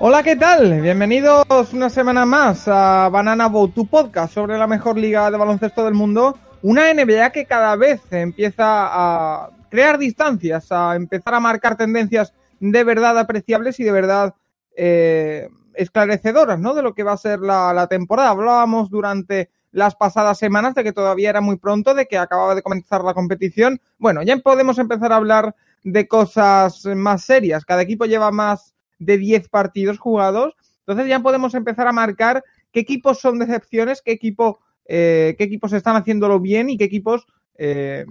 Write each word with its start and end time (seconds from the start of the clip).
Hola, 0.00 0.22
¿qué 0.22 0.36
tal? 0.36 0.80
Bienvenidos 0.80 1.44
una 1.72 1.90
semana 1.90 2.24
más 2.24 2.68
a 2.68 3.08
Banana 3.08 3.48
Boat, 3.48 3.74
tu 3.74 3.84
podcast 3.84 4.32
sobre 4.32 4.56
la 4.56 4.68
mejor 4.68 4.96
liga 4.96 5.28
de 5.28 5.36
baloncesto 5.36 5.84
del 5.84 5.94
mundo. 5.94 6.38
Una 6.62 6.94
NBA 6.94 7.30
que 7.30 7.46
cada 7.46 7.74
vez 7.74 8.00
empieza 8.12 8.62
a 8.64 9.50
crear 9.68 9.98
distancias, 9.98 10.70
a 10.70 10.94
empezar 10.94 11.34
a 11.34 11.40
marcar 11.40 11.76
tendencias 11.76 12.32
de 12.60 12.84
verdad 12.84 13.18
apreciables 13.18 13.80
y 13.80 13.84
de 13.84 13.90
verdad 13.90 14.34
eh, 14.76 15.48
esclarecedoras, 15.78 16.58
¿no? 16.58 16.74
De 16.74 16.82
lo 16.82 16.94
que 16.94 17.02
va 17.02 17.12
a 17.12 17.16
ser 17.16 17.40
la, 17.40 17.72
la 17.72 17.86
temporada. 17.86 18.30
Hablábamos 18.30 18.90
durante 18.90 19.50
las 19.70 19.94
pasadas 19.94 20.38
semanas 20.38 20.74
de 20.74 20.84
que 20.84 20.92
todavía 20.92 21.30
era 21.30 21.40
muy 21.40 21.56
pronto, 21.56 21.94
de 21.94 22.06
que 22.06 22.18
acababa 22.18 22.54
de 22.54 22.62
comenzar 22.62 23.04
la 23.04 23.14
competición. 23.14 23.80
Bueno, 23.98 24.22
ya 24.22 24.36
podemos 24.38 24.78
empezar 24.78 25.12
a 25.12 25.16
hablar 25.16 25.54
de 25.84 26.08
cosas 26.08 26.84
más 26.86 27.24
serias. 27.24 27.64
Cada 27.64 27.82
equipo 27.82 28.04
lleva 28.06 28.30
más 28.30 28.74
de 28.98 29.18
10 29.18 29.48
partidos 29.48 29.98
jugados. 29.98 30.54
Entonces 30.80 31.08
ya 31.08 31.20
podemos 31.20 31.54
empezar 31.54 31.86
a 31.86 31.92
marcar 31.92 32.42
qué 32.72 32.80
equipos 32.80 33.20
son 33.20 33.38
decepciones, 33.38 34.02
qué, 34.02 34.12
equipo, 34.12 34.60
eh, 34.86 35.34
qué 35.38 35.44
equipos 35.44 35.72
están 35.72 35.96
haciéndolo 35.96 36.40
bien 36.40 36.70
y 36.70 36.78
qué 36.78 36.84
equipos 36.84 37.26
eh, 37.56 38.06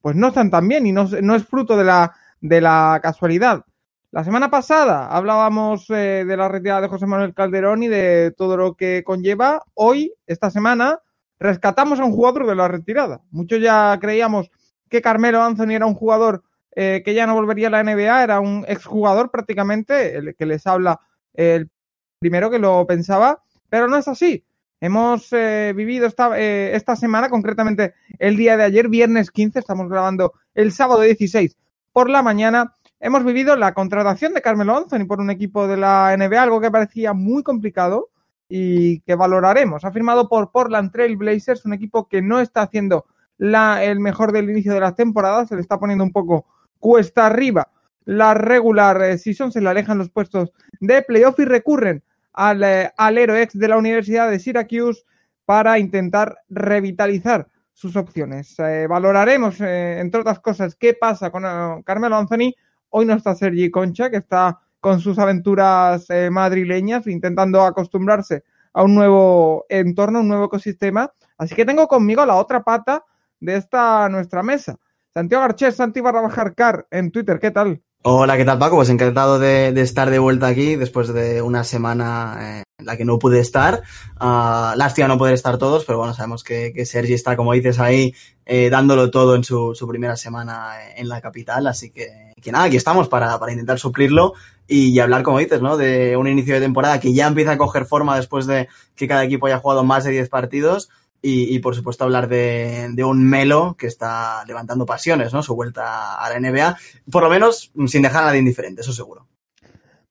pues 0.00 0.16
no 0.16 0.28
están 0.28 0.50
tan 0.50 0.68
bien 0.68 0.86
y 0.86 0.92
no, 0.92 1.08
no, 1.20 1.34
es 1.34 1.44
fruto 1.44 1.76
de 1.76 1.84
la, 1.84 2.14
de 2.40 2.60
la 2.60 3.00
casualidad. 3.02 3.64
La 4.12 4.24
semana 4.24 4.50
pasada 4.50 5.06
hablábamos 5.06 5.88
eh, 5.88 6.26
de 6.26 6.36
la 6.36 6.46
retirada 6.46 6.82
de 6.82 6.88
José 6.88 7.06
Manuel 7.06 7.32
Calderón 7.32 7.82
y 7.82 7.88
de 7.88 8.30
todo 8.36 8.58
lo 8.58 8.74
que 8.74 9.02
conlleva. 9.04 9.62
Hoy, 9.72 10.12
esta 10.26 10.50
semana, 10.50 11.00
rescatamos 11.38 11.98
a 11.98 12.04
un 12.04 12.12
jugador 12.12 12.46
de 12.46 12.54
la 12.54 12.68
retirada. 12.68 13.22
Muchos 13.30 13.62
ya 13.62 13.98
creíamos 13.98 14.50
que 14.90 15.00
Carmelo 15.00 15.42
Anthony 15.42 15.70
era 15.70 15.86
un 15.86 15.94
jugador 15.94 16.42
eh, 16.76 17.00
que 17.02 17.14
ya 17.14 17.26
no 17.26 17.32
volvería 17.32 17.68
a 17.68 17.70
la 17.70 17.82
NBA, 17.82 18.22
era 18.22 18.40
un 18.40 18.66
exjugador 18.68 19.30
prácticamente, 19.30 20.14
el 20.18 20.36
que 20.36 20.44
les 20.44 20.66
habla 20.66 21.00
el 21.32 21.70
primero 22.18 22.50
que 22.50 22.58
lo 22.58 22.86
pensaba, 22.86 23.42
pero 23.70 23.88
no 23.88 23.96
es 23.96 24.08
así. 24.08 24.44
Hemos 24.78 25.32
eh, 25.32 25.72
vivido 25.74 26.06
esta, 26.06 26.38
eh, 26.38 26.76
esta 26.76 26.96
semana, 26.96 27.30
concretamente 27.30 27.94
el 28.18 28.36
día 28.36 28.58
de 28.58 28.64
ayer, 28.64 28.90
viernes 28.90 29.30
15, 29.30 29.58
estamos 29.58 29.88
grabando 29.88 30.34
el 30.52 30.70
sábado 30.70 31.00
16 31.00 31.56
por 31.92 32.10
la 32.10 32.20
mañana, 32.20 32.74
hemos 33.02 33.24
vivido 33.24 33.56
la 33.56 33.74
contratación 33.74 34.32
de 34.32 34.40
Carmelo 34.40 34.74
Anthony 34.76 35.06
por 35.06 35.20
un 35.20 35.30
equipo 35.30 35.66
de 35.66 35.76
la 35.76 36.16
NBA, 36.16 36.42
algo 36.42 36.60
que 36.60 36.70
parecía 36.70 37.12
muy 37.12 37.42
complicado 37.42 38.08
y 38.48 39.00
que 39.00 39.14
valoraremos. 39.14 39.84
Ha 39.84 39.92
firmado 39.92 40.28
por 40.28 40.50
Portland 40.50 40.90
Trail 40.92 41.16
Blazers, 41.16 41.66
un 41.66 41.74
equipo 41.74 42.08
que 42.08 42.22
no 42.22 42.40
está 42.40 42.62
haciendo 42.62 43.04
la, 43.36 43.84
el 43.84 44.00
mejor 44.00 44.32
del 44.32 44.48
inicio 44.48 44.72
de 44.72 44.80
la 44.80 44.94
temporada, 44.94 45.46
se 45.46 45.56
le 45.56 45.60
está 45.60 45.78
poniendo 45.78 46.04
un 46.04 46.12
poco 46.12 46.46
cuesta 46.78 47.26
arriba 47.26 47.68
la 48.04 48.34
regular 48.34 49.02
eh, 49.02 49.18
season, 49.18 49.52
se 49.52 49.60
le 49.60 49.68
alejan 49.68 49.98
los 49.98 50.10
puestos 50.10 50.52
de 50.80 51.02
playoff 51.02 51.38
y 51.38 51.44
recurren 51.44 52.02
al 52.32 52.62
eh, 52.62 52.90
alero 52.96 53.36
ex 53.36 53.58
de 53.58 53.68
la 53.68 53.76
Universidad 53.76 54.30
de 54.30 54.38
Syracuse 54.38 55.02
para 55.44 55.78
intentar 55.78 56.38
revitalizar 56.48 57.48
sus 57.72 57.96
opciones. 57.96 58.54
Eh, 58.58 58.86
valoraremos, 58.88 59.60
eh, 59.60 59.98
entre 60.00 60.20
otras 60.20 60.40
cosas, 60.40 60.76
qué 60.76 60.94
pasa 60.94 61.30
con 61.30 61.82
Carmelo 61.82 62.16
Anthony. 62.16 62.54
Hoy 62.94 63.06
no 63.06 63.14
está 63.14 63.34
Sergi 63.34 63.70
Concha, 63.70 64.10
que 64.10 64.18
está 64.18 64.60
con 64.78 65.00
sus 65.00 65.18
aventuras 65.18 66.10
eh, 66.10 66.28
madrileñas, 66.28 67.06
intentando 67.06 67.62
acostumbrarse 67.62 68.44
a 68.74 68.82
un 68.82 68.94
nuevo 68.94 69.64
entorno, 69.70 70.20
un 70.20 70.28
nuevo 70.28 70.44
ecosistema. 70.44 71.10
Así 71.38 71.54
que 71.54 71.64
tengo 71.64 71.88
conmigo 71.88 72.26
la 72.26 72.34
otra 72.34 72.62
pata 72.62 73.02
de 73.40 73.56
esta 73.56 74.10
nuestra 74.10 74.42
mesa. 74.42 74.76
Santiago 75.08 75.42
Archer, 75.42 75.72
Santi 75.72 76.02
barra 76.02 76.20
bajar 76.20 76.54
car 76.54 76.86
en 76.90 77.10
Twitter, 77.10 77.38
¿qué 77.40 77.50
tal? 77.50 77.82
Hola, 78.04 78.36
¿qué 78.36 78.44
tal 78.44 78.58
Paco? 78.58 78.74
Pues 78.74 78.88
encantado 78.88 79.38
de, 79.38 79.70
de 79.70 79.80
estar 79.80 80.10
de 80.10 80.18
vuelta 80.18 80.48
aquí 80.48 80.74
después 80.74 81.14
de 81.14 81.40
una 81.40 81.62
semana 81.62 82.36
eh, 82.40 82.62
en 82.78 82.86
la 82.86 82.96
que 82.96 83.04
no 83.04 83.16
pude 83.20 83.38
estar. 83.38 83.84
Uh, 84.20 84.76
lástima 84.76 85.06
no 85.06 85.18
poder 85.18 85.34
estar 85.34 85.56
todos, 85.56 85.84
pero 85.84 85.98
bueno, 85.98 86.12
sabemos 86.12 86.42
que, 86.42 86.72
que 86.74 86.84
Sergi 86.84 87.14
está, 87.14 87.36
como 87.36 87.52
dices, 87.52 87.78
ahí 87.78 88.12
eh, 88.44 88.70
dándolo 88.70 89.12
todo 89.12 89.36
en 89.36 89.44
su, 89.44 89.76
su, 89.76 89.86
primera 89.86 90.16
semana 90.16 90.72
en 90.96 91.08
la 91.08 91.20
capital, 91.20 91.68
así 91.68 91.90
que, 91.90 92.32
que 92.42 92.50
nada, 92.50 92.64
aquí 92.64 92.76
estamos 92.76 93.06
para, 93.06 93.38
para 93.38 93.52
intentar 93.52 93.78
suplirlo 93.78 94.32
y, 94.66 94.88
y, 94.88 94.98
hablar, 94.98 95.22
como 95.22 95.38
dices, 95.38 95.62
¿no? 95.62 95.76
De 95.76 96.16
un 96.16 96.26
inicio 96.26 96.54
de 96.54 96.60
temporada 96.60 96.98
que 96.98 97.14
ya 97.14 97.28
empieza 97.28 97.52
a 97.52 97.58
coger 97.58 97.84
forma 97.84 98.16
después 98.16 98.46
de 98.46 98.66
que 98.96 99.06
cada 99.06 99.22
equipo 99.22 99.46
haya 99.46 99.60
jugado 99.60 99.84
más 99.84 100.02
de 100.02 100.10
10 100.10 100.28
partidos 100.28 100.88
y, 101.22 101.54
y, 101.54 101.60
por 101.60 101.76
supuesto 101.76 102.02
hablar 102.02 102.28
de, 102.28 102.88
de, 102.92 103.04
un 103.04 103.24
Melo 103.24 103.76
que 103.78 103.86
está 103.86 104.44
levantando 104.44 104.84
pasiones, 104.84 105.32
¿no? 105.32 105.42
Su 105.42 105.54
vuelta 105.54 106.16
a 106.16 106.28
la 106.28 106.40
NBA, 106.40 106.76
por 107.10 107.22
lo 107.22 107.30
menos 107.30 107.72
sin 107.86 108.02
dejar 108.02 108.24
a 108.24 108.26
nadie 108.26 108.40
indiferente, 108.40 108.80
eso 108.80 108.92
seguro. 108.92 109.28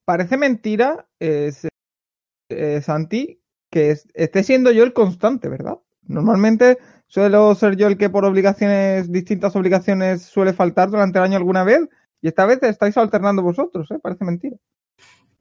Parece 0.06 0.38
mentira, 0.38 1.08
eh, 1.20 1.52
eh, 2.50 2.82
Santi, 2.82 3.42
que 3.70 3.92
es, 3.92 4.08
esté 4.14 4.44
siendo 4.44 4.72
yo 4.72 4.84
el 4.84 4.94
constante, 4.94 5.50
¿verdad? 5.50 5.80
Normalmente 6.04 6.78
suelo 7.08 7.54
ser 7.56 7.76
yo 7.76 7.88
el 7.88 7.98
que 7.98 8.10
por 8.10 8.26
obligaciones, 8.26 9.12
distintas 9.12 9.56
obligaciones 9.56 10.24
suele 10.24 10.54
faltar 10.54 10.90
durante 10.90 11.20
el 11.20 11.26
año 11.26 11.38
alguna 11.38 11.64
vez, 11.64 11.82
y 12.22 12.30
esta 12.30 12.46
vez 12.46 12.64
estáis 12.64 12.96
alternando 12.98 13.42
vosotros, 13.42 13.90
¿eh? 13.92 14.00
Parece 14.02 14.24
mentira. 14.24 14.56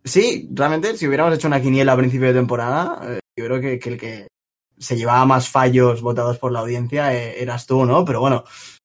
Sí, 0.02 0.48
realmente, 0.52 0.96
si 0.96 1.06
hubiéramos 1.06 1.34
hecho 1.34 1.46
una 1.46 1.60
quiniela 1.60 1.92
a 1.92 1.96
principio 1.96 2.28
de 2.28 2.34
temporada, 2.34 3.00
eh, 3.04 3.20
yo 3.36 3.44
creo 3.44 3.60
que, 3.60 3.78
que 3.78 3.88
el 3.90 3.98
que 3.98 4.26
se 4.80 4.96
llevaba 4.96 5.24
más 5.26 5.48
fallos 5.48 6.00
votados 6.00 6.38
por 6.38 6.50
la 6.50 6.60
audiencia 6.60 7.14
eh, 7.14 7.42
eras 7.42 7.66
tú, 7.66 7.84
¿no? 7.84 8.04
Pero 8.04 8.20
bueno, 8.20 8.44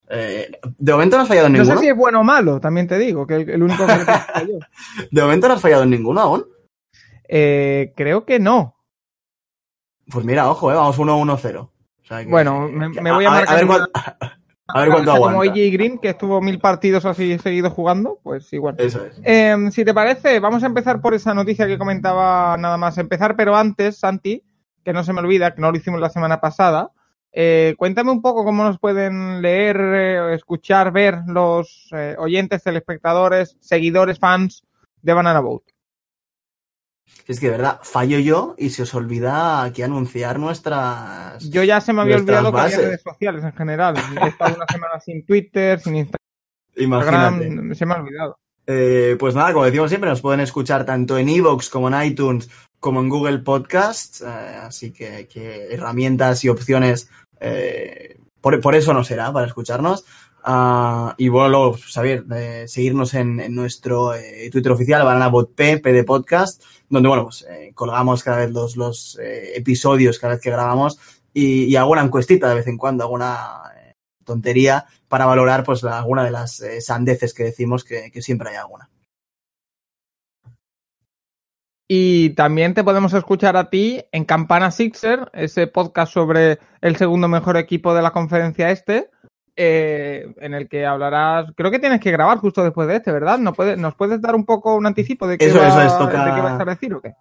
eh, 0.10 0.52
de 0.78 0.92
momento 0.92 1.16
no 1.18 1.24
has 1.24 1.30
fallado 1.30 1.48
en 1.48 1.54
ninguno. 1.54 1.74
No 1.74 1.80
sé 1.80 1.86
si 1.86 1.90
es 1.90 1.98
bueno 1.98 2.20
o 2.20 2.24
malo, 2.24 2.60
también 2.60 2.88
te 2.88 2.98
digo, 3.00 3.26
que 3.26 3.36
el, 3.36 3.50
el 3.50 3.64
único 3.64 3.88
que 3.88 3.94
falló. 3.94 4.60
¿De 5.12 5.22
momento 5.22 5.48
no 5.48 5.54
has 5.56 5.62
fallado 5.62 5.84
en 5.84 5.90
ninguno 5.90 6.22
aún? 6.22 6.46
Eh, 7.28 7.94
creo 7.96 8.26
que 8.26 8.40
no. 8.40 8.76
Pues 10.12 10.26
mira, 10.26 10.50
ojo, 10.50 10.72
eh, 10.72 10.76
vamos 10.76 11.00
1-1-0. 11.00 11.60
O 11.60 11.72
sea 12.08 12.24
que, 12.24 12.30
bueno, 12.30 12.68
me, 12.68 12.90
me, 12.90 13.12
voy 13.12 13.26
a, 13.26 13.30
a 13.30 13.32
marcar. 13.32 13.56
A 13.56 13.58
ver, 13.58 13.68
cuál, 13.68 13.90
a 14.68 14.80
ver 14.82 14.90
cuánto 14.90 15.12
aguanta. 15.14 15.40
Como 15.40 15.52
AJ 15.52 15.74
Green, 15.74 15.98
que 15.98 16.10
estuvo 16.10 16.40
mil 16.42 16.60
partidos 16.60 17.06
así 17.06 17.40
seguidos 17.40 17.74
jugando, 17.74 18.20
pues 18.22 18.52
igual. 18.54 18.76
Eso 18.78 19.04
es. 19.04 19.20
Eh, 19.24 19.56
si 19.72 19.84
te 19.84 19.94
parece, 19.94 20.40
vamos 20.40 20.62
a 20.62 20.68
empezar 20.68 21.02
por 21.02 21.16
esa 21.16 21.34
noticia 21.34 21.66
que 21.66 21.80
comentaba 21.80 22.58
nada 22.58 22.78
más 22.78 22.98
empezar, 23.00 23.36
pero 23.36 23.56
antes, 23.56 23.98
Santi, 23.98 24.44
que 24.85 24.94
no 24.94 25.03
se 25.03 25.12
me 25.12 25.19
olvida, 25.19 25.53
que 25.53 25.62
no 25.62 25.72
lo 25.72 25.78
hicimos 25.78 26.00
la 26.00 26.09
semana 26.09 26.40
pasada. 26.40 26.91
Eh, 27.34 27.73
cuéntame 27.78 28.12
un 28.12 28.22
poco 28.22 28.46
cómo 28.46 28.63
nos 28.63 28.79
pueden 28.79 29.41
leer, 29.41 29.78
eh, 29.78 30.35
escuchar, 30.35 30.94
ver 30.94 31.18
los 31.28 31.90
eh, 31.91 32.16
oyentes, 32.18 32.63
telespectadores, 32.63 33.57
seguidores, 33.59 34.19
fans 34.19 34.63
de 35.01 35.13
Banana 35.13 35.41
Boat. 35.41 35.63
Es 37.28 37.40
que 37.40 37.47
de 37.47 37.53
verdad, 37.53 37.79
fallo 37.81 38.19
yo 38.19 38.56
y 38.57 38.69
se 38.69 38.84
os 38.84 38.94
olvida 38.94 39.63
aquí 39.63 39.81
anunciar 39.81 40.40
nuestras. 40.40 41.50
Yo 41.50 41.63
ya 41.63 41.81
se 41.81 41.91
me 41.91 42.02
había 42.02 42.17
olvidado 42.17 42.52
bases. 42.52 42.69
que 42.69 42.75
había 42.75 42.88
redes 42.90 43.02
sociales 43.02 43.44
en 43.44 43.53
general. 43.53 43.96
He 44.23 44.28
estado 44.28 44.56
una 44.56 44.67
semana 44.67 45.00
sin 45.00 45.25
Twitter, 45.25 45.79
sin 45.79 45.96
Instagram. 45.96 46.22
Imagínate. 46.75 47.75
Se 47.75 47.85
me 47.85 47.94
ha 47.96 47.97
olvidado. 47.97 48.38
Eh, 48.67 49.16
pues 49.19 49.35
nada, 49.35 49.53
como 49.53 49.66
decimos 49.66 49.90
siempre, 49.90 50.09
nos 50.09 50.22
pueden 50.22 50.40
escuchar 50.40 50.85
tanto 50.85 51.17
en 51.17 51.29
Evox 51.29 51.69
como 51.69 51.88
en 51.88 52.03
iTunes 52.03 52.50
como 52.85 53.00
en 53.00 53.09
Google 53.09 53.40
Podcasts, 53.40 54.22
eh, 54.22 54.59
así 54.62 54.91
que, 54.91 55.28
que, 55.28 55.73
herramientas 55.73 56.44
y 56.44 56.50
opciones, 56.50 57.09
eh, 57.40 58.19
por, 58.40 58.75
eso 58.75 58.94
no 58.94 59.03
será 59.03 59.34
para 59.34 59.47
escucharnos. 59.47 60.06
Uh, 60.46 61.09
y 61.18 61.29
bueno, 61.29 61.50
luego, 61.50 61.78
saber, 61.79 62.25
eh, 62.31 62.66
seguirnos 62.68 63.16
en, 63.16 63.56
nuestro 63.56 64.13
eh, 64.13 64.51
Twitter 64.51 64.72
oficial, 64.72 65.03
BananaBotP, 65.03 65.81
PD 65.81 66.03
Podcast, 66.03 66.61
donde, 66.87 67.09
bueno, 67.09 67.23
pues 67.23 67.43
eh, 67.49 67.72
colgamos 67.73 68.22
cada 68.22 68.37
vez 68.37 68.52
los, 68.52 68.78
los 68.78 69.17
episodios 69.20 70.20
cada 70.20 70.35
vez 70.35 70.43
que 70.43 70.52
grabamos 70.52 70.99
y, 71.34 71.64
y, 71.64 71.76
alguna 71.78 72.03
encuestita 72.03 72.47
de 72.47 72.53
vez 72.53 72.67
en 72.67 72.78
cuando, 72.78 73.03
alguna 73.03 73.64
tontería 74.23 74.85
para 75.08 75.26
valorar 75.26 75.64
pues 75.64 75.84
alguna 75.84 76.23
de 76.23 76.29
las 76.29 76.64
sandeces 76.81 77.34
que 77.34 77.46
decimos 77.46 77.84
que 77.84 78.22
siempre 78.22 78.52
hay 78.52 78.58
alguna. 78.58 78.91
Y 81.87 82.32
también 82.32 82.73
te 82.73 82.84
podemos 82.84 83.14
escuchar 83.14 83.55
a 83.58 83.70
ti 83.70 84.03
en 84.11 84.26
Campana 84.26 84.72
Sixer, 84.72 85.29
ese 85.34 85.67
podcast 85.67 86.14
sobre 86.14 86.58
el 86.82 86.96
segundo 86.96 87.28
mejor 87.28 87.58
equipo 87.58 87.93
de 87.93 88.02
la 88.02 88.11
conferencia 88.11 88.72
este, 88.72 89.11
eh, 89.55 90.34
en 90.37 90.55
el 90.55 90.67
que 90.67 90.85
hablarás. 90.85 91.52
Creo 91.55 91.70
que 91.70 91.78
tienes 91.78 91.99
que 91.99 92.11
grabar 92.11 92.40
justo 92.40 92.64
después 92.64 92.87
de 92.87 92.96
este, 92.96 93.11
¿verdad? 93.11 93.37
¿No 93.37 93.53
puede, 93.53 93.78
¿Nos 93.78 93.93
puedes 93.93 94.20
dar 94.20 94.34
un 94.34 94.46
poco 94.46 94.76
un 94.76 94.87
anticipo 94.87 95.28
de 95.28 95.37
qué, 95.37 95.46
eso, 95.46 95.59
va, 95.59 95.67
eso 95.67 95.82
es, 95.82 95.97
toca... 95.97 96.26
de 96.26 96.34
qué 96.34 96.41
vas 96.41 96.59
a 96.59 96.66
decir 96.66 96.93
o 96.93 97.02
qué? 97.02 97.14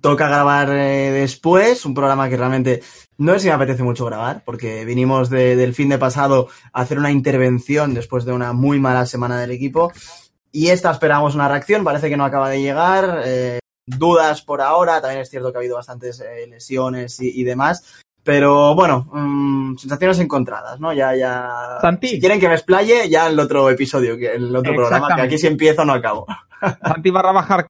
Toca 0.00 0.28
grabar 0.28 0.70
eh, 0.72 1.10
después, 1.12 1.84
un 1.84 1.94
programa 1.94 2.28
que 2.28 2.36
realmente 2.36 2.82
no 3.18 3.34
sé 3.34 3.40
si 3.40 3.48
me 3.48 3.54
apetece 3.54 3.82
mucho 3.84 4.06
grabar, 4.06 4.42
porque 4.44 4.84
vinimos 4.84 5.30
de, 5.30 5.54
del 5.56 5.74
fin 5.74 5.88
de 5.90 5.98
pasado 5.98 6.48
a 6.72 6.80
hacer 6.80 6.98
una 6.98 7.12
intervención 7.12 7.94
después 7.94 8.24
de 8.24 8.32
una 8.32 8.52
muy 8.54 8.80
mala 8.80 9.06
semana 9.06 9.38
del 9.38 9.52
equipo. 9.52 9.92
Y 10.50 10.68
esta 10.68 10.90
esperamos 10.90 11.34
una 11.34 11.48
reacción, 11.48 11.84
parece 11.84 12.08
que 12.08 12.16
no 12.16 12.24
acaba 12.24 12.48
de 12.48 12.62
llegar. 12.62 13.22
Eh, 13.26 13.58
dudas 13.86 14.42
por 14.42 14.60
ahora, 14.60 15.00
también 15.00 15.22
es 15.22 15.30
cierto 15.30 15.50
que 15.50 15.58
ha 15.58 15.60
habido 15.60 15.76
bastantes 15.76 16.20
eh, 16.20 16.46
lesiones 16.48 17.20
y, 17.20 17.40
y, 17.40 17.44
demás, 17.44 18.02
pero 18.24 18.74
bueno, 18.74 19.06
mmm, 19.12 19.76
sensaciones 19.76 20.18
encontradas, 20.18 20.80
¿no? 20.80 20.92
Ya, 20.92 21.14
ya. 21.14 21.78
Santi. 21.82 22.08
Si 22.08 22.20
quieren 22.20 22.40
que 22.40 22.48
me 22.48 22.54
explaye, 22.54 23.08
ya 23.08 23.26
en 23.26 23.34
el 23.34 23.40
otro 23.40 23.68
episodio, 23.68 24.16
que 24.16 24.34
en 24.34 24.44
el 24.44 24.56
otro 24.56 24.74
programa, 24.74 25.14
que 25.14 25.22
aquí 25.22 25.38
si 25.38 25.46
empiezo 25.46 25.84
no 25.84 25.92
acabo. 25.92 26.26
Santi 26.82 27.10
barra 27.10 27.32
bajar 27.32 27.66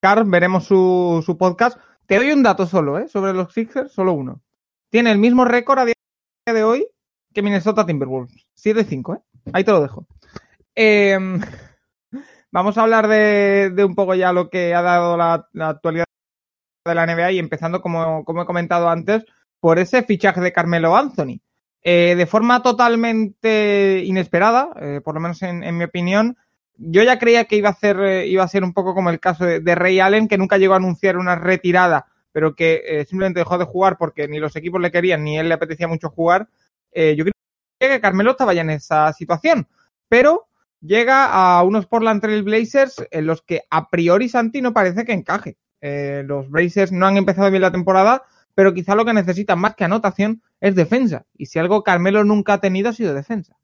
Car, 0.00 0.24
veremos 0.26 0.64
su, 0.64 1.22
su 1.24 1.36
podcast. 1.36 1.78
Te 2.06 2.16
doy 2.16 2.32
un 2.32 2.42
dato 2.42 2.66
solo, 2.66 2.98
¿eh? 2.98 3.08
Sobre 3.08 3.32
los 3.32 3.52
Sixers, 3.52 3.92
solo 3.92 4.12
uno. 4.12 4.40
Tiene 4.90 5.12
el 5.12 5.18
mismo 5.18 5.44
récord 5.44 5.78
a 5.80 5.84
día 5.84 5.94
de 6.46 6.64
hoy 6.64 6.88
que 7.34 7.42
Minnesota 7.42 7.84
Timberwolves. 7.84 8.46
7-5, 8.56 9.16
¿eh? 9.16 9.20
Ahí 9.52 9.64
te 9.64 9.72
lo 9.72 9.80
dejo. 9.80 10.06
Eh, 10.74 11.18
vamos 12.50 12.78
a 12.78 12.82
hablar 12.82 13.08
de, 13.08 13.84
un 13.84 13.94
poco 13.94 14.14
ya 14.14 14.32
lo 14.32 14.50
que 14.50 14.74
ha 14.74 14.82
dado 14.82 15.16
la, 15.16 15.46
actualidad 15.60 16.04
de 16.84 16.94
la 16.94 17.06
NBA 17.06 17.32
y 17.32 17.38
empezando, 17.38 17.80
como, 17.80 18.24
como 18.24 18.42
he 18.42 18.46
comentado 18.46 18.88
antes, 18.88 19.24
por 19.60 19.78
ese 19.78 20.02
fichaje 20.02 20.40
de 20.40 20.52
Carmelo 20.52 20.96
Anthony. 20.96 21.40
Eh, 21.82 22.14
de 22.16 22.26
forma 22.26 22.62
totalmente 22.62 24.02
inesperada, 24.04 24.70
eh, 24.80 25.00
por 25.02 25.14
lo 25.14 25.20
menos 25.20 25.42
en, 25.42 25.76
mi 25.76 25.84
opinión, 25.84 26.36
yo 26.74 27.02
ya 27.02 27.18
creía 27.18 27.44
que 27.44 27.56
iba 27.56 27.68
a, 27.68 27.72
hacer, 27.72 28.00
eh, 28.00 28.26
iba 28.26 28.42
a 28.42 28.48
ser 28.48 28.64
un 28.64 28.72
poco 28.72 28.94
como 28.94 29.10
el 29.10 29.20
caso 29.20 29.44
de, 29.44 29.60
de, 29.60 29.74
Ray 29.74 30.00
Allen, 30.00 30.28
que 30.28 30.38
nunca 30.38 30.58
llegó 30.58 30.74
a 30.74 30.78
anunciar 30.78 31.16
una 31.16 31.36
retirada, 31.36 32.06
pero 32.32 32.54
que 32.54 33.04
simplemente 33.08 33.40
dejó 33.40 33.58
de 33.58 33.64
jugar 33.64 33.96
porque 33.96 34.28
ni 34.28 34.38
los 34.38 34.54
equipos 34.56 34.80
le 34.80 34.90
querían 34.90 35.24
ni 35.24 35.38
él 35.38 35.48
le 35.48 35.54
apetecía 35.54 35.88
mucho 35.88 36.10
jugar. 36.10 36.48
Yo 36.94 37.24
creía 37.24 37.96
que 37.96 38.00
Carmelo 38.00 38.32
estaba 38.32 38.54
ya 38.54 38.60
en 38.60 38.70
esa 38.70 39.12
situación, 39.12 39.66
pero 40.08 40.47
llega 40.80 41.26
a 41.26 41.62
unos 41.62 41.86
Portland 41.86 42.20
Trail 42.20 42.42
Blazers 42.42 43.04
en 43.10 43.26
los 43.26 43.42
que 43.42 43.62
a 43.70 43.88
priori 43.88 44.28
Santi 44.28 44.60
no 44.60 44.72
parece 44.72 45.04
que 45.04 45.12
encaje. 45.12 45.56
Eh, 45.80 46.22
los 46.26 46.48
Blazers 46.50 46.92
no 46.92 47.06
han 47.06 47.16
empezado 47.16 47.50
bien 47.50 47.62
la 47.62 47.72
temporada, 47.72 48.22
pero 48.54 48.74
quizá 48.74 48.94
lo 48.94 49.04
que 49.04 49.12
necesitan 49.12 49.58
más 49.58 49.74
que 49.74 49.84
anotación 49.84 50.42
es 50.60 50.74
defensa. 50.74 51.26
Y 51.36 51.46
si 51.46 51.58
algo 51.58 51.82
Carmelo 51.82 52.24
nunca 52.24 52.54
ha 52.54 52.60
tenido 52.60 52.90
ha 52.90 52.92
sido 52.92 53.14
defensa. 53.14 53.56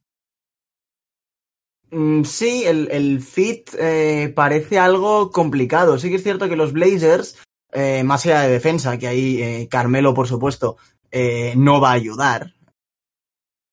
Mm, 1.90 2.22
sí, 2.24 2.64
el, 2.64 3.20
fit 3.20 3.70
eh, 3.78 4.32
parece 4.34 4.78
algo 4.78 5.30
complicado. 5.30 5.98
Sí 5.98 6.10
que 6.10 6.16
es 6.16 6.22
cierto 6.22 6.48
que 6.48 6.56
los 6.56 6.72
Blazers, 6.72 7.38
eh, 7.72 8.02
más 8.04 8.24
allá 8.26 8.42
de 8.42 8.50
defensa, 8.50 8.98
que 8.98 9.08
ahí 9.08 9.68
Carmelo, 9.68 10.14
por 10.14 10.28
supuesto, 10.28 10.76
no 11.56 11.80
va 11.80 11.90
a 11.90 11.94
ayudar. 11.94 12.54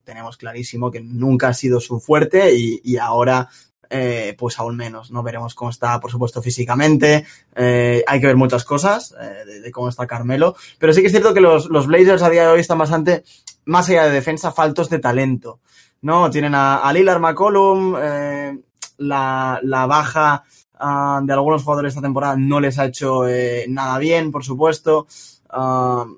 Tenemos 0.04 0.38
clarísimo 0.38 0.92
que 0.92 1.02
nunca 1.02 1.50
ha 1.50 1.54
sido 1.54 1.80
su 1.80 2.00
fuerte 2.00 2.54
y, 2.54 2.82
y 2.84 2.98
ahora 2.98 3.50
eh, 3.90 4.36
pues 4.38 4.58
aún 4.58 4.78
menos. 4.78 5.12
No 5.12 5.22
veremos 5.22 5.54
cómo 5.54 5.70
está, 5.70 6.00
por 6.00 6.12
supuesto, 6.12 6.42
físicamente. 6.42 7.26
Eh, 7.56 8.04
hay 8.08 8.22
que 8.22 8.28
ver 8.28 8.38
muchas 8.38 8.64
cosas 8.64 9.14
eh, 9.22 9.62
de, 9.62 9.72
cómo 9.72 9.90
está 9.90 10.08
Carmelo. 10.08 10.56
Pero 10.80 10.94
sí 10.94 11.02
que 11.02 11.08
es 11.08 11.14
cierto 11.14 11.34
que 11.34 11.42
los, 11.42 11.70
los, 11.70 11.88
Blazers 11.88 12.24
a 12.24 12.30
día 12.30 12.44
de 12.44 12.48
hoy 12.48 12.62
están 12.62 12.78
bastante, 12.78 13.24
más 13.66 13.90
allá 13.90 14.06
de 14.06 14.12
defensa, 14.12 14.52
faltos 14.52 14.90
de 14.90 15.00
talento. 15.00 15.60
¿no? 16.02 16.30
Tienen 16.30 16.56
a, 16.56 16.78
a 16.78 16.94
Lillard 16.94 17.20
McCollum, 17.20 17.96
eh, 18.02 18.58
la, 18.98 19.60
la, 19.64 19.86
baja 19.86 20.44
uh, 20.80 21.26
de 21.26 21.34
algunos 21.34 21.64
jugadores 21.64 21.92
esta 21.92 22.02
temporada 22.02 22.36
no 22.38 22.60
les 22.60 22.78
ha 22.80 22.86
hecho 22.86 23.28
eh, 23.28 23.66
nada 23.70 23.98
bien, 24.00 24.32
por 24.32 24.44
supuesto. 24.44 25.08
Uh, 25.54 26.18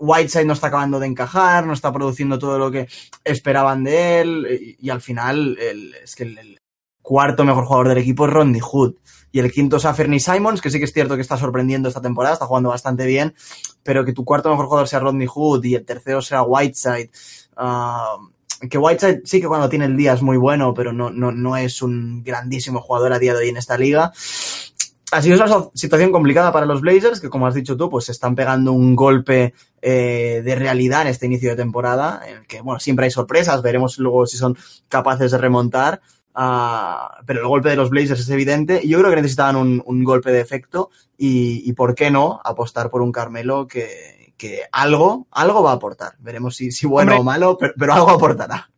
Whiteside 0.00 0.46
no 0.46 0.54
está 0.54 0.68
acabando 0.68 0.98
de 0.98 1.06
encajar, 1.06 1.66
no 1.66 1.74
está 1.74 1.92
produciendo 1.92 2.38
todo 2.38 2.58
lo 2.58 2.70
que 2.70 2.88
esperaban 3.22 3.84
de 3.84 4.20
él 4.20 4.76
y, 4.80 4.90
al 4.90 5.00
final 5.00 5.56
el, 5.60 5.94
es 6.02 6.16
que 6.16 6.24
el, 6.24 6.58
cuarto 7.02 7.44
mejor 7.44 7.64
jugador 7.64 7.88
del 7.88 7.98
equipo 7.98 8.26
es 8.26 8.32
Rodney 8.32 8.60
Hood 8.60 8.94
y 9.32 9.40
el 9.40 9.50
quinto 9.50 9.76
es 9.76 9.86
Fernie 9.96 10.20
Simons, 10.20 10.60
que 10.60 10.70
sí 10.70 10.78
que 10.78 10.84
es 10.84 10.92
cierto 10.92 11.16
que 11.16 11.22
está 11.22 11.36
sorprendiendo 11.36 11.88
esta 11.88 12.00
temporada, 12.00 12.34
está 12.34 12.46
jugando 12.46 12.68
bastante 12.68 13.06
bien, 13.06 13.34
pero 13.82 14.04
que 14.04 14.12
tu 14.12 14.24
cuarto 14.24 14.48
mejor 14.50 14.66
jugador 14.66 14.88
sea 14.88 15.00
Rodney 15.00 15.26
Hood 15.26 15.64
y 15.64 15.74
el 15.74 15.84
tercero 15.84 16.22
sea 16.22 16.42
Whiteside. 16.42 17.10
Uh, 17.56 18.68
que 18.68 18.78
Whiteside 18.78 19.22
sí 19.24 19.40
que 19.40 19.48
cuando 19.48 19.68
tiene 19.68 19.86
el 19.86 19.96
día 19.96 20.12
es 20.12 20.22
muy 20.22 20.36
bueno, 20.36 20.74
pero 20.74 20.92
no, 20.92 21.10
no, 21.10 21.32
no 21.32 21.56
es 21.56 21.82
un 21.82 22.22
grandísimo 22.22 22.80
jugador 22.80 23.12
a 23.12 23.18
día 23.18 23.32
de 23.32 23.40
hoy 23.40 23.48
en 23.48 23.56
esta 23.56 23.78
liga. 23.78 24.12
Ha 25.12 25.22
sido 25.22 25.36
una 25.42 25.70
situación 25.74 26.12
complicada 26.12 26.52
para 26.52 26.66
los 26.66 26.80
Blazers, 26.80 27.20
que 27.20 27.28
como 27.28 27.46
has 27.46 27.54
dicho 27.54 27.76
tú, 27.76 27.90
pues 27.90 28.04
se 28.04 28.12
están 28.12 28.36
pegando 28.36 28.72
un 28.72 28.94
golpe 28.94 29.54
eh, 29.82 30.40
de 30.44 30.54
realidad 30.54 31.02
en 31.02 31.08
este 31.08 31.26
inicio 31.26 31.50
de 31.50 31.56
temporada, 31.56 32.22
en 32.26 32.38
el 32.38 32.46
que, 32.46 32.60
bueno, 32.60 32.78
siempre 32.78 33.06
hay 33.06 33.10
sorpresas, 33.10 33.62
veremos 33.62 33.98
luego 33.98 34.26
si 34.26 34.36
son 34.36 34.56
capaces 34.88 35.32
de 35.32 35.38
remontar, 35.38 36.00
uh, 36.36 37.24
pero 37.26 37.40
el 37.40 37.48
golpe 37.48 37.70
de 37.70 37.76
los 37.76 37.90
Blazers 37.90 38.20
es 38.20 38.30
evidente, 38.30 38.80
y 38.82 38.88
yo 38.88 38.98
creo 38.98 39.10
que 39.10 39.16
necesitaban 39.16 39.56
un, 39.56 39.82
un 39.84 40.04
golpe 40.04 40.30
de 40.30 40.40
efecto, 40.40 40.90
y, 41.18 41.68
y, 41.68 41.72
¿por 41.72 41.94
qué 41.94 42.10
no 42.10 42.40
apostar 42.44 42.88
por 42.88 43.02
un 43.02 43.10
Carmelo 43.10 43.66
que, 43.66 44.34
que 44.36 44.62
algo, 44.70 45.26
algo 45.32 45.62
va 45.62 45.72
a 45.72 45.74
aportar? 45.74 46.14
Veremos 46.20 46.54
si, 46.54 46.70
si 46.70 46.86
bueno 46.86 47.12
Hombre. 47.12 47.20
o 47.20 47.24
malo, 47.24 47.58
pero, 47.58 47.74
pero 47.76 47.94
algo 47.94 48.10
aportará 48.10 48.70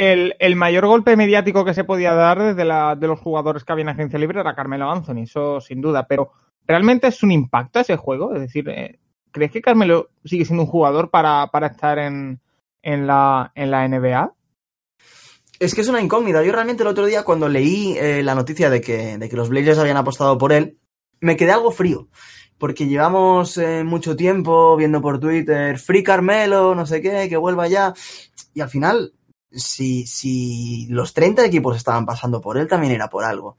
el, 0.00 0.34
el, 0.38 0.56
mayor 0.56 0.86
golpe 0.86 1.14
mediático 1.14 1.62
que 1.62 1.74
se 1.74 1.84
podía 1.84 2.14
dar 2.14 2.42
desde 2.42 2.64
la, 2.64 2.96
de 2.96 3.06
los 3.06 3.20
jugadores 3.20 3.64
que 3.64 3.72
había 3.72 3.82
en 3.82 3.90
agencia 3.90 4.18
libre 4.18 4.40
era 4.40 4.54
Carmelo 4.54 4.90
Anthony, 4.90 5.24
eso 5.24 5.60
sin 5.60 5.82
duda, 5.82 6.06
pero 6.06 6.32
¿realmente 6.66 7.06
es 7.08 7.22
un 7.22 7.32
impacto 7.32 7.80
ese 7.80 7.96
juego? 7.96 8.34
Es 8.34 8.40
decir, 8.40 8.66
eh, 8.70 8.98
¿crees 9.30 9.52
que 9.52 9.60
Carmelo 9.60 10.08
sigue 10.24 10.46
siendo 10.46 10.62
un 10.62 10.70
jugador 10.70 11.10
para, 11.10 11.48
para 11.48 11.66
estar 11.66 11.98
en, 11.98 12.40
en, 12.80 13.06
la, 13.06 13.52
en 13.54 13.70
la 13.70 13.86
NBA? 13.86 14.32
Es 15.58 15.74
que 15.74 15.82
es 15.82 15.88
una 15.88 16.00
incógnita. 16.00 16.42
Yo 16.42 16.52
realmente 16.52 16.82
el 16.82 16.88
otro 16.88 17.04
día 17.04 17.22
cuando 17.22 17.50
leí 17.50 17.94
eh, 17.98 18.22
la 18.22 18.34
noticia 18.34 18.70
de 18.70 18.80
que, 18.80 19.18
de 19.18 19.28
que 19.28 19.36
los 19.36 19.50
Blazers 19.50 19.80
habían 19.80 19.98
apostado 19.98 20.38
por 20.38 20.54
él, 20.54 20.78
me 21.20 21.36
quedé 21.36 21.52
algo 21.52 21.72
frío. 21.72 22.08
Porque 22.56 22.86
llevamos 22.86 23.58
eh, 23.58 23.84
mucho 23.84 24.16
tiempo 24.16 24.76
viendo 24.76 25.02
por 25.02 25.20
Twitter, 25.20 25.78
Free 25.78 26.02
Carmelo, 26.02 26.74
no 26.74 26.86
sé 26.86 27.02
qué, 27.02 27.28
que 27.28 27.36
vuelva 27.36 27.68
ya. 27.68 27.92
Y 28.54 28.62
al 28.62 28.70
final 28.70 29.12
si, 29.52 30.06
si 30.06 30.86
los 30.88 31.12
30 31.12 31.44
equipos 31.44 31.76
estaban 31.76 32.06
pasando 32.06 32.40
por 32.40 32.56
él, 32.56 32.68
también 32.68 32.92
era 32.92 33.08
por 33.08 33.24
algo. 33.24 33.56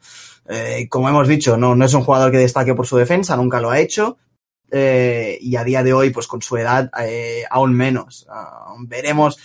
Eh, 0.48 0.88
como 0.90 1.10
hemos 1.10 1.28
dicho, 1.28 1.58
no, 1.58 1.76
no 1.76 1.86
es 1.86 1.94
un 1.94 2.04
jugador 2.04 2.32
que 2.32 2.38
destaque 2.38 2.74
por 2.74 2.88
su 2.88 2.98
defensa, 2.98 3.36
nunca 3.36 3.62
lo 3.62 3.70
ha 3.70 3.80
hecho. 3.80 4.18
Eh, 4.72 5.38
y 5.42 5.58
a 5.58 5.64
día 5.64 5.84
de 5.84 5.94
hoy, 5.94 6.12
pues 6.12 6.28
con 6.28 6.42
su 6.42 6.56
edad, 6.58 6.90
eh, 7.02 7.44
aún 7.50 7.74
menos. 7.74 8.28
Veremos 8.88 9.38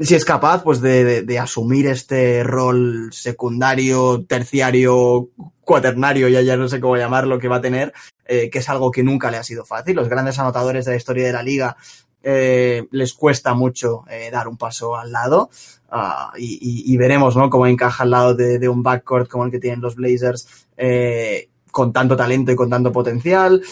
si 0.00 0.14
es 0.14 0.24
capaz 0.24 0.62
pues 0.62 0.80
de, 0.80 1.38
asumir 1.40 1.86
este 1.86 2.44
rol 2.44 3.12
secundario, 3.12 4.24
terciario, 4.26 5.30
cuaternario, 5.60 6.28
ya, 6.28 6.40
ya 6.40 6.56
no 6.56 6.68
sé 6.68 6.80
cómo 6.80 6.96
llamarlo, 6.96 7.38
que 7.38 7.48
va 7.48 7.56
a 7.56 7.60
tener, 7.60 7.92
que 8.24 8.50
es 8.52 8.68
algo 8.68 8.92
que 8.92 9.02
nunca 9.02 9.30
le 9.30 9.38
ha 9.38 9.42
sido 9.42 9.64
fácil. 9.64 9.96
Los 9.96 10.08
grandes 10.08 10.38
anotadores 10.38 10.84
de 10.84 10.92
la 10.92 10.96
historia 10.96 11.26
de 11.26 11.32
la 11.32 11.42
liga 11.42 11.76
eh, 12.22 12.86
les 12.90 13.14
cuesta 13.14 13.54
mucho 13.54 14.04
eh, 14.10 14.30
dar 14.30 14.48
un 14.48 14.56
paso 14.56 14.96
al 14.96 15.12
lado 15.12 15.50
uh, 15.92 16.36
y, 16.36 16.58
y, 16.60 16.92
y, 16.92 16.96
veremos 16.96 17.36
¿no? 17.36 17.48
cómo 17.48 17.66
encaja 17.66 18.02
al 18.02 18.10
lado 18.10 18.34
de, 18.34 18.58
de, 18.58 18.68
un 18.68 18.82
backcourt 18.82 19.28
como 19.28 19.44
el 19.44 19.50
que 19.50 19.60
tienen 19.60 19.80
los 19.80 19.94
Blazers 19.94 20.66
eh, 20.76 21.48
con 21.70 21.92
tanto 21.92 22.16
talento 22.16 22.50
y 22.50 22.56
con 22.56 22.70
tanto 22.70 22.90
potencial. 22.92 23.62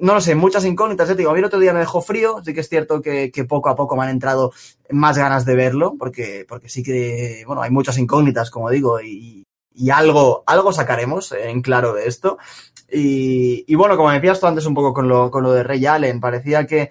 No 0.00 0.12
lo 0.12 0.20
sé, 0.20 0.34
muchas 0.34 0.66
incógnitas. 0.66 1.16
Digo, 1.16 1.30
a 1.30 1.32
mí 1.32 1.38
el 1.38 1.46
otro 1.46 1.58
día 1.58 1.72
me 1.72 1.78
dejó 1.78 2.02
frío. 2.02 2.42
Sí 2.44 2.52
que 2.52 2.60
es 2.60 2.68
cierto 2.68 3.00
que, 3.00 3.30
que, 3.30 3.44
poco 3.44 3.70
a 3.70 3.76
poco 3.76 3.96
me 3.96 4.02
han 4.02 4.10
entrado 4.10 4.52
más 4.90 5.16
ganas 5.16 5.46
de 5.46 5.54
verlo, 5.54 5.94
porque, 5.98 6.44
porque 6.46 6.68
sí 6.68 6.82
que, 6.82 7.42
bueno, 7.46 7.62
hay 7.62 7.70
muchas 7.70 7.96
incógnitas, 7.96 8.50
como 8.50 8.68
digo, 8.68 9.00
y, 9.00 9.46
y 9.74 9.90
algo, 9.90 10.42
algo 10.46 10.72
sacaremos 10.72 11.32
en 11.32 11.62
claro 11.62 11.94
de 11.94 12.06
esto. 12.06 12.36
Y, 12.90 13.64
y, 13.66 13.74
bueno, 13.76 13.96
como 13.96 14.10
decías 14.10 14.40
tú 14.40 14.46
antes 14.46 14.66
un 14.66 14.74
poco 14.74 14.92
con 14.92 15.08
lo, 15.08 15.30
con 15.30 15.42
lo 15.42 15.52
de 15.52 15.62
Ray 15.62 15.86
Allen, 15.86 16.20
parecía 16.20 16.66
que 16.66 16.90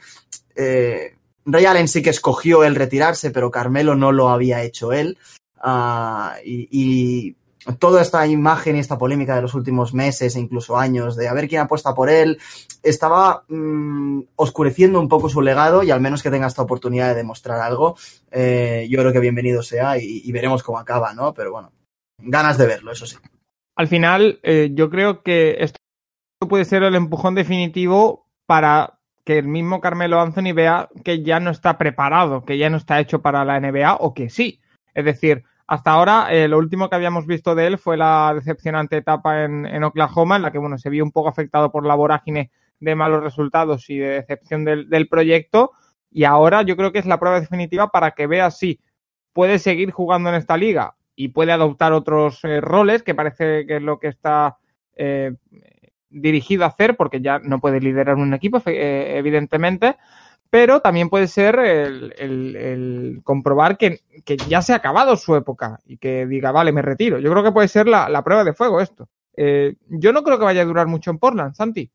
eh, 0.58 1.16
Ray 1.46 1.66
Allen 1.66 1.88
sí 1.88 2.02
que 2.02 2.10
escogió 2.10 2.64
el 2.64 2.76
retirarse, 2.76 3.32
pero 3.32 3.52
Carmelo 3.52 3.96
no 3.96 4.12
lo 4.12 4.30
había 4.30 4.64
hecho 4.64 4.92
él. 4.92 5.18
Uh, 5.64 6.38
y, 6.44 7.36
toda 7.80 8.02
esta 8.02 8.26
imagen 8.26 8.78
y 8.78 8.80
esta 8.80 8.98
polémica 8.98 9.36
de 9.36 9.42
los 9.42 9.54
últimos 9.54 9.94
meses 9.94 10.34
e 10.34 10.40
incluso 10.40 10.78
años 10.78 11.18
de 11.18 11.28
a 11.28 11.34
ver 11.34 11.50
quién 11.50 11.60
apuesta 11.60 11.94
por 11.94 12.10
él, 12.10 12.40
estaba 12.82 13.44
mmm, 13.50 14.22
oscureciendo 14.38 15.02
un 15.02 15.10
poco 15.10 15.28
su 15.28 15.42
legado 15.42 15.84
y 15.84 15.92
al 15.92 16.00
menos 16.00 16.24
que 16.24 16.32
tenga 16.32 16.48
esta 16.48 16.62
oportunidad 16.62 17.10
de 17.10 17.16
demostrar 17.16 17.60
algo, 17.60 17.98
eh, 18.32 18.88
yo 18.90 19.00
creo 19.00 19.12
que 19.12 19.20
bienvenido 19.20 19.62
sea 19.64 19.98
y, 19.98 20.22
y, 20.24 20.32
veremos 20.32 20.64
cómo 20.64 20.80
acaba, 20.80 21.14
¿no? 21.14 21.34
Pero 21.34 21.52
bueno, 21.52 21.74
ganas 22.20 22.58
de 22.58 22.68
verlo, 22.68 22.94
eso 22.94 23.06
sí. 23.06 23.18
Al 23.76 23.88
final, 23.90 24.40
eh, 24.44 24.70
yo 24.74 24.90
creo 24.90 25.22
que 25.22 25.58
esto 25.60 25.78
puede 26.48 26.64
ser 26.64 26.84
el 26.84 26.96
empujón 26.96 27.36
definitivo 27.36 28.28
para 28.46 28.97
que 29.28 29.38
el 29.38 29.50
mismo 29.50 29.82
Carmelo 29.82 30.22
Anthony 30.22 30.54
vea 30.56 30.88
que 31.04 31.22
ya 31.22 31.42
no 31.42 31.50
está 31.52 31.78
preparado, 31.78 32.46
que 32.46 32.58
ya 32.58 32.70
no 32.70 32.78
está 32.78 33.02
hecho 33.02 33.22
para 33.22 33.44
la 33.44 33.60
NBA 33.60 33.96
o 33.96 34.14
que 34.14 34.30
sí. 34.30 34.62
Es 34.94 35.04
decir, 35.04 35.44
hasta 35.68 35.92
ahora 35.92 36.28
eh, 36.32 36.48
lo 36.48 36.58
último 36.58 36.90
que 36.90 36.96
habíamos 36.96 37.28
visto 37.28 37.54
de 37.54 37.68
él 37.68 37.78
fue 37.78 37.98
la 37.98 38.32
decepcionante 38.34 38.96
etapa 38.96 39.44
en, 39.44 39.84
Oklahoma, 39.84 40.38
en 40.38 40.44
la 40.44 40.52
que 40.54 40.60
bueno, 40.60 40.78
se 40.78 40.90
vio 40.90 41.04
un 41.04 41.12
poco 41.12 41.28
afectado 41.28 41.74
por 41.74 41.86
la 41.86 41.96
vorágine 41.96 42.52
de 42.80 42.96
malos 42.96 43.22
resultados 43.22 43.90
y 43.90 43.98
de 43.98 44.12
decepción 44.12 44.64
del, 44.64 44.90
del 44.90 45.10
proyecto. 45.10 45.74
Y 46.10 46.24
ahora 46.24 46.62
yo 46.62 46.78
creo 46.78 46.94
que 46.94 47.00
es 47.00 47.06
la 47.06 47.20
prueba 47.20 47.42
definitiva 47.42 47.90
para 47.90 48.12
que 48.12 48.28
vea 48.28 48.50
si 48.50 48.80
puede 49.34 49.60
seguir 49.60 49.92
jugando 49.92 50.30
en 50.30 50.36
esta 50.36 50.56
liga 50.56 50.96
y 51.18 51.28
puede 51.28 51.52
adoptar 51.52 51.92
otros 51.92 52.46
eh, 52.46 52.62
roles, 52.62 53.04
que 53.04 53.14
parece 53.14 53.66
que 53.68 53.76
es 53.76 53.82
lo 53.82 54.00
que 54.00 54.08
está 54.08 54.58
eh, 54.96 55.34
dirigido 56.22 56.64
a 56.64 56.68
hacer, 56.68 56.96
porque 56.96 57.22
ya 57.22 57.40
no 57.40 57.60
puede 57.60 57.80
liderar 57.80 58.16
un 58.16 58.34
equipo, 58.34 58.62
eh, 58.66 59.18
evidentemente, 59.18 59.96
pero 60.50 60.80
también 60.80 61.10
puede 61.10 61.28
ser 61.28 61.60
el, 61.60 63.22
comprobar 63.24 63.78
que, 63.78 64.02
ya 64.48 64.62
se 64.62 64.74
ha 64.74 64.78
acabado 64.78 65.16
su 65.18 65.36
época 65.36 65.80
y 65.86 65.98
que 65.98 66.26
diga, 66.26 66.52
vale, 66.52 66.72
me 66.72 66.82
retiro. 66.82 67.20
Yo 67.20 67.32
creo 67.32 67.44
que 67.44 67.52
puede 67.52 67.68
ser 67.68 67.88
la, 67.88 68.24
prueba 68.24 68.44
de 68.44 68.54
fuego 68.54 68.80
esto. 68.80 69.10
Eh, 69.36 69.76
yo 69.88 70.14
no 70.14 70.24
creo 70.24 70.40
que 70.40 70.46
vaya 70.46 70.62
a 70.62 70.66
durar 70.66 70.88
mucho 70.88 71.12
en 71.12 71.20
Portland, 71.20 71.54
Santi. 71.54 71.92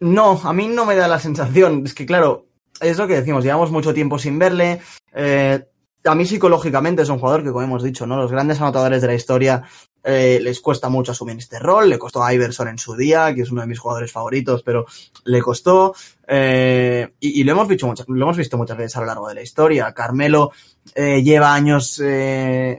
No, 0.00 0.40
a 0.42 0.52
mí 0.52 0.68
no 0.68 0.84
me 0.86 0.96
da 0.96 1.08
la 1.08 1.18
sensación. 1.18 1.82
Es 1.84 1.94
que, 1.94 2.06
claro, 2.06 2.46
es 2.80 2.98
lo 2.98 3.06
que 3.06 3.14
decimos, 3.14 3.44
llevamos 3.44 3.70
mucho 3.70 3.94
tiempo 3.94 4.18
sin 4.18 4.38
verle. 4.38 4.80
Eh, 5.12 5.64
a 6.04 6.14
mí 6.14 6.26
psicológicamente 6.26 7.02
es 7.02 7.08
un 7.08 7.18
jugador 7.18 7.42
que, 7.42 7.50
como 7.50 7.64
hemos 7.64 7.82
dicho, 7.82 8.06
¿no? 8.06 8.16
Los 8.16 8.30
grandes 8.30 8.60
anotadores 8.60 9.00
de 9.00 9.08
la 9.08 9.14
historia 9.14 9.64
eh, 10.06 10.38
les 10.42 10.60
cuesta 10.60 10.90
mucho 10.90 11.12
asumir 11.12 11.38
este 11.38 11.58
rol. 11.58 11.88
Le 11.88 11.98
costó 11.98 12.22
a 12.22 12.32
Iverson 12.32 12.68
en 12.68 12.78
su 12.78 12.94
día, 12.94 13.34
que 13.34 13.42
es 13.42 13.50
uno 13.50 13.62
de 13.62 13.66
mis 13.66 13.78
jugadores 13.78 14.12
favoritos, 14.12 14.62
pero 14.62 14.84
le 15.24 15.40
costó. 15.40 15.94
Eh, 16.28 17.14
y, 17.20 17.42
lo, 17.42 17.52
hemos 17.52 17.68
visto 17.68 17.86
muchas, 17.86 18.06
lo 18.08 18.22
hemos 18.22 18.36
visto 18.36 18.58
muchas 18.58 18.76
veces 18.76 18.96
a 18.96 19.00
lo 19.00 19.06
largo 19.06 19.28
de 19.28 19.34
la 19.34 19.42
historia. 19.42 19.92
Carmelo 19.94 20.52
eh, 20.94 21.22
lleva 21.22 21.54
años, 21.54 22.02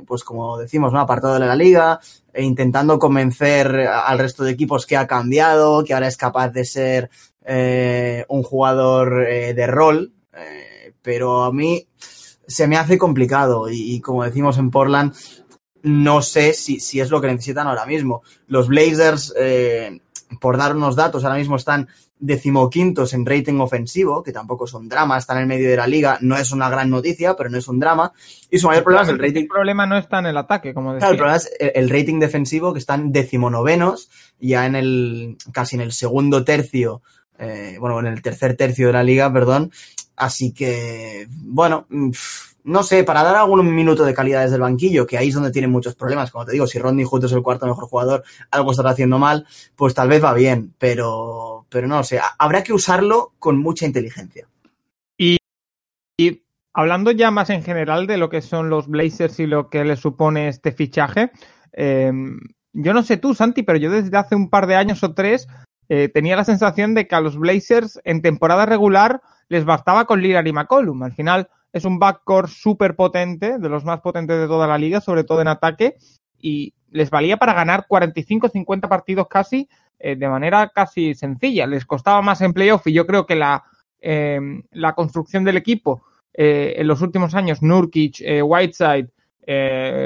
pues 0.05 0.23
como 0.23 0.59
decimos, 0.59 0.93
¿no? 0.93 0.99
apartado 0.99 1.33
de 1.33 1.39
la 1.39 1.55
liga, 1.55 1.99
e 2.31 2.43
intentando 2.43 2.99
convencer 2.99 3.87
al 3.87 4.19
resto 4.19 4.43
de 4.43 4.51
equipos 4.51 4.85
que 4.85 4.97
ha 4.97 5.07
cambiado, 5.07 5.83
que 5.83 5.95
ahora 5.95 6.07
es 6.07 6.17
capaz 6.17 6.49
de 6.49 6.65
ser 6.65 7.09
un 8.27 8.43
jugador 8.43 9.25
de 9.25 9.67
rol. 9.67 10.13
pero 11.01 11.43
a 11.43 11.51
mí 11.51 11.87
se 12.47 12.67
me 12.67 12.77
hace 12.77 12.97
complicado 12.97 13.69
y, 13.69 13.99
como 14.01 14.23
decimos 14.23 14.57
en 14.57 14.71
Portland, 14.71 15.13
no 15.85 16.21
sé 16.21 16.53
si, 16.53 16.79
si, 16.79 16.99
es 16.99 17.09
lo 17.09 17.21
que 17.21 17.27
necesitan 17.27 17.67
ahora 17.67 17.85
mismo. 17.85 18.23
Los 18.47 18.67
Blazers, 18.67 19.33
eh, 19.37 19.99
por 20.41 20.57
dar 20.57 20.75
unos 20.75 20.95
datos, 20.95 21.23
ahora 21.23 21.37
mismo 21.37 21.55
están 21.55 21.87
decimoquintos 22.17 23.13
en 23.13 23.25
rating 23.25 23.59
ofensivo, 23.59 24.23
que 24.23 24.31
tampoco 24.31 24.65
es 24.65 24.73
un 24.73 24.89
drama, 24.89 25.17
están 25.17 25.37
en 25.37 25.43
el 25.43 25.47
medio 25.47 25.69
de 25.69 25.77
la 25.77 25.85
liga, 25.85 26.17
no 26.21 26.37
es 26.37 26.51
una 26.51 26.69
gran 26.69 26.89
noticia, 26.89 27.35
pero 27.35 27.49
no 27.49 27.57
es 27.57 27.67
un 27.67 27.79
drama. 27.79 28.11
Y 28.49 28.57
su 28.57 28.67
mayor 28.67 28.83
problema 28.83 29.03
es 29.03 29.09
el 29.09 29.19
rating. 29.19 29.41
El 29.41 29.47
problema 29.47 29.85
no 29.85 29.97
está 29.97 30.19
en 30.19 30.25
el 30.27 30.37
ataque, 30.37 30.73
como 30.73 30.93
decía. 30.93 31.07
Claro, 31.07 31.13
el 31.13 31.17
problema 31.17 31.37
es 31.37 31.51
el 31.75 31.89
rating 31.89 32.19
defensivo, 32.19 32.73
que 32.73 32.79
están 32.79 33.11
decimonovenos, 33.11 34.09
ya 34.39 34.65
en 34.65 34.75
el, 34.75 35.37
casi 35.51 35.75
en 35.75 35.81
el 35.81 35.91
segundo 35.91 36.43
tercio, 36.43 37.01
eh, 37.37 37.77
bueno, 37.79 37.99
en 37.99 38.07
el 38.07 38.21
tercer 38.21 38.55
tercio 38.55 38.87
de 38.87 38.93
la 38.93 39.03
liga, 39.03 39.31
perdón, 39.31 39.71
Así 40.15 40.53
que, 40.53 41.27
bueno, 41.29 41.87
mm, 41.89 42.11
no 42.65 42.81
sé, 42.81 43.03
para 43.03 43.23
dar 43.23 43.35
algún 43.35 43.73
minuto 43.73 44.03
de 44.03 44.13
calidad 44.13 44.41
desde 44.41 44.55
el 44.55 44.61
banquillo, 44.61 45.05
que 45.05 45.17
ahí 45.17 45.29
es 45.29 45.35
donde 45.35 45.51
tienen 45.51 45.71
muchos 45.71 45.93
problemas, 45.93 46.31
como 46.31 46.45
te 46.45 46.51
digo, 46.51 46.65
si 46.65 46.79
Rodney 46.79 47.05
Hood 47.05 47.25
es 47.25 47.31
el 47.31 47.43
cuarto 47.43 47.67
mejor 47.67 47.85
jugador, 47.85 48.23
algo 48.49 48.71
estará 48.71 48.89
haciendo 48.89 49.19
mal, 49.19 49.45
pues 49.75 49.93
tal 49.93 50.09
vez 50.09 50.23
va 50.23 50.33
bien, 50.33 50.73
pero, 50.79 51.67
pero 51.69 51.87
no 51.87 52.03
sé, 52.03 52.19
habrá 52.39 52.63
que 52.63 52.73
usarlo 52.73 53.33
con 53.37 53.59
mucha 53.59 53.85
inteligencia. 53.85 54.47
Y, 55.15 55.37
y 56.17 56.41
hablando 56.73 57.11
ya 57.11 57.29
más 57.29 57.51
en 57.51 57.61
general 57.61 58.07
de 58.07 58.17
lo 58.17 58.29
que 58.29 58.41
son 58.41 58.71
los 58.71 58.87
Blazers 58.87 59.39
y 59.39 59.45
lo 59.45 59.69
que 59.69 59.85
les 59.85 59.99
supone 59.99 60.47
este 60.47 60.71
fichaje, 60.71 61.31
eh, 61.73 62.11
yo 62.73 62.93
no 62.93 63.03
sé 63.03 63.17
tú, 63.17 63.35
Santi, 63.35 63.61
pero 63.61 63.77
yo 63.77 63.91
desde 63.91 64.17
hace 64.17 64.35
un 64.35 64.49
par 64.49 64.65
de 64.65 64.75
años 64.75 65.03
o 65.03 65.13
tres 65.13 65.47
eh, 65.87 66.09
tenía 66.09 66.35
la 66.35 66.45
sensación 66.45 66.95
de 66.95 67.07
que 67.07 67.13
a 67.13 67.21
los 67.21 67.37
Blazers 67.37 68.01
en 68.03 68.23
temporada 68.23 68.65
regular 68.65 69.21
les 69.49 69.65
bastaba 69.65 70.05
con 70.05 70.21
Lillard 70.21 70.47
y 70.47 70.51
McCollum. 70.51 71.03
Al 71.03 71.13
final 71.13 71.49
es 71.75 71.83
un 71.83 71.99
backcourt 71.99 72.47
súper 72.47 72.95
potente, 72.95 73.59
de 73.59 73.67
los 73.67 73.83
más 73.83 73.99
potentes 73.99 74.39
de 74.39 74.47
toda 74.47 74.65
la 74.65 74.77
liga, 74.77 75.01
sobre 75.01 75.25
todo 75.25 75.41
en 75.41 75.49
ataque, 75.49 75.97
y 76.39 76.73
les 76.89 77.09
valía 77.09 77.35
para 77.35 77.53
ganar 77.53 77.85
45-50 77.89 78.87
partidos 78.87 79.27
casi 79.27 79.67
eh, 79.99 80.15
de 80.15 80.29
manera 80.29 80.69
casi 80.69 81.13
sencilla. 81.15 81.67
Les 81.67 81.85
costaba 81.85 82.21
más 82.21 82.39
en 82.39 82.53
playoff 82.53 82.87
y 82.87 82.93
yo 82.93 83.05
creo 83.05 83.25
que 83.25 83.35
la, 83.35 83.65
eh, 83.99 84.39
la 84.71 84.93
construcción 84.93 85.43
del 85.43 85.57
equipo 85.57 86.01
eh, 86.33 86.75
en 86.77 86.87
los 86.87 87.01
últimos 87.01 87.35
años, 87.35 87.61
Nurkic, 87.61 88.23
Whiteside, 88.41 89.09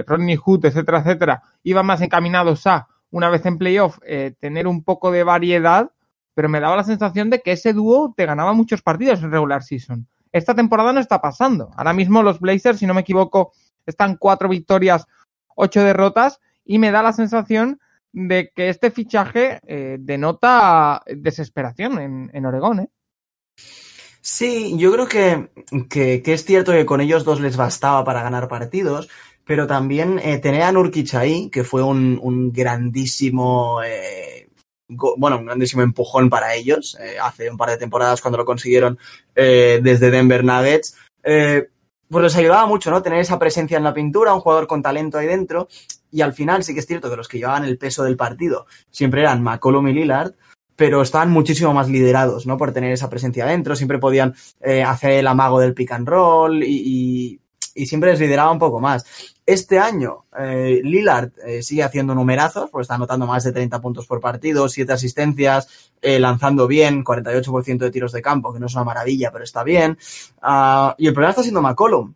Rodney 0.08 0.38
Hood, 0.38 0.66
etcétera, 0.66 1.02
etcétera, 1.02 1.44
iban 1.62 1.86
más 1.86 2.02
encaminados 2.02 2.66
a, 2.66 2.88
una 3.12 3.30
vez 3.30 3.46
en 3.46 3.60
playoff, 3.60 4.00
tener 4.40 4.66
un 4.66 4.84
poco 4.84 5.12
de 5.12 5.24
variedad 5.24 5.92
pero 6.34 6.48
me 6.48 6.62
daba 6.62 6.78
la 6.78 6.86
sensación 6.86 7.30
de 7.30 7.42
que 7.42 7.52
ese 7.52 7.74
dúo 7.74 8.14
te 8.16 8.26
ganaba 8.26 8.54
muchos 8.54 8.82
partidos 8.82 9.22
en 9.22 9.30
regular 9.30 9.62
season. 9.62 10.08
Esta 10.32 10.56
temporada 10.56 10.94
no 10.94 11.00
está 11.00 11.22
pasando. 11.22 11.72
Ahora 11.76 11.94
mismo 11.94 12.24
los 12.24 12.40
Blazers, 12.40 12.80
si 12.80 12.86
no 12.86 12.94
me 12.94 13.02
equivoco, 13.02 13.52
están 13.86 14.18
cuatro 14.18 14.50
victorias, 14.50 15.06
ocho 15.56 15.84
derrotas, 15.84 16.40
y 16.66 16.78
me 16.78 16.92
da 16.92 17.02
la 17.02 17.14
sensación 17.14 17.80
de 18.12 18.52
que 18.56 18.70
este 18.70 18.92
fichaje 18.92 19.60
eh, 19.68 19.98
denota 20.00 21.04
desesperación 21.08 22.00
en, 22.00 22.32
en 22.34 22.46
Oregón. 22.46 22.80
¿eh? 22.80 22.90
Sí, 24.22 24.76
yo 24.78 24.92
creo 24.92 25.08
que, 25.08 25.50
que, 25.90 26.22
es 26.26 26.46
cierto 26.46 26.72
que 26.72 26.86
con 26.86 27.02
ellos 27.02 27.24
dos 27.24 27.40
les 27.40 27.56
bastaba 27.56 28.04
para 28.04 28.22
ganar 28.22 28.48
partidos, 28.48 29.10
pero 29.46 29.66
también 29.66 30.20
eh, 30.20 30.38
tener 30.40 30.64
a 30.64 30.72
Nurkic 30.72 31.16
ahí, 31.16 31.50
que 31.50 31.64
fue 31.64 31.82
un, 31.84 32.52
grandísimo 32.52 33.82
eh, 33.84 34.39
bueno, 34.90 35.38
un 35.38 35.46
grandísimo 35.46 35.84
empujón 35.84 36.30
para 36.30 36.56
ellos 36.56 36.98
eh, 37.00 37.18
hace 37.22 37.50
un 37.50 37.58
par 37.58 37.70
de 37.70 37.78
temporadas 37.78 38.22
cuando 38.22 38.38
lo 38.38 38.46
consiguieron 38.46 38.98
eh, 39.36 39.80
desde 39.82 40.10
Denver 40.10 40.44
Nuggets. 40.44 40.96
Eh, 41.24 41.70
pues 42.10 42.24
les 42.24 42.36
ayudaba 42.36 42.66
mucho, 42.66 42.90
¿no? 42.90 43.04
Tener 43.04 43.20
esa 43.20 43.38
presencia 43.38 43.78
en 43.78 43.84
la 43.84 43.94
pintura, 43.94 44.34
un 44.34 44.42
jugador 44.42 44.66
con 44.66 44.82
talento 44.82 45.20
ahí 45.20 45.28
dentro. 45.28 45.68
Y 46.12 46.22
al 46.22 46.34
final 46.34 46.64
sí 46.64 46.74
que 46.74 46.80
es 46.80 46.88
cierto 46.88 47.10
que 47.10 47.18
los 47.18 47.28
que 47.28 47.38
llevaban 47.38 47.66
el 47.66 47.78
peso 47.78 48.04
del 48.04 48.18
partido 48.18 48.66
siempre 48.90 49.22
eran 49.22 49.44
McCollum 49.44 49.88
y 49.90 49.94
Lillard, 49.94 50.34
pero 50.76 51.04
estaban 51.04 51.30
muchísimo 51.30 51.72
más 51.72 51.88
liderados, 51.88 52.48
¿no? 52.48 52.58
Por 52.58 52.74
tener 52.74 52.92
esa 52.92 53.12
presencia 53.12 53.46
dentro, 53.46 53.76
siempre 53.76 54.00
podían 54.00 54.34
hacer 54.88 55.12
el 55.12 55.28
amago 55.28 55.60
del 55.60 55.76
pick 55.76 55.92
and 55.92 56.08
roll 56.08 56.64
y, 56.64 57.40
y 57.76 57.86
siempre 57.86 58.12
les 58.12 58.20
lideraba 58.20 58.52
un 58.52 58.60
poco 58.60 58.80
más. 58.80 59.06
Este 59.50 59.80
año, 59.80 60.26
eh, 60.40 60.80
Lillard 60.84 61.32
eh, 61.44 61.64
sigue 61.64 61.82
haciendo 61.82 62.14
numerazos, 62.14 62.70
porque 62.70 62.84
está 62.84 62.94
anotando 62.94 63.26
más 63.26 63.44
de 63.44 63.52
30 63.52 63.82
puntos 63.82 64.06
por 64.06 64.22
partido, 64.22 64.70
7 64.70 64.94
asistencias, 64.94 65.92
eh, 66.04 66.20
lanzando 66.20 66.68
bien, 66.68 67.04
48% 67.04 67.80
de 67.80 67.90
tiros 67.90 68.12
de 68.12 68.22
campo, 68.22 68.54
que 68.54 68.60
no 68.60 68.68
es 68.68 68.76
una 68.76 68.84
maravilla, 68.84 69.32
pero 69.32 69.44
está 69.44 69.64
bien. 69.64 69.98
Uh, 70.44 70.94
y 71.00 71.08
el 71.08 71.14
problema 71.14 71.32
está 71.32 71.42
siendo 71.42 71.64
McCollum. 71.64 72.14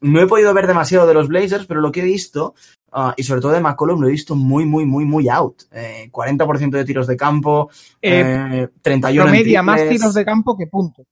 No 0.00 0.20
he 0.22 0.26
podido 0.26 0.54
ver 0.54 0.66
demasiado 0.66 1.06
de 1.06 1.12
los 1.12 1.28
Blazers, 1.28 1.66
pero 1.66 1.82
lo 1.82 1.92
que 1.92 2.00
he 2.00 2.04
visto, 2.04 2.54
uh, 2.94 3.12
y 3.14 3.22
sobre 3.22 3.42
todo 3.42 3.52
de 3.52 3.60
McCollum, 3.60 4.00
lo 4.00 4.08
he 4.08 4.12
visto 4.12 4.34
muy, 4.34 4.64
muy, 4.64 4.86
muy, 4.86 5.04
muy 5.04 5.28
out. 5.28 5.64
40% 5.70 6.70
de 6.70 6.84
tiros 6.86 7.06
de 7.06 7.16
campo, 7.18 7.68
31 8.00 9.22
Promedia 9.22 9.62
más 9.62 9.86
tiros 9.86 10.14
de 10.14 10.24
campo 10.24 10.56
que 10.56 10.66
puntos 10.66 11.04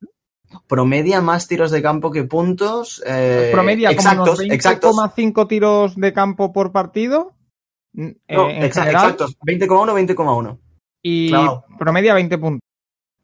promedia 0.66 1.20
más 1.20 1.46
tiros 1.46 1.70
de 1.70 1.82
campo 1.82 2.10
que 2.10 2.24
puntos. 2.24 3.02
Eh, 3.06 3.50
promedia 3.52 3.90
exactos, 3.90 4.38
como 4.80 5.02
20,5 5.02 5.48
tiros 5.48 5.96
de 5.96 6.12
campo 6.12 6.52
por 6.52 6.72
partido. 6.72 7.34
Eh, 7.96 8.14
no, 8.28 8.50
exactos, 8.50 9.38
20,1, 9.40 9.94
20,1. 9.94 10.58
Y 11.02 11.32
promedia 11.78 12.14
20 12.14 12.38
puntos. 12.38 12.60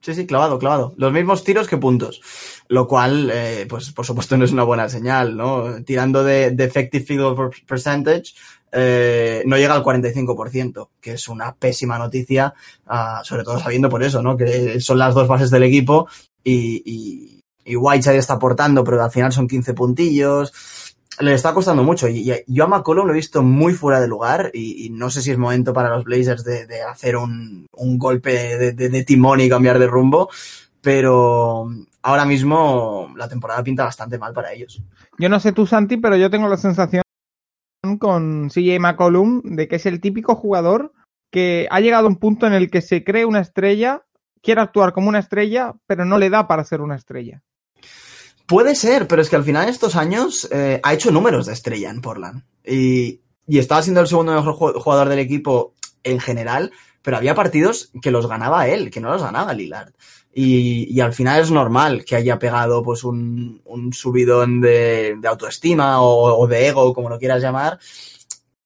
Sí, 0.03 0.15
sí, 0.15 0.27
clavado, 0.27 0.59
clavado. 0.59 0.95
Los 0.97 1.13
mismos 1.13 1.45
tiros 1.45 1.69
que 1.69 1.77
puntos. 1.77 2.23
Lo 2.69 2.89
cual, 2.89 3.31
eh, 3.33 3.67
pues 3.69 3.93
por 3.93 4.07
supuesto 4.07 4.37
no 4.37 4.45
es 4.45 4.53
una 4.53 4.63
buena 4.63 4.89
señal, 4.89 5.37
¿no? 5.37 5.83
Tirando 5.85 6.25
de, 6.25 6.47
effective 6.59 7.05
field 7.05 7.37
percentage, 7.67 8.35
eh, 8.73 9.43
no 9.45 9.57
llega 9.59 9.75
al 9.75 9.83
45%, 9.83 10.91
que 11.01 11.13
es 11.13 11.29
una 11.29 11.55
pésima 11.55 11.99
noticia, 11.99 12.55
uh, 12.89 13.25
sobre 13.25 13.45
todo 13.45 13.59
sabiendo 13.59 13.91
por 13.91 14.03
eso, 14.03 14.23
¿no? 14.23 14.37
Que 14.37 14.81
son 14.81 14.99
las 14.99 15.15
dos 15.15 15.29
bases 15.29 15.51
del 15.51 15.65
equipo 15.65 16.09
y, 16.45 16.83
y, 16.85 17.41
y 17.65 17.77
Whiteside 17.77 18.17
está 18.17 18.35
aportando, 18.35 18.85
pero 18.85 19.03
al 19.03 19.11
final 19.11 19.33
son 19.33 19.49
15 19.49 19.75
puntillos. 19.75 20.97
Le 21.21 21.35
está 21.35 21.53
costando 21.53 21.85
mucho. 21.85 22.09
Y, 22.09 22.33
yo 22.47 22.65
a 22.65 22.67
McCollum 22.67 23.07
lo 23.07 23.13
he 23.13 23.17
visto 23.17 23.43
muy 23.43 23.75
fuera 23.75 24.01
de 24.01 24.09
lugar 24.09 24.51
y, 24.55 24.89
no 24.91 25.11
sé 25.11 25.23
si 25.23 25.31
es 25.31 25.39
momento 25.39 25.73
para 25.73 25.91
los 25.91 26.05
Blazers 26.05 26.45
de, 26.45 26.83
hacer 26.83 27.17
un, 27.17 27.67
golpe 27.73 28.57
de, 28.57 28.73
de, 28.73 29.05
timón 29.05 29.41
y 29.41 29.49
cambiar 29.49 29.79
de 29.79 29.87
rumbo, 29.87 30.31
pero 30.81 31.69
ahora 32.03 32.25
mismo 32.25 33.13
la 33.17 33.29
temporada 33.29 33.63
pinta 33.63 33.85
bastante 33.85 34.19
mal 34.19 34.33
para 34.33 34.53
ellos. 34.53 34.83
Yo 35.19 35.29
no 35.29 35.39
sé 35.41 35.53
tú, 35.53 35.67
Santi, 35.67 35.99
pero 35.99 36.17
yo 36.17 36.31
tengo 36.31 36.49
la 36.49 36.57
sensación 36.57 37.03
con 37.99 38.49
CJ 38.49 38.79
McCollum 38.79 39.43
de 39.45 39.69
que 39.69 39.77
es 39.77 39.87
el 39.87 40.01
típico 40.01 40.35
jugador 40.35 40.93
que 41.31 41.69
ha 41.71 41.81
llegado 41.81 42.07
a 42.07 42.11
un 42.11 42.17
punto 42.17 42.47
en 42.47 42.53
el 42.53 42.71
que 42.71 42.81
se 42.81 43.05
cree 43.05 43.25
una 43.25 43.41
estrella 43.41 44.03
quiere 44.43 44.61
actuar 44.61 44.93
como 44.93 45.09
una 45.09 45.19
estrella, 45.19 45.75
pero 45.87 46.05
no 46.05 46.19
le 46.19 46.31
da 46.31 46.47
para 46.47 46.65
ser 46.65 46.81
una 46.81 46.97
estrella. 46.97 47.43
Puede 48.47 48.75
ser, 48.75 49.07
pero 49.07 49.23
es 49.23 49.31
que 49.31 49.37
al 49.37 49.45
final 49.45 49.67
de 49.67 49.71
estos 49.71 49.95
años 49.95 50.49
eh, 50.51 50.81
ha 50.83 50.93
hecho 50.93 51.13
números 51.13 51.47
de 51.47 51.53
estrella 51.53 51.91
en 51.91 52.01
Portland. 52.01 52.43
Y, 52.65 53.21
estaba 53.47 53.83
siendo 53.83 54.01
el 54.01 54.07
segundo 54.07 54.33
mejor 54.33 54.79
jugador 54.79 55.09
del 55.09 55.19
equipo 55.19 55.75
en 56.05 56.21
general, 56.21 56.73
pero 57.03 57.17
había 57.17 57.35
partidos 57.35 57.91
que 58.01 58.11
los 58.11 58.29
ganaba 58.29 58.69
él, 58.69 58.91
que 58.91 59.01
no 59.01 59.11
los 59.11 59.23
ganaba 59.23 59.55
Lillard. 59.55 59.93
Y, 60.33 61.01
al 61.01 61.13
final 61.13 61.41
es 61.41 61.51
normal 61.51 62.05
que 62.05 62.17
haya 62.17 62.39
pegado 62.39 62.83
pues 62.83 63.03
un, 63.05 63.61
un 63.65 63.93
subidón 63.93 64.61
de, 64.61 65.17
de 65.19 65.29
autoestima 65.29 66.01
o, 66.01 66.39
o, 66.39 66.47
de 66.47 66.69
ego, 66.69 66.95
como 66.95 67.09
lo 67.09 67.19
quieras 67.19 67.43
llamar, 67.43 67.79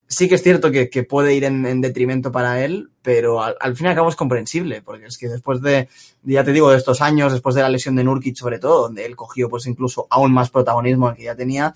sí 0.06 0.28
que 0.28 0.36
es 0.36 0.42
cierto 0.42 0.70
que, 0.70 1.06
puede 1.08 1.34
ir 1.34 1.44
en, 1.44 1.80
detrimento 1.80 2.30
para 2.32 2.64
él, 2.64 2.90
pero 3.02 3.42
al, 3.42 3.76
fin 3.76 3.86
y 3.86 3.88
al 3.90 3.94
cabo 3.94 4.08
es 4.08 4.16
comprensible, 4.16 4.82
porque 4.82 5.06
es 5.06 5.18
que 5.18 5.28
después 5.28 5.60
de, 5.60 5.88
ya 6.22 6.44
te 6.44 6.52
digo, 6.52 6.70
de 6.70 6.76
estos 6.76 7.00
años, 7.00 7.32
después 7.32 7.54
de 7.54 7.62
la 7.62 7.68
lesión 7.68 7.96
de 7.96 8.04
Nurkic 8.04 8.36
sobre 8.36 8.58
todo, 8.58 8.82
donde 8.82 9.04
él 9.04 9.16
cogió 9.16 9.48
pues 9.48 9.66
incluso 9.66 10.06
aún 10.10 10.32
más 10.32 10.50
protagonismo 10.50 11.14
que 11.14 11.24
ya 11.24 11.34
tenía, 11.34 11.74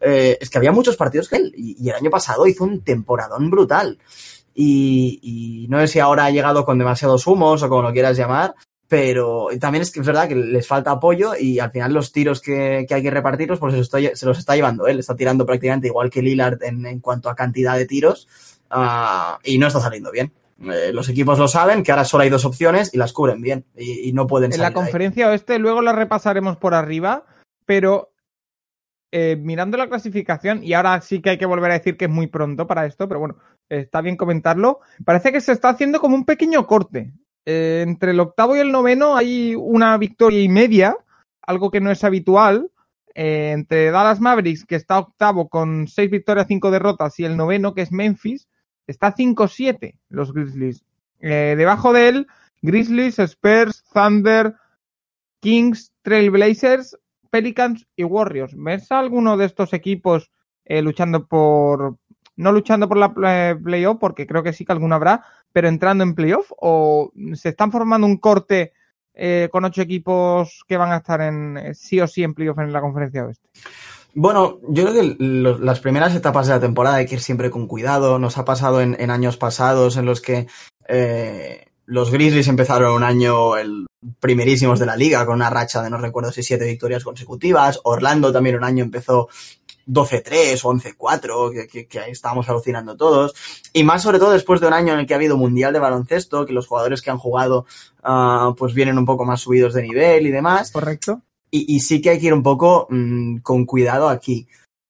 eh, 0.00 0.38
es 0.40 0.50
que 0.50 0.58
había 0.58 0.72
muchos 0.72 0.96
partidos 0.96 1.28
que 1.28 1.36
él, 1.36 1.52
y, 1.56 1.88
el 1.88 1.94
año 1.94 2.10
pasado 2.10 2.46
hizo 2.46 2.64
un 2.64 2.82
temporadón 2.82 3.50
brutal. 3.50 3.98
Y, 4.54 5.18
y, 5.22 5.68
no 5.68 5.80
sé 5.80 5.88
si 5.88 5.98
ahora 5.98 6.26
ha 6.26 6.30
llegado 6.30 6.64
con 6.64 6.78
demasiados 6.78 7.26
humos 7.26 7.62
o 7.62 7.68
como 7.68 7.82
lo 7.82 7.92
quieras 7.92 8.18
llamar, 8.18 8.54
pero 8.92 9.48
también 9.58 9.80
es 9.80 9.90
que 9.90 10.00
es 10.00 10.06
verdad 10.06 10.28
que 10.28 10.34
les 10.34 10.66
falta 10.66 10.90
apoyo 10.90 11.32
y 11.34 11.58
al 11.58 11.70
final 11.70 11.94
los 11.94 12.12
tiros 12.12 12.42
que, 12.42 12.86
hay 12.90 13.02
que 13.02 13.10
repartirlos 13.10 13.58
pues 13.58 13.88
se 13.88 14.26
los 14.26 14.38
está 14.38 14.54
llevando 14.54 14.86
él, 14.86 14.98
está 14.98 15.16
tirando 15.16 15.46
prácticamente 15.46 15.86
igual 15.86 16.10
que 16.10 16.20
Lillard 16.20 16.62
en, 16.62 17.00
cuanto 17.00 17.30
a 17.30 17.34
cantidad 17.34 17.74
de 17.78 17.86
tiros 17.86 18.28
ah, 18.68 19.38
y 19.44 19.56
no 19.56 19.68
está 19.68 19.80
saliendo 19.80 20.10
bien. 20.10 20.34
Eh, 20.60 20.92
los 20.92 21.08
equipos 21.08 21.38
lo 21.38 21.48
saben, 21.48 21.82
que 21.82 21.90
ahora 21.90 22.04
solo 22.04 22.24
hay 22.24 22.28
dos 22.28 22.44
opciones 22.44 22.92
y 22.92 22.98
las 22.98 23.14
cubren 23.14 23.40
bien 23.40 23.64
y, 23.74 24.12
no 24.12 24.26
pueden 24.26 24.52
salir. 24.52 24.66
En 24.66 24.74
la 24.74 24.74
conferencia 24.74 25.28
oeste 25.30 25.58
luego 25.58 25.80
la 25.80 25.94
repasaremos 25.94 26.58
por 26.58 26.74
arriba, 26.74 27.24
pero 27.64 28.12
eh, 29.10 29.36
mirando 29.40 29.78
la 29.78 29.88
clasificación, 29.88 30.62
y 30.62 30.74
ahora 30.74 31.00
sí 31.00 31.22
que 31.22 31.30
hay 31.30 31.38
que 31.38 31.46
volver 31.46 31.70
a 31.70 31.78
decir 31.78 31.96
que 31.96 32.04
es 32.04 32.10
muy 32.10 32.26
pronto 32.26 32.66
para 32.66 32.84
esto, 32.84 33.08
pero 33.08 33.20
bueno, 33.20 33.38
está 33.70 34.02
bien 34.02 34.18
comentarlo, 34.18 34.80
parece 35.02 35.32
que 35.32 35.40
se 35.40 35.52
está 35.52 35.70
haciendo 35.70 35.98
como 35.98 36.14
un 36.14 36.26
pequeño 36.26 36.66
corte. 36.66 37.14
Eh, 37.44 37.82
entre 37.86 38.12
el 38.12 38.20
octavo 38.20 38.56
y 38.56 38.60
el 38.60 38.70
noveno 38.70 39.16
hay 39.16 39.54
una 39.56 39.96
victoria 39.98 40.42
y 40.42 40.48
media, 40.48 40.96
algo 41.42 41.70
que 41.70 41.80
no 41.80 41.90
es 41.90 42.04
habitual. 42.04 42.70
Eh, 43.14 43.50
entre 43.52 43.90
Dallas 43.90 44.20
Mavericks, 44.20 44.64
que 44.64 44.76
está 44.76 44.98
octavo 44.98 45.48
con 45.48 45.86
seis 45.86 46.10
victorias, 46.10 46.46
cinco 46.48 46.70
derrotas, 46.70 47.18
y 47.18 47.24
el 47.24 47.36
noveno, 47.36 47.74
que 47.74 47.82
es 47.82 47.92
Memphis, 47.92 48.48
está 48.86 49.14
5-7 49.14 49.98
los 50.08 50.32
Grizzlies. 50.32 50.84
Eh, 51.20 51.54
debajo 51.56 51.92
de 51.92 52.08
él, 52.08 52.26
Grizzlies, 52.62 53.18
Spurs, 53.18 53.84
Thunder, 53.92 54.54
Kings, 55.40 55.92
Trailblazers, 56.02 56.98
Pelicans 57.30 57.86
y 57.96 58.04
Warriors. 58.04 58.54
¿Ves 58.56 58.90
alguno 58.90 59.36
de 59.36 59.46
estos 59.46 59.72
equipos 59.72 60.30
luchando 60.64 61.26
por, 61.26 61.98
no 62.42 62.52
luchando 62.52 62.88
por 62.88 62.98
la 62.98 63.58
playoff, 63.62 63.98
porque 63.98 64.26
creo 64.26 64.42
que 64.42 64.52
sí 64.52 64.64
que 64.64 64.72
alguno 64.72 64.94
habrá, 64.94 65.24
pero 65.52 65.68
entrando 65.68 66.04
en 66.04 66.14
playoff? 66.14 66.52
¿O 66.58 67.12
se 67.34 67.50
están 67.50 67.72
formando 67.72 68.06
un 68.06 68.18
corte 68.18 68.72
eh, 69.14 69.48
con 69.52 69.64
ocho 69.64 69.82
equipos 69.82 70.64
que 70.66 70.76
van 70.76 70.92
a 70.92 70.98
estar 70.98 71.20
en 71.20 71.56
eh, 71.56 71.74
sí 71.74 72.00
o 72.00 72.06
sí 72.06 72.22
en 72.22 72.34
playoff 72.34 72.58
en 72.58 72.72
la 72.72 72.80
conferencia 72.80 73.24
oeste? 73.24 73.48
Bueno, 74.14 74.58
yo 74.68 74.84
creo 74.84 74.94
que 74.94 75.16
las 75.18 75.80
primeras 75.80 76.14
etapas 76.14 76.46
de 76.46 76.54
la 76.54 76.60
temporada 76.60 76.96
hay 76.96 77.06
que 77.06 77.14
ir 77.14 77.20
siempre 77.20 77.50
con 77.50 77.66
cuidado. 77.66 78.18
Nos 78.18 78.36
ha 78.36 78.44
pasado 78.44 78.82
en, 78.82 79.10
años 79.10 79.38
pasados 79.38 79.96
en 79.96 80.04
los 80.04 80.20
que 80.20 80.46
eh, 80.86 81.66
los 81.86 82.10
Grizzlies 82.10 82.48
empezaron 82.48 82.94
un 82.94 83.04
año 83.04 83.56
el 83.56 83.86
primerísimos 84.18 84.80
de 84.80 84.86
la 84.86 84.96
liga 84.96 85.24
con 85.24 85.36
una 85.36 85.48
racha 85.48 85.82
de 85.82 85.90
no 85.90 85.96
recuerdo 85.96 86.32
si 86.32 86.42
siete 86.42 86.66
victorias 86.66 87.04
consecutivas. 87.04 87.80
Orlando 87.84 88.32
también 88.32 88.56
un 88.56 88.64
año 88.64 88.84
empezó 88.84 89.28
12-3 89.86 90.64
o 90.64 90.72
11-4, 90.72 91.68
que, 91.70 91.86
que, 91.86 91.98
ahí 91.98 92.12
estábamos 92.12 92.48
alucinando 92.48 92.96
todos. 92.96 93.34
Y 93.72 93.84
más 93.84 94.02
sobre 94.02 94.18
todo 94.18 94.32
después 94.32 94.60
de 94.60 94.66
un 94.66 94.72
año 94.72 94.92
en 94.92 95.00
el 95.00 95.06
que 95.06 95.14
ha 95.14 95.16
habido 95.16 95.36
Mundial 95.36 95.72
de 95.72 95.78
Baloncesto, 95.78 96.46
que 96.46 96.52
los 96.52 96.66
jugadores 96.66 97.02
que 97.02 97.10
han 97.10 97.18
jugado 97.18 97.66
uh, 98.04 98.54
pues 98.54 98.74
vienen 98.74 98.98
un 98.98 99.06
poco 99.06 99.24
más 99.24 99.40
subidos 99.40 99.74
de 99.74 99.82
nivel 99.82 100.26
y 100.26 100.30
demás. 100.30 100.70
Correcto. 100.70 101.22
Y, 101.50 101.76
y 101.76 101.80
sí 101.80 102.00
que 102.00 102.10
hay 102.10 102.18
que 102.18 102.26
ir 102.26 102.34
un 102.34 102.42
poco 102.42 102.86
mmm, 102.90 103.38
con 103.38 103.66
cuidado 103.66 104.08
aquí. 104.08 104.46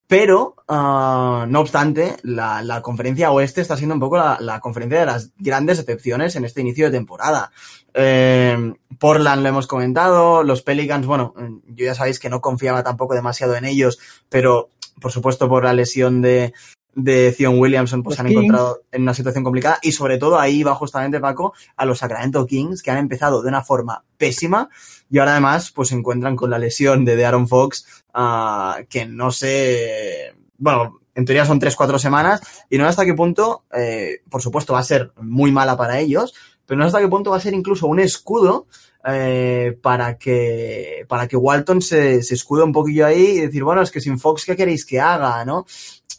Pero, 0.07 0.55
uh, 0.67 1.47
no 1.47 1.59
obstante, 1.59 2.17
la, 2.21 2.61
la, 2.61 2.81
conferencia 2.81 3.31
oeste 3.31 3.61
está 3.61 3.75
siendo 3.77 3.95
un 3.95 4.01
poco 4.01 4.17
la, 4.17 4.37
la, 4.39 4.59
conferencia 4.59 4.99
de 4.99 5.05
las 5.07 5.31
grandes 5.37 5.79
excepciones 5.79 6.35
en 6.35 6.45
este 6.45 6.61
inicio 6.61 6.85
de 6.85 6.91
temporada. 6.91 7.51
Eh, 7.93 8.73
Portland 8.99 9.41
lo 9.41 9.49
hemos 9.49 9.65
comentado, 9.65 10.43
los 10.43 10.61
Pelicans, 10.61 11.05
bueno, 11.05 11.33
yo 11.67 11.85
ya 11.85 11.95
sabéis 11.95 12.19
que 12.19 12.29
no 12.29 12.41
confiaba 12.41 12.83
tampoco 12.83 13.15
demasiado 13.15 13.55
en 13.55 13.65
ellos, 13.65 13.97
pero 14.29 14.69
por 14.99 15.11
supuesto 15.11 15.47
por 15.49 15.63
la 15.63 15.73
lesión 15.73 16.21
de, 16.21 16.53
de 16.95 17.33
Zion 17.35 17.59
Williamson, 17.59 18.03
pues 18.03 18.15
se 18.15 18.21
han 18.21 18.27
encontrado 18.27 18.81
en 18.91 19.01
una 19.01 19.13
situación 19.13 19.43
complicada. 19.43 19.79
Y 19.81 19.91
sobre 19.91 20.17
todo 20.17 20.39
ahí 20.39 20.63
va 20.63 20.75
justamente, 20.75 21.19
Paco, 21.19 21.53
a 21.75 21.85
los 21.85 21.99
Sacramento 21.99 22.45
Kings, 22.45 22.81
que 22.81 22.91
han 22.91 22.97
empezado 22.97 23.41
de 23.41 23.49
una 23.49 23.63
forma 23.63 24.03
pésima. 24.17 24.69
Y 25.09 25.19
ahora 25.19 25.31
además 25.31 25.71
pues 25.71 25.89
se 25.89 25.95
encuentran 25.95 26.35
con 26.35 26.49
la 26.49 26.59
lesión 26.59 27.05
de 27.05 27.25
Aaron 27.25 27.47
Fox, 27.47 28.03
uh, 28.15 28.85
que 28.89 29.05
no 29.05 29.31
sé, 29.31 30.33
bueno, 30.57 30.99
en 31.15 31.25
teoría 31.25 31.45
son 31.45 31.59
3-4 31.59 31.97
semanas. 31.99 32.41
Y 32.69 32.77
no 32.77 32.83
sé 32.85 32.89
hasta 32.89 33.05
qué 33.05 33.13
punto, 33.13 33.63
eh, 33.73 34.21
por 34.29 34.41
supuesto, 34.41 34.73
va 34.73 34.79
a 34.79 34.83
ser 34.83 35.11
muy 35.21 35.51
mala 35.51 35.77
para 35.77 35.99
ellos, 35.99 36.33
pero 36.65 36.77
no 36.77 36.85
sé 36.85 36.87
hasta 36.87 37.01
qué 37.01 37.07
punto 37.07 37.31
va 37.31 37.37
a 37.37 37.41
ser 37.41 37.53
incluso 37.53 37.87
un 37.87 37.99
escudo 37.99 38.67
eh, 39.05 39.77
para 39.81 40.17
que 40.17 41.05
para 41.09 41.27
que 41.27 41.35
Walton 41.35 41.81
se, 41.81 42.23
se 42.23 42.33
escude 42.35 42.63
un 42.63 42.71
poquillo 42.71 43.05
ahí 43.05 43.37
y 43.37 43.41
decir, 43.41 43.63
bueno, 43.63 43.81
es 43.81 43.91
que 43.91 43.99
sin 43.99 44.17
Fox, 44.17 44.45
¿qué 44.45 44.55
queréis 44.55 44.85
que 44.85 44.99
haga? 44.99 45.43
¿no? 45.43 45.65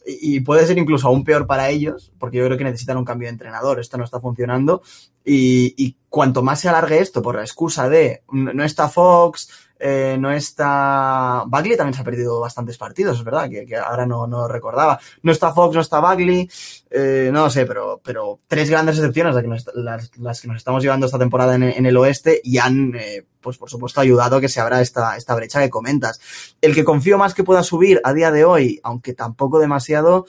Y, 0.07 0.41
puede 0.41 0.67
ser 0.67 0.77
incluso 0.77 1.09
aún 1.09 1.25
peor 1.25 1.47
para 1.47 1.71
ellos, 1.71 2.13
porque 2.19 2.37
yo 2.37 2.45
creo 2.45 2.59
que 2.59 2.65
necesitan 2.65 2.99
un 2.99 3.07
cambio 3.07 3.27
de 3.27 3.33
entrenador, 3.33 3.81
esto 3.81 3.97
no 3.97 4.05
está 4.05 4.21
funcionando. 4.21 4.83
Y, 5.25 5.75
y 5.83 5.97
cuanto 6.11 6.43
más 6.43 6.61
se 6.61 6.69
alargue 6.69 6.99
esto 6.99 7.23
por 7.23 7.37
la 7.37 7.43
excusa 7.43 7.89
de 7.89 8.23
no 8.31 8.63
está 8.65 8.91
Fox, 8.91 9.49
eh, 9.87 10.17
no 10.19 10.33
está. 10.33 11.45
Bagley 11.47 11.77
también 11.77 11.93
se 11.93 12.01
ha 12.01 12.05
perdido 12.05 12.41
bastantes 12.41 12.79
partidos, 12.79 13.19
es 13.19 13.25
verdad, 13.25 13.51
que, 13.51 13.77
ahora 13.77 14.07
no, 14.07 14.27
no, 14.27 14.49
recordaba. 14.49 14.99
No 15.23 15.31
está 15.31 15.53
Fox, 15.53 15.75
no 15.75 15.83
está 15.83 16.01
Bagley, 16.01 16.49
eh, 16.89 17.29
no 17.31 17.45
lo 17.45 17.51
sé, 17.51 17.67
pero, 17.67 18.01
pero 18.03 18.41
tres 18.47 18.71
grandes 18.71 18.97
excepciones 18.97 19.35
las 19.75 20.41
que, 20.41 20.49
nos, 20.49 20.57
estamos 20.57 20.83
llevando 20.83 21.05
esta 21.05 21.19
temporada 21.19 21.55
en, 21.55 21.85
el 21.85 21.97
oeste 21.99 22.41
y 22.43 22.57
han, 22.57 22.95
eh, 22.97 23.27
pues 23.43 23.59
por 23.59 23.69
supuesto, 23.69 24.01
ayudado 24.01 24.37
a 24.37 24.41
que 24.41 24.49
se 24.49 24.59
abra 24.59 24.81
esta, 24.81 25.19
esta 25.19 25.35
brecha 25.35 25.61
que 25.61 25.69
comentas. 25.69 26.19
El 26.63 26.75
que 26.75 26.83
confío 26.83 27.19
más 27.19 27.35
que 27.35 27.45
pueda 27.45 27.63
subir 27.63 28.01
a 28.05 28.15
día 28.15 28.31
de 28.31 28.47
hoy, 28.47 28.81
aunque 28.85 29.13
tampoco 29.13 29.59
demasiado, 29.59 30.25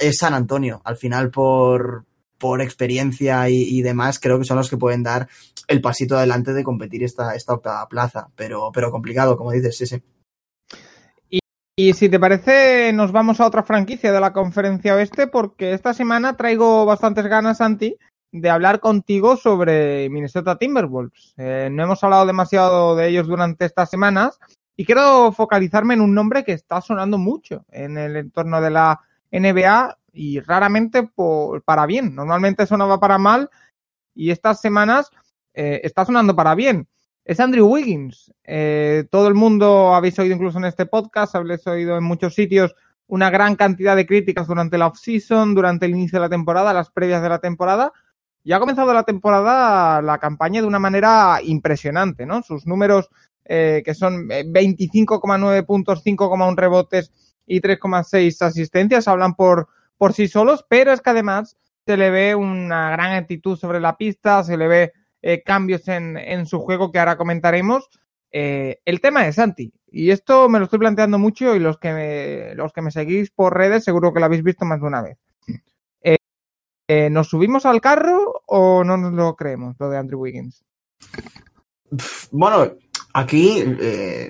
es 0.00 0.18
San 0.18 0.34
Antonio. 0.34 0.80
Al 0.82 0.96
final, 0.96 1.30
por, 1.30 2.06
por 2.38 2.60
experiencia 2.60 3.48
y, 3.48 3.82
demás, 3.82 4.18
creo 4.18 4.38
que 4.38 4.44
son 4.44 4.56
los 4.56 4.70
que 4.70 4.76
pueden 4.76 5.02
dar 5.02 5.28
el 5.68 5.80
pasito 5.80 6.16
adelante 6.16 6.52
de 6.52 6.64
competir 6.64 7.02
esta, 7.02 7.34
esta 7.34 7.54
octava 7.54 7.88
plaza. 7.88 8.28
Pero, 8.36 8.70
pero 8.72 8.90
complicado, 8.90 9.36
como 9.36 9.52
dices, 9.52 9.76
sí, 9.76 9.86
sí. 9.86 10.02
Y, 11.78 11.92
si 11.92 12.08
te 12.08 12.18
parece, 12.18 12.92
nos 12.94 13.12
vamos 13.12 13.40
a 13.40 13.46
otra 13.46 13.62
franquicia 13.62 14.10
de 14.10 14.20
la 14.20 14.32
conferencia 14.32 14.94
oeste, 14.94 15.26
porque 15.26 15.72
esta 15.72 15.92
semana 15.92 16.36
traigo 16.36 16.86
bastantes 16.86 17.26
ganas, 17.26 17.58
Santi, 17.58 17.98
de 18.32 18.50
hablar 18.50 18.80
contigo 18.80 19.36
sobre 19.36 20.08
Minnesota 20.10 20.56
Timberwolves. 20.56 21.34
Eh, 21.36 21.68
no 21.70 21.84
hemos 21.84 22.02
hablado 22.02 22.26
demasiado 22.26 22.96
de 22.96 23.08
ellos 23.08 23.26
durante 23.26 23.64
estas 23.64 23.90
semanas 23.90 24.38
y 24.76 24.84
quiero 24.84 25.32
focalizarme 25.32 25.94
en 25.94 26.02
un 26.02 26.14
nombre 26.14 26.44
que 26.44 26.52
está 26.52 26.80
sonando 26.80 27.18
mucho 27.18 27.64
en 27.70 27.96
el 27.96 28.16
entorno 28.16 28.60
de 28.60 28.70
la 28.70 29.00
NBA 29.40 29.98
y 30.12 30.40
raramente 30.40 31.02
por, 31.02 31.62
para 31.62 31.86
bien. 31.86 32.14
Normalmente 32.14 32.66
sonaba 32.66 32.98
para 32.98 33.18
mal 33.18 33.50
y 34.14 34.30
estas 34.30 34.60
semanas 34.60 35.10
eh, 35.54 35.80
está 35.84 36.04
sonando 36.04 36.34
para 36.34 36.54
bien. 36.54 36.88
Es 37.24 37.40
Andrew 37.40 37.66
Wiggins. 37.66 38.32
Eh, 38.44 39.04
todo 39.10 39.28
el 39.28 39.34
mundo 39.34 39.94
habéis 39.94 40.18
oído 40.18 40.34
incluso 40.34 40.58
en 40.58 40.64
este 40.64 40.86
podcast, 40.86 41.34
habéis 41.34 41.66
oído 41.66 41.98
en 41.98 42.04
muchos 42.04 42.34
sitios 42.34 42.74
una 43.08 43.30
gran 43.30 43.56
cantidad 43.56 43.94
de 43.94 44.06
críticas 44.06 44.46
durante 44.46 44.78
la 44.78 44.88
off-season, 44.88 45.54
durante 45.54 45.86
el 45.86 45.92
inicio 45.92 46.18
de 46.18 46.26
la 46.26 46.28
temporada, 46.28 46.72
las 46.72 46.90
previas 46.90 47.22
de 47.22 47.28
la 47.28 47.38
temporada. 47.38 47.92
Y 48.42 48.52
ha 48.52 48.60
comenzado 48.60 48.92
la 48.94 49.02
temporada, 49.02 50.00
la 50.02 50.18
campaña 50.18 50.60
de 50.60 50.66
una 50.66 50.78
manera 50.78 51.40
impresionante, 51.42 52.26
¿no? 52.26 52.42
Sus 52.42 52.66
números, 52.66 53.10
eh, 53.44 53.82
que 53.84 53.94
son 53.94 54.28
25,9 54.28 55.64
puntos, 55.64 56.04
5,1 56.04 56.56
rebotes 56.56 57.12
y 57.46 57.60
3,6 57.60 58.42
asistencias, 58.42 59.08
hablan 59.08 59.34
por, 59.34 59.68
por 59.96 60.12
sí 60.12 60.28
solos, 60.28 60.64
pero 60.68 60.92
es 60.92 61.00
que 61.00 61.10
además 61.10 61.56
se 61.86 61.96
le 61.96 62.10
ve 62.10 62.34
una 62.34 62.90
gran 62.90 63.12
actitud 63.12 63.56
sobre 63.56 63.80
la 63.80 63.96
pista, 63.96 64.42
se 64.42 64.56
le 64.56 64.66
ve 64.66 64.92
eh, 65.22 65.42
cambios 65.42 65.86
en, 65.88 66.16
en, 66.16 66.46
su 66.46 66.58
juego 66.60 66.90
que 66.90 66.98
ahora 66.98 67.16
comentaremos. 67.16 67.88
Eh, 68.32 68.80
el 68.84 69.00
tema 69.00 69.26
es 69.26 69.36
Santi, 69.36 69.72
y 69.86 70.10
esto 70.10 70.48
me 70.48 70.58
lo 70.58 70.64
estoy 70.64 70.80
planteando 70.80 71.18
mucho 71.18 71.54
y 71.54 71.60
los 71.60 71.78
que 71.78 71.92
me, 71.92 72.54
los 72.54 72.72
que 72.72 72.82
me 72.82 72.90
seguís 72.90 73.30
por 73.30 73.56
redes 73.56 73.84
seguro 73.84 74.12
que 74.12 74.20
lo 74.20 74.26
habéis 74.26 74.42
visto 74.42 74.64
más 74.64 74.80
de 74.80 74.86
una 74.86 75.02
vez. 75.02 75.18
Eh, 76.88 77.10
¿Nos 77.10 77.28
subimos 77.28 77.66
al 77.66 77.80
carro 77.80 78.42
o 78.46 78.84
no 78.84 78.96
nos 78.96 79.12
lo 79.12 79.34
creemos, 79.34 79.74
lo 79.80 79.90
de 79.90 79.98
Andrew 79.98 80.20
Wiggins? 80.20 80.64
Bueno, 82.30 82.74
aquí 83.12 83.64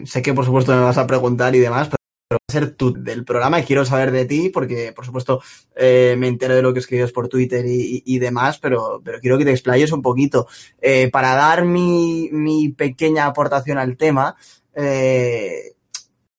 sé 0.07 0.23
que 0.23 0.33
por 0.33 0.47
supuesto 0.47 0.73
me 0.73 0.81
vas 0.81 0.97
a 0.97 1.07
preguntar 1.07 1.55
y 1.55 1.59
demás, 1.59 1.91
va 2.33 2.39
a 2.49 2.53
ser 2.53 2.73
tú 2.73 2.93
del 2.93 3.25
programa 3.25 3.61
y 3.61 3.63
quiero 3.63 3.85
saber 3.85 4.11
de 4.11 4.25
ti 4.25 4.49
porque, 4.49 4.93
por 4.93 5.07
supuesto, 5.07 5.41
eh, 5.77 6.17
me 6.19 6.27
entero 6.27 6.57
de 6.57 6.63
lo 6.63 6.73
que 6.73 6.81
escribes 6.81 7.13
por 7.13 7.29
Twitter 7.29 7.65
y, 7.69 8.19
demás, 8.19 8.59
pero, 8.59 9.01
pero 9.05 9.21
quiero 9.21 9.39
que 9.39 9.45
te 9.45 9.53
explayes 9.53 9.93
un 9.93 10.03
poquito. 10.03 10.49
Eh, 10.81 11.09
para 11.11 11.37
dar 11.37 11.65
mi, 11.65 12.29
mi 12.33 12.71
pequeña 12.71 13.27
aportación 13.27 13.79
al 13.79 13.97
tema, 13.97 14.35
eh, 14.75 15.75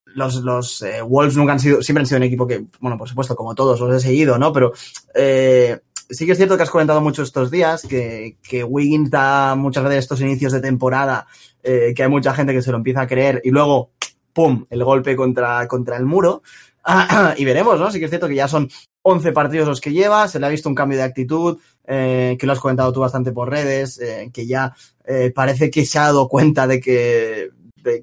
los, 0.04 0.36
los 0.36 0.84
Wolves 1.06 1.36
nunca 1.36 1.52
han 1.52 1.60
sido, 1.60 1.82
siempre 1.82 2.02
han 2.02 2.06
sido 2.06 2.18
un 2.18 2.24
equipo 2.24 2.46
que, 2.46 2.66
bueno, 2.80 2.98
por 2.98 3.08
supuesto, 3.08 3.34
como 3.34 3.54
todos 3.54 3.80
los 3.80 3.96
he 3.96 4.06
seguido, 4.06 4.36
¿no? 4.38 4.52
Pero 4.52 4.72
sí 4.74 6.26
que 6.26 6.32
es 6.32 6.36
cierto 6.38 6.58
que 6.58 6.64
has 6.64 6.70
comentado 6.70 7.00
mucho 7.00 7.22
estos 7.22 7.50
días 7.50 7.86
que, 7.88 8.36
que 8.42 8.62
Wiggins 8.62 9.10
da 9.10 9.54
muchas 9.54 9.84
veces 9.84 10.00
estos 10.00 10.20
inicios 10.20 10.52
de 10.52 10.60
temporada, 10.60 11.26
que 11.62 12.02
hay 12.02 12.08
mucha 12.08 12.34
gente 12.34 12.52
que 12.52 12.60
se 12.60 12.70
lo 12.72 12.76
empieza 12.76 13.02
a 13.02 13.06
creer 13.06 13.40
y 13.42 13.50
luego, 13.50 13.92
¡pum!, 14.38 14.66
el 14.70 14.84
golpe 14.84 15.16
contra, 15.16 15.66
contra 15.66 15.96
el 15.96 16.04
muro. 16.04 16.42
y 17.38 17.44
veremos, 17.44 17.80
¿no? 17.80 17.90
Sí 17.90 17.98
que 17.98 18.04
es 18.04 18.10
cierto 18.10 18.28
que 18.28 18.36
ya 18.36 18.46
son 18.46 18.70
11 19.02 19.32
partidos 19.32 19.66
los 19.66 19.80
que 19.80 19.90
lleva, 19.90 20.28
se 20.28 20.38
le 20.38 20.46
ha 20.46 20.48
visto 20.48 20.68
un 20.68 20.76
cambio 20.76 20.96
de 20.96 21.02
actitud, 21.02 21.58
eh, 21.84 22.36
que 22.38 22.46
lo 22.46 22.52
has 22.52 22.60
comentado 22.60 22.92
tú 22.92 23.00
bastante 23.00 23.32
por 23.32 23.50
redes, 23.50 23.98
eh, 23.98 24.30
que 24.32 24.46
ya 24.46 24.72
eh, 25.04 25.32
parece 25.34 25.72
que 25.72 25.84
se 25.84 25.98
ha 25.98 26.04
dado 26.04 26.28
cuenta 26.28 26.68
de 26.68 26.78
que, 26.78 27.50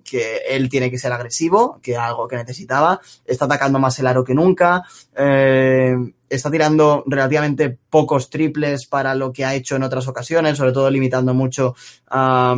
que 0.03 0.39
él 0.49 0.67
tiene 0.67 0.91
que 0.91 0.97
ser 0.97 1.13
agresivo, 1.13 1.79
que 1.81 1.93
era 1.93 2.05
algo 2.05 2.27
que 2.27 2.35
necesitaba, 2.35 2.99
está 3.23 3.45
atacando 3.45 3.79
más 3.79 3.97
el 3.99 4.07
aro 4.07 4.25
que 4.25 4.35
nunca, 4.35 4.83
está 5.13 6.51
tirando 6.51 7.05
relativamente 7.07 7.77
pocos 7.89 8.29
triples 8.29 8.87
para 8.87 9.15
lo 9.15 9.31
que 9.31 9.45
ha 9.45 9.55
hecho 9.55 9.77
en 9.77 9.83
otras 9.83 10.05
ocasiones, 10.09 10.57
sobre 10.57 10.73
todo 10.73 10.89
limitando 10.89 11.33
mucho 11.33 11.75
a 12.07 12.57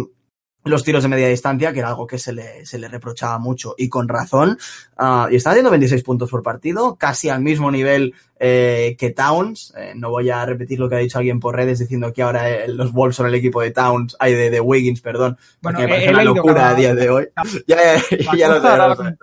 los 0.68 0.84
tiros 0.84 1.04
de 1.04 1.10
media 1.10 1.28
distancia, 1.28 1.74
que 1.74 1.80
era 1.80 1.90
algo 1.90 2.08
que 2.08 2.18
se 2.18 2.34
le, 2.34 2.66
se 2.66 2.80
le 2.80 2.88
reprochaba 2.88 3.38
mucho 3.40 3.76
y 3.78 3.90
con 3.90 4.08
razón. 4.08 4.58
Uh, 5.00 5.32
y 5.32 5.36
está 5.36 5.52
haciendo 5.52 5.70
26 5.70 6.04
puntos 6.04 6.30
por 6.30 6.44
partido, 6.44 6.96
casi 6.96 7.30
al 7.30 7.42
mismo 7.42 7.72
nivel 7.72 8.14
eh, 8.40 8.96
que 9.00 9.12
Towns. 9.12 9.74
Eh, 9.78 9.94
no 9.96 10.10
voy 10.10 10.30
a 10.30 10.46
repetir 10.46 10.80
lo 10.80 10.90
que 10.90 10.96
ha 10.96 11.00
dicho 11.00 11.18
alguien 11.18 11.40
por 11.40 11.56
redes 11.56 11.80
diciendo 11.80 12.14
que 12.14 12.22
ahora 12.22 12.50
eh, 12.50 12.68
los 12.68 12.92
Wolves 12.94 13.16
son 13.16 13.28
el 13.28 13.36
equipo 13.36 13.62
de 13.62 13.72
Towns, 13.72 14.16
hay 14.20 14.34
de, 14.34 14.50
de, 14.50 14.60
Wiggins, 14.60 15.02
perdón, 15.02 15.38
porque 15.62 15.84
bueno, 15.84 15.90
me 15.90 15.96
parece 15.96 16.10
una 16.14 16.24
locura 16.24 16.70
a 16.70 16.76
día 16.76 16.94
de 16.94 17.10
hoy. 17.10 17.28
ya, 17.68 17.78
ya, 18.12 18.36
ya 18.36 18.48
lo 18.88 18.96
sé. 18.96 19.18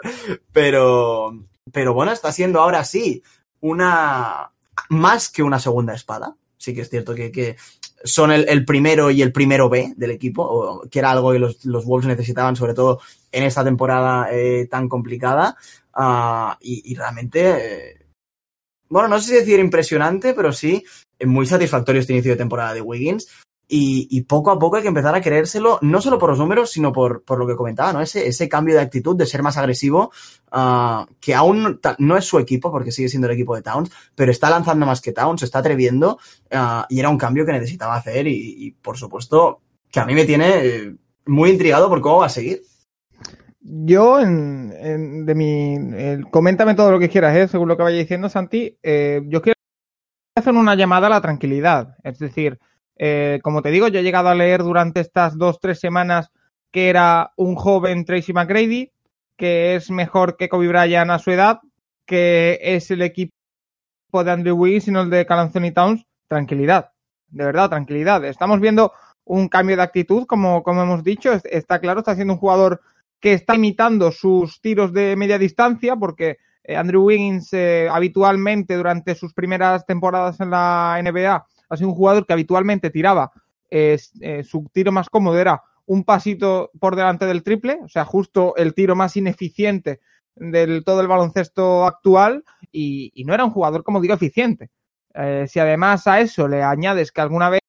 Pero, 0.52 1.38
pero 1.72 1.94
bueno, 1.94 2.12
está 2.12 2.32
siendo 2.32 2.60
ahora 2.60 2.84
sí 2.84 3.22
una 3.60 4.50
más 4.88 5.28
que 5.28 5.42
una 5.42 5.58
segunda 5.58 5.94
espada. 5.94 6.34
Sí 6.56 6.74
que 6.74 6.80
es 6.80 6.90
cierto 6.90 7.14
que, 7.14 7.30
que 7.30 7.56
son 8.04 8.30
el, 8.30 8.64
primero 8.66 9.10
y 9.10 9.22
el 9.22 9.32
primero 9.32 9.70
B 9.70 9.94
del 9.96 10.10
equipo, 10.10 10.82
que 10.90 10.98
era 10.98 11.10
algo 11.10 11.32
que 11.32 11.38
los, 11.38 11.84
Wolves 11.84 12.06
necesitaban, 12.06 12.54
sobre 12.54 12.74
todo 12.74 13.00
en 13.32 13.44
esta 13.44 13.64
temporada 13.64 14.28
eh, 14.30 14.68
tan 14.70 14.88
complicada. 14.88 15.56
Uh, 15.96 16.54
y, 16.60 16.94
realmente, 16.94 17.92
eh, 17.92 18.06
bueno, 18.88 19.08
no 19.08 19.18
sé 19.20 19.28
si 19.28 19.34
decir 19.36 19.58
impresionante, 19.58 20.34
pero 20.34 20.52
sí 20.52 20.84
muy 21.24 21.46
satisfactorio 21.46 22.00
este 22.00 22.12
inicio 22.12 22.32
de 22.32 22.38
temporada 22.38 22.74
de 22.74 22.82
Wiggins. 22.82 23.28
Y, 23.66 24.22
poco 24.22 24.50
a 24.50 24.58
poco 24.58 24.76
hay 24.76 24.82
que 24.82 24.88
empezar 24.88 25.14
a 25.14 25.20
creérselo, 25.20 25.78
no 25.80 26.00
solo 26.00 26.18
por 26.18 26.30
los 26.30 26.38
números, 26.38 26.70
sino 26.70 26.92
por, 26.92 27.24
por 27.24 27.38
lo 27.38 27.46
que 27.46 27.56
comentaba, 27.56 27.92
¿no? 27.92 28.00
Ese, 28.00 28.26
ese 28.28 28.48
cambio 28.48 28.74
de 28.74 28.82
actitud, 28.82 29.16
de 29.16 29.26
ser 29.26 29.42
más 29.42 29.56
agresivo, 29.56 30.12
uh, 30.52 31.06
que 31.18 31.34
aún 31.34 31.80
no 31.98 32.16
es 32.16 32.24
su 32.24 32.38
equipo, 32.38 32.70
porque 32.70 32.92
sigue 32.92 33.08
siendo 33.08 33.26
el 33.26 33.34
equipo 33.34 33.56
de 33.56 33.62
Towns, 33.62 33.90
pero 34.14 34.30
está 34.30 34.50
lanzando 34.50 34.84
más 34.84 35.00
que 35.00 35.12
Towns, 35.12 35.42
está 35.42 35.60
atreviendo, 35.60 36.18
uh, 36.52 36.84
y 36.88 37.00
era 37.00 37.08
un 37.08 37.18
cambio 37.18 37.46
que 37.46 37.52
necesitaba 37.52 37.96
hacer, 37.96 38.26
y, 38.28 38.76
por 38.82 38.98
supuesto, 38.98 39.62
que 39.90 40.00
a 40.00 40.04
mí 40.04 40.14
me 40.14 40.24
tiene 40.24 40.96
muy 41.26 41.50
intrigado 41.50 41.88
por 41.88 42.00
cómo 42.00 42.18
va 42.18 42.26
a 42.26 42.30
seguir. 42.30 42.62
Yo, 43.60 44.20
en, 44.20 44.74
en 44.78 45.24
de 45.24 45.34
mi. 45.34 45.74
El, 45.74 46.28
coméntame 46.30 46.74
todo 46.74 46.92
lo 46.92 46.98
que 46.98 47.08
quieras, 47.08 47.34
¿eh? 47.34 47.48
según 47.48 47.68
lo 47.68 47.78
que 47.78 47.82
vaya 47.82 47.96
diciendo, 47.96 48.28
Santi. 48.28 48.78
Eh, 48.82 49.22
yo 49.26 49.40
quiero 49.40 49.58
hacer 50.36 50.52
una 50.52 50.74
llamada 50.74 51.06
a 51.06 51.10
la 51.10 51.22
tranquilidad. 51.22 51.96
Es 52.02 52.18
decir, 52.18 52.58
eh, 52.96 53.40
como 53.42 53.62
te 53.62 53.70
digo, 53.70 53.88
yo 53.88 54.00
he 54.00 54.02
llegado 54.02 54.28
a 54.28 54.34
leer 54.34 54.62
durante 54.62 55.00
estas 55.00 55.36
dos, 55.36 55.58
tres 55.60 55.80
semanas 55.80 56.30
que 56.70 56.88
era 56.88 57.32
un 57.36 57.54
joven 57.54 58.04
Tracy 58.04 58.32
McGrady, 58.32 58.90
que 59.36 59.76
es 59.76 59.90
mejor 59.90 60.36
que 60.36 60.48
Kobe 60.48 60.68
Bryant 60.68 61.10
a 61.10 61.18
su 61.18 61.30
edad, 61.30 61.60
que 62.06 62.58
es 62.60 62.90
el 62.90 63.02
equipo 63.02 63.32
de 64.12 64.30
Andrew 64.30 64.56
Wiggins, 64.56 64.84
sino 64.84 65.02
el 65.02 65.10
de 65.10 65.26
Cal 65.26 65.40
Anthony 65.40 65.72
Towns. 65.72 66.06
Tranquilidad, 66.28 66.90
de 67.28 67.44
verdad, 67.44 67.68
tranquilidad. 67.68 68.24
Estamos 68.24 68.60
viendo 68.60 68.92
un 69.24 69.48
cambio 69.48 69.76
de 69.76 69.82
actitud, 69.82 70.26
como, 70.26 70.62
como 70.62 70.82
hemos 70.82 71.04
dicho. 71.04 71.32
Está 71.44 71.78
claro, 71.80 72.00
está 72.00 72.14
siendo 72.14 72.34
un 72.34 72.40
jugador 72.40 72.80
que 73.20 73.32
está 73.32 73.54
imitando 73.54 74.12
sus 74.12 74.60
tiros 74.60 74.92
de 74.92 75.16
media 75.16 75.38
distancia, 75.38 75.96
porque 75.96 76.38
eh, 76.62 76.76
Andrew 76.76 77.04
Wiggins 77.04 77.52
eh, 77.52 77.88
habitualmente 77.90 78.76
durante 78.76 79.14
sus 79.14 79.32
primeras 79.32 79.86
temporadas 79.86 80.40
en 80.40 80.50
la 80.50 81.00
NBA 81.02 81.46
ha 81.74 81.76
sido 81.76 81.90
un 81.90 81.94
jugador 81.94 82.26
que 82.26 82.32
habitualmente 82.32 82.90
tiraba 82.90 83.32
eh, 83.70 83.98
eh, 84.20 84.44
su 84.44 84.68
tiro 84.72 84.92
más 84.92 85.08
cómodo 85.08 85.38
era 85.38 85.62
un 85.86 86.04
pasito 86.04 86.70
por 86.80 86.96
delante 86.96 87.26
del 87.26 87.42
triple, 87.42 87.78
o 87.82 87.88
sea, 87.88 88.04
justo 88.04 88.56
el 88.56 88.74
tiro 88.74 88.96
más 88.96 89.16
ineficiente 89.16 90.00
del 90.34 90.84
todo 90.84 91.00
el 91.00 91.08
baloncesto 91.08 91.84
actual 91.84 92.44
y, 92.72 93.12
no 93.26 93.34
era 93.34 93.44
un 93.44 93.50
jugador, 93.50 93.84
como 93.84 94.00
digo, 94.00 94.14
eficiente. 94.14 94.70
Eh, 95.14 95.46
si 95.48 95.60
además 95.60 96.06
a 96.06 96.20
eso 96.20 96.48
le 96.48 96.62
añades 96.62 97.12
que 97.12 97.20
alguna 97.20 97.50
vez 97.50 97.60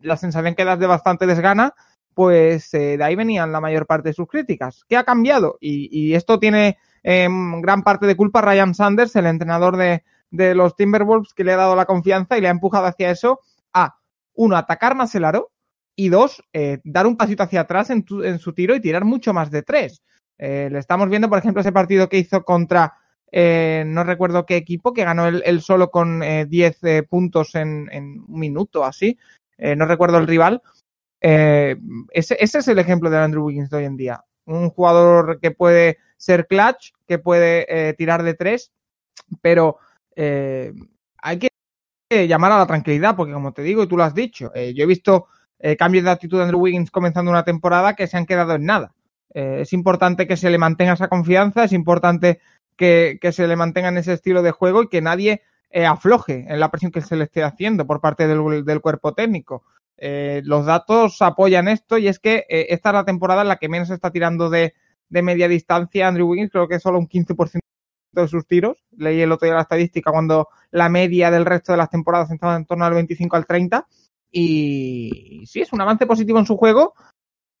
la 0.00 0.16
sensación 0.16 0.54
que 0.54 0.64
das 0.64 0.78
de 0.78 0.86
bastante 0.86 1.26
desgana, 1.26 1.74
pues 2.14 2.70
de 2.70 3.02
ahí 3.02 3.14
venían 3.14 3.52
la 3.52 3.60
mayor 3.60 3.86
parte 3.86 4.10
de 4.10 4.14
sus 4.14 4.28
críticas. 4.28 4.84
¿Qué 4.88 4.96
ha 4.96 5.04
cambiado? 5.04 5.58
Y, 5.60 5.88
y 5.90 6.14
esto 6.14 6.38
tiene 6.38 6.78
eh, 7.02 7.28
gran 7.62 7.82
parte 7.82 8.06
de 8.06 8.16
culpa 8.16 8.42
Ryan 8.42 8.74
Sanders, 8.74 9.16
el 9.16 9.26
entrenador 9.26 9.76
de, 9.76 10.04
de 10.30 10.54
los 10.54 10.76
Timberwolves 10.76 11.34
que 11.34 11.44
le 11.44 11.52
ha 11.52 11.56
dado 11.56 11.76
la 11.76 11.86
confianza 11.86 12.36
y 12.36 12.40
le 12.40 12.48
ha 12.48 12.52
empujado 12.52 12.86
hacia 12.86 13.10
eso 13.10 13.40
a, 13.72 13.98
uno, 14.34 14.56
atacar 14.56 14.94
más 14.94 15.14
el 15.14 15.24
aro 15.24 15.50
y 15.96 16.10
dos, 16.10 16.42
eh, 16.52 16.78
dar 16.84 17.06
un 17.06 17.16
pasito 17.16 17.42
hacia 17.42 17.62
atrás 17.62 17.90
en, 17.90 18.04
su 18.38 18.52
tiro 18.52 18.76
y 18.76 18.80
tirar 18.80 19.04
mucho 19.04 19.34
más 19.34 19.50
de 19.50 19.62
tres. 19.62 20.02
Eh, 20.38 20.68
le 20.70 20.78
estamos 20.78 21.08
viendo, 21.08 21.28
por 21.28 21.38
ejemplo, 21.38 21.60
ese 21.60 21.72
partido 21.72 22.08
que 22.08 22.18
hizo 22.18 22.44
contra, 22.44 22.94
eh, 23.32 23.82
no 23.86 24.04
recuerdo 24.04 24.46
qué 24.46 24.56
equipo, 24.56 24.92
que 24.92 25.04
ganó 25.04 25.26
él, 25.26 25.60
solo 25.60 25.90
con 25.90 26.20
10 26.20 26.84
eh, 26.84 27.02
puntos 27.02 27.54
en, 27.56 27.88
un 27.92 28.38
minuto 28.38 28.84
así. 28.84 29.18
No 29.58 29.86
recuerdo 29.86 30.18
el 30.18 30.28
rival. 30.28 30.62
Ese, 31.20 32.36
ese 32.38 32.58
es 32.58 32.68
el 32.68 32.78
ejemplo 32.78 33.10
de 33.10 33.18
Andrew 33.18 33.44
Wiggins 33.44 33.70
de 33.70 33.78
hoy 33.78 33.84
en 33.86 33.96
día. 33.96 34.24
Un 34.44 34.70
jugador 34.70 35.40
que 35.40 35.50
puede 35.50 35.98
ser 36.16 36.46
clutch, 36.46 36.92
que 37.08 37.18
puede 37.18 37.92
tirar 37.94 38.22
de 38.22 38.34
tres, 38.34 38.70
pero 39.42 39.78
eh, 40.20 40.74
hay 41.22 41.38
que 41.38 42.26
llamar 42.26 42.50
a 42.50 42.58
la 42.58 42.66
tranquilidad, 42.66 43.14
porque 43.14 43.32
como 43.32 43.52
te 43.52 43.62
digo, 43.62 43.84
y 43.84 43.86
tú 43.86 43.96
lo 43.96 44.02
has 44.02 44.14
dicho, 44.14 44.50
eh, 44.52 44.74
yo 44.74 44.82
he 44.82 44.86
visto 44.86 45.28
eh, 45.60 45.76
cambios 45.76 46.04
de 46.04 46.10
actitud 46.10 46.38
de 46.38 46.42
Andrew 46.42 46.60
Wiggins 46.60 46.90
comenzando 46.90 47.30
una 47.30 47.44
temporada 47.44 47.94
que 47.94 48.08
se 48.08 48.16
han 48.16 48.26
quedado 48.26 48.54
en 48.54 48.64
nada. 48.64 48.94
Es 49.30 49.72
importante 49.72 50.26
que 50.26 50.36
se 50.36 50.50
le 50.50 50.58
mantenga 50.58 50.94
esa 50.94 51.08
confianza, 51.08 51.62
es 51.62 51.72
importante 51.72 52.40
que, 52.76 53.20
se 53.30 53.46
le 53.46 53.56
mantenga 53.56 53.90
en 53.90 53.98
ese 53.98 54.14
estilo 54.14 54.42
de 54.42 54.50
juego 54.50 54.82
y 54.82 54.88
que 54.88 55.02
nadie 55.02 55.42
afloje 55.86 56.46
en 56.48 56.58
la 56.58 56.70
presión 56.70 56.90
que 56.90 57.02
se 57.02 57.14
le 57.14 57.24
esté 57.24 57.44
haciendo 57.44 57.86
por 57.86 58.00
parte 58.00 58.26
del, 58.26 58.80
cuerpo 58.80 59.12
técnico. 59.12 59.64
Los 59.98 60.64
datos 60.64 61.20
apoyan 61.20 61.68
esto 61.68 61.98
y 61.98 62.08
es 62.08 62.18
que 62.18 62.46
esta 62.48 62.88
es 62.88 62.94
la 62.94 63.04
temporada 63.04 63.42
en 63.42 63.48
la 63.48 63.56
que 63.58 63.68
menos 63.68 63.90
está 63.90 64.10
tirando 64.10 64.48
de, 64.48 64.74
de 65.10 65.22
media 65.22 65.46
distancia 65.46 66.08
Andrew 66.08 66.28
Wiggins, 66.28 66.50
creo 66.50 66.66
que 66.66 66.80
solo 66.80 66.98
un 66.98 67.06
15% 67.06 67.60
de 68.20 68.28
sus 68.28 68.46
tiros. 68.46 68.84
Leí 68.96 69.20
el 69.20 69.32
otro 69.32 69.46
día 69.46 69.54
la 69.54 69.62
estadística 69.62 70.10
cuando 70.10 70.48
la 70.70 70.88
media 70.88 71.30
del 71.30 71.44
resto 71.44 71.72
de 71.72 71.78
las 71.78 71.90
temporadas 71.90 72.30
estaba 72.30 72.56
en 72.56 72.66
torno 72.66 72.84
al 72.84 72.94
25 72.94 73.36
al 73.36 73.46
30. 73.46 73.86
Y 74.30 75.44
sí, 75.46 75.60
es 75.60 75.72
un 75.72 75.80
avance 75.80 76.06
positivo 76.06 76.38
en 76.38 76.46
su 76.46 76.56
juego. 76.56 76.94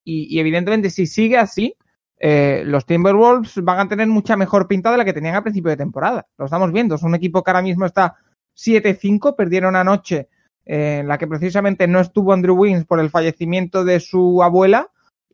Y, 0.04 0.38
evidentemente, 0.38 0.90
si 0.90 1.06
sigue 1.06 1.36
así, 1.36 1.74
eh, 2.18 2.62
los 2.64 2.86
Timberwolves 2.86 3.62
van 3.62 3.80
a 3.80 3.88
tener 3.88 4.06
mucha 4.08 4.36
mejor 4.36 4.66
pinta 4.66 4.90
de 4.90 4.96
la 4.96 5.04
que 5.04 5.12
tenían 5.12 5.34
al 5.34 5.42
principio 5.42 5.70
de 5.70 5.76
temporada. 5.76 6.26
Lo 6.38 6.46
estamos 6.46 6.72
viendo. 6.72 6.94
Es 6.94 7.02
un 7.02 7.14
equipo 7.14 7.42
que 7.42 7.50
ahora 7.50 7.62
mismo 7.62 7.84
está 7.84 8.16
7-5. 8.56 9.36
Perdieron 9.36 9.76
anoche 9.76 10.28
eh, 10.64 10.98
en 11.00 11.08
la 11.08 11.18
que 11.18 11.26
precisamente 11.26 11.86
no 11.86 12.00
estuvo 12.00 12.32
Andrew 12.32 12.56
Wiggins 12.56 12.86
por 12.86 13.00
el 13.00 13.10
fallecimiento 13.10 13.84
de 13.84 14.00
su 14.00 14.42
abuela. 14.42 14.90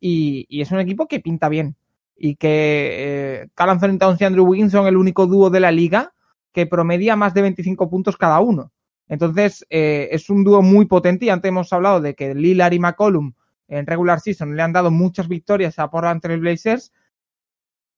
Y 0.06 0.60
es 0.60 0.70
un 0.70 0.80
equipo 0.80 1.06
que 1.08 1.20
pinta 1.20 1.48
bien 1.48 1.76
y 2.16 2.36
que 2.36 3.42
eh, 3.42 3.48
Anthony 3.56 3.98
Towns 3.98 4.20
y 4.20 4.24
Andrew 4.24 4.46
Wiggins 4.46 4.72
son 4.72 4.86
el 4.86 4.96
único 4.96 5.26
dúo 5.26 5.50
de 5.50 5.60
la 5.60 5.70
liga 5.70 6.12
que 6.52 6.66
promedia 6.66 7.16
más 7.16 7.34
de 7.34 7.42
25 7.42 7.90
puntos 7.90 8.16
cada 8.16 8.40
uno. 8.40 8.72
Entonces, 9.08 9.66
eh, 9.70 10.08
es 10.12 10.30
un 10.30 10.44
dúo 10.44 10.62
muy 10.62 10.86
potente 10.86 11.26
y 11.26 11.28
antes 11.28 11.48
hemos 11.48 11.72
hablado 11.72 12.00
de 12.00 12.14
que 12.14 12.34
Lillard 12.34 12.72
y 12.72 12.78
McCollum 12.78 13.34
en 13.68 13.86
regular 13.86 14.20
season 14.20 14.56
le 14.56 14.62
han 14.62 14.72
dado 14.72 14.90
muchas 14.90 15.28
victorias 15.28 15.78
a 15.78 15.90
por 15.90 16.06
entre 16.06 16.36
Blazers. 16.36 16.92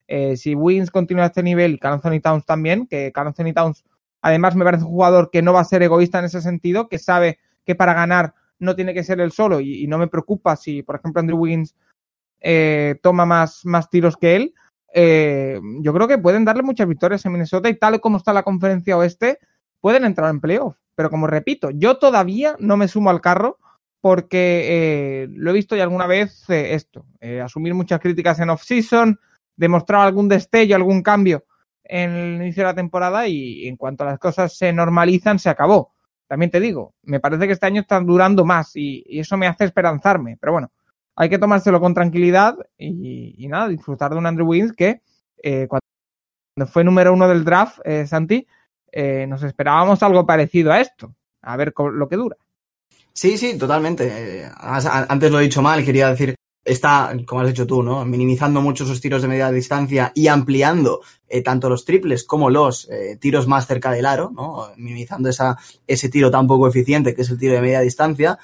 Eh, 0.09 0.37
si 0.37 0.55
Wiggins 0.55 0.91
continúa 0.91 1.25
a 1.25 1.27
este 1.27 1.43
nivel 1.43 1.79
y 1.81 2.21
Towns 2.21 2.47
también, 2.47 2.87
que 2.87 3.13
Cal 3.13 3.27
Anthony 3.27 3.53
Towns 3.55 3.85
además 4.23 4.57
me 4.57 4.65
parece 4.65 4.85
un 4.85 4.91
jugador 4.91 5.31
que 5.31 5.43
no 5.43 5.53
va 5.53 5.61
a 5.61 5.65
ser 5.65 5.83
egoísta 5.83 6.19
en 6.19 6.25
ese 6.25 6.41
sentido, 6.41 6.89
que 6.89 6.99
sabe 6.99 7.39
que 7.65 7.75
para 7.75 7.95
ganar 7.95 8.35
no 8.59 8.75
tiene 8.75 8.95
que 8.95 9.05
ser 9.05 9.21
el 9.21 9.33
solo 9.33 9.61
y, 9.61 9.85
y 9.85 9.87
no 9.87 9.99
me 9.99 10.09
preocupa 10.09 10.57
si, 10.57 10.83
por 10.83 10.97
ejemplo, 10.97 11.21
Andrew 11.21 11.39
Wiggins 11.39 11.75
eh, 12.41 12.97
toma 13.03 13.27
más, 13.27 13.65
más 13.65 13.91
tiros 13.91 14.17
que 14.17 14.37
él, 14.37 14.55
eh, 14.95 15.61
yo 15.81 15.93
creo 15.93 16.09
que 16.09 16.19
pueden 16.19 16.45
darle 16.45 16.63
muchas 16.63 16.89
victorias 16.89 17.25
en 17.27 17.33
Minnesota 17.33 17.69
y 17.69 17.75
tal 17.75 18.01
como 18.01 18.17
está 18.17 18.33
la 18.33 18.43
conferencia 18.43 18.97
oeste, 18.97 19.39
pueden 19.81 20.05
entrar 20.05 20.31
en 20.31 20.41
playoff. 20.41 20.77
Pero 20.95 21.11
como 21.11 21.27
repito, 21.27 21.71
yo 21.71 21.99
todavía 21.99 22.57
no 22.59 22.77
me 22.77 22.89
sumo 22.89 23.11
al 23.11 23.21
carro 23.21 23.59
porque 24.01 25.25
eh, 25.25 25.29
lo 25.31 25.51
he 25.51 25.55
visto 25.55 25.77
ya 25.77 25.83
alguna 25.83 26.07
vez 26.07 26.49
eh, 26.49 26.75
esto, 26.75 27.07
eh, 27.21 27.41
asumir 27.41 27.75
muchas 27.75 28.01
críticas 28.01 28.39
en 28.39 28.51
off-season, 28.51 29.19
demostrado 29.57 30.05
algún 30.05 30.29
destello, 30.29 30.77
algún 30.77 31.03
cambio 31.03 31.45
en 31.83 32.11
el 32.13 32.43
inicio 32.43 32.63
de 32.63 32.69
la 32.69 32.75
temporada 32.75 33.27
y 33.29 33.67
en 33.67 33.77
cuanto 33.77 34.05
las 34.05 34.19
cosas 34.19 34.57
se 34.57 34.73
normalizan, 34.73 35.39
se 35.39 35.51
acabó. 35.51 35.93
También 36.29 36.51
te 36.51 36.61
digo, 36.61 36.95
me 37.03 37.21
parece 37.21 37.47
que 37.47 37.53
este 37.53 37.67
año 37.67 37.81
está 37.81 38.01
durando 38.01 38.45
más 38.45 38.77
y, 38.77 39.05
eso 39.09 39.37
me 39.37 39.47
hace 39.47 39.65
esperanzarme. 39.65 40.37
Pero 40.41 40.53
bueno, 40.53 40.71
hay 41.17 41.29
que 41.29 41.39
tomárselo 41.39 41.81
con 41.81 41.95
tranquilidad 41.95 42.57
y, 42.79 43.47
nada, 43.49 43.69
disfrutar 43.69 44.13
de 44.13 44.19
un 44.19 44.27
Andrew 44.27 44.47
Wiggins 44.47 44.73
que 44.73 45.01
eh, 45.43 45.67
cuando 45.67 46.71
fue 46.71 46.85
número 46.85 47.13
uno 47.13 47.27
del 47.27 47.45
draft, 47.45 47.79
eh, 47.85 48.07
Santi, 48.07 48.47
eh, 48.93 49.27
nos 49.27 49.43
esperábamos 49.43 50.03
algo 50.03 50.27
parecido 50.27 50.73
a 50.73 50.81
esto. 50.81 51.15
A 51.43 51.57
ver 51.57 51.73
lo 51.77 52.09
que 52.09 52.17
dura. 52.17 52.37
Sí, 53.13 53.39
sí, 53.39 53.57
totalmente. 53.57 54.43
Eh, 54.45 54.51
antes 54.59 55.31
lo 55.31 55.41
he 55.41 55.45
dicho 55.45 55.63
mal, 55.63 55.85
quería 55.85 56.11
decir, 56.11 56.35
está, 56.63 57.17
como 57.25 57.41
has 57.41 57.49
dicho 57.49 57.67
tú, 57.67 57.83
¿no? 57.83 58.05
Minimizando 58.05 58.61
mucho 58.61 58.85
sus 58.85 59.01
tiros 59.01 59.23
de 59.23 59.29
media 59.29 59.51
distancia 59.51 60.13
y 60.15 60.27
ampliando 60.27 61.01
eh, 61.29 61.41
tanto 61.41 61.71
los 61.71 61.85
triples 61.85 62.25
como 62.25 62.51
los 62.51 62.91
eh, 62.91 63.17
tiros 63.19 63.47
más 63.47 63.67
cerca 63.67 63.91
del 63.93 64.05
aro, 64.05 64.31
¿no? 64.35 64.69
Minimizando 64.77 65.31
esa, 65.31 65.57
ese 65.87 66.11
tiro 66.11 66.31
tan 66.31 66.47
poco 66.47 66.69
eficiente 66.69 67.15
que 67.15 67.23
es 67.23 67.31
el 67.31 67.39
tiro 67.39 67.55
de 67.55 67.63
media 67.63 67.81
distancia. 67.81 68.39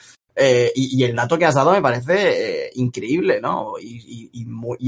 Y, 0.74 1.04
el 1.04 1.14
dato 1.14 1.38
que 1.38 1.44
has 1.44 1.54
dado 1.54 1.72
me 1.72 1.82
parece 1.82 2.70
increíble, 2.74 3.40
¿no? 3.40 3.74
Y, 3.80 4.30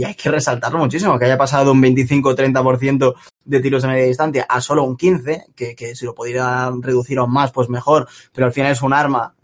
hay 0.04 0.14
que 0.14 0.30
resaltarlo 0.30 0.78
muchísimo, 0.78 1.18
que 1.18 1.26
haya 1.26 1.38
pasado 1.38 1.66
de 1.66 1.70
un 1.70 1.82
25-30% 1.82 3.14
de 3.44 3.60
tiros 3.60 3.82
de 3.82 3.88
media 3.88 4.06
distancia 4.06 4.46
a 4.48 4.60
solo 4.60 4.84
un 4.84 4.96
15, 4.96 5.46
que, 5.54 5.74
que 5.74 5.94
si 5.94 6.04
lo 6.04 6.14
pudiera 6.14 6.72
reducir 6.80 7.18
aún 7.18 7.32
más, 7.32 7.52
pues 7.52 7.68
mejor, 7.68 8.08
pero 8.32 8.46
al 8.46 8.52
final 8.52 8.72
es 8.72 8.82
un 8.82 8.92
arma 8.92 9.34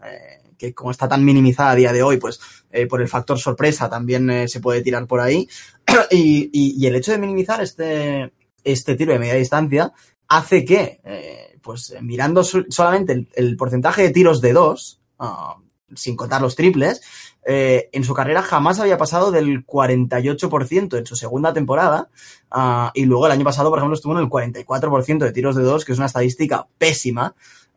que 0.61 0.75
como 0.75 0.91
está 0.91 1.07
tan 1.07 1.25
minimizada 1.25 1.71
a 1.71 1.75
día 1.75 1.91
de 1.91 2.03
hoy, 2.03 2.17
pues 2.17 2.39
eh, 2.69 2.85
por 2.85 3.01
el 3.01 3.07
factor 3.07 3.39
sorpresa 3.39 3.89
también 3.89 4.29
eh, 4.29 4.47
se 4.47 4.59
puede 4.59 4.83
tirar 4.83 5.07
por 5.07 5.19
ahí. 5.19 5.49
y, 6.11 6.85
el 6.85 6.95
hecho 6.95 7.11
de 7.11 7.17
minimizar 7.17 7.61
este, 7.61 8.31
este 8.63 8.95
tiro 8.95 9.11
de 9.11 9.17
media 9.17 9.33
distancia 9.33 9.91
hace 10.27 10.63
que, 10.63 11.01
eh, 11.03 11.57
pues 11.63 11.95
mirando 12.01 12.43
solamente 12.43 13.27
el, 13.33 13.57
porcentaje 13.57 14.03
de 14.03 14.09
tiros 14.11 14.39
de 14.39 14.53
dos, 14.53 15.01
ah, 15.17 15.57
sin 15.95 16.15
contar 16.15 16.41
los 16.41 16.55
triples, 16.55 17.01
en 17.43 18.03
su 18.03 18.13
carrera 18.13 18.43
jamás 18.43 18.79
había 18.79 18.99
pasado 18.99 19.31
del 19.31 19.65
48% 19.65 20.97
en 20.99 21.05
su 21.07 21.15
segunda 21.15 21.53
temporada 21.53 22.09
ah, 22.51 22.91
y 22.93 23.05
luego 23.05 23.25
el 23.25 23.31
año 23.31 23.43
pasado, 23.43 23.69
por 23.71 23.79
ejemplo, 23.79 23.95
estuvo 23.95 24.13
en 24.13 24.19
el 24.19 24.29
44% 24.29 25.17
de 25.17 25.31
tiros 25.31 25.55
de 25.55 25.63
dos, 25.63 25.83
que 25.83 25.93
es 25.93 25.97
una 25.97 26.05
estadística 26.05 26.67
pésima 26.77 27.33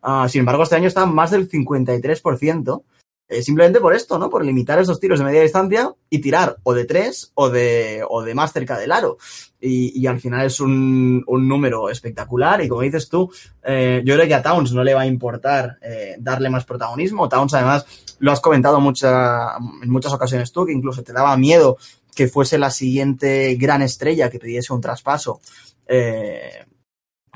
Ah, 0.06 0.28
sin 0.28 0.40
embargo, 0.40 0.62
este 0.62 0.76
año 0.76 0.86
está 0.86 1.06
más 1.06 1.30
del 1.30 1.48
53%. 1.48 2.82
Eh, 3.26 3.42
simplemente 3.42 3.80
por 3.80 3.94
esto, 3.94 4.18
¿no? 4.18 4.28
Por 4.28 4.44
limitar 4.44 4.78
esos 4.78 5.00
tiros 5.00 5.18
de 5.18 5.24
media 5.24 5.40
distancia 5.40 5.90
y 6.10 6.18
tirar 6.18 6.58
o 6.62 6.74
de 6.74 6.84
tres 6.84 7.32
o 7.34 7.48
de, 7.48 8.04
o 8.08 8.22
de 8.22 8.34
más 8.34 8.52
cerca 8.52 8.78
del 8.78 8.92
aro. 8.92 9.16
Y, 9.60 10.06
al 10.06 10.20
final 10.20 10.44
es 10.44 10.60
un, 10.60 11.24
número 11.26 11.88
espectacular. 11.88 12.62
Y 12.62 12.68
como 12.68 12.82
dices 12.82 13.08
tú, 13.08 13.32
eh, 13.62 14.02
yo 14.04 14.14
creo 14.14 14.26
que 14.26 14.34
a 14.34 14.42
Towns 14.42 14.74
no 14.74 14.84
le 14.84 14.92
va 14.92 15.02
a 15.02 15.06
importar 15.06 15.78
eh, 15.80 16.16
darle 16.18 16.50
más 16.50 16.66
protagonismo. 16.66 17.30
Towns, 17.30 17.54
además, 17.54 17.86
lo 18.18 18.30
has 18.30 18.40
comentado 18.40 18.78
mucha, 18.78 19.56
en 19.82 19.88
muchas 19.88 20.12
ocasiones 20.12 20.52
tú, 20.52 20.66
que 20.66 20.72
incluso 20.72 21.02
te 21.02 21.14
daba 21.14 21.34
miedo 21.38 21.78
que 22.14 22.28
fuese 22.28 22.58
la 22.58 22.70
siguiente 22.70 23.54
gran 23.56 23.80
estrella 23.80 24.28
que 24.28 24.38
pidiese 24.38 24.74
un 24.74 24.82
traspaso. 24.82 25.40
Eh, 25.86 26.66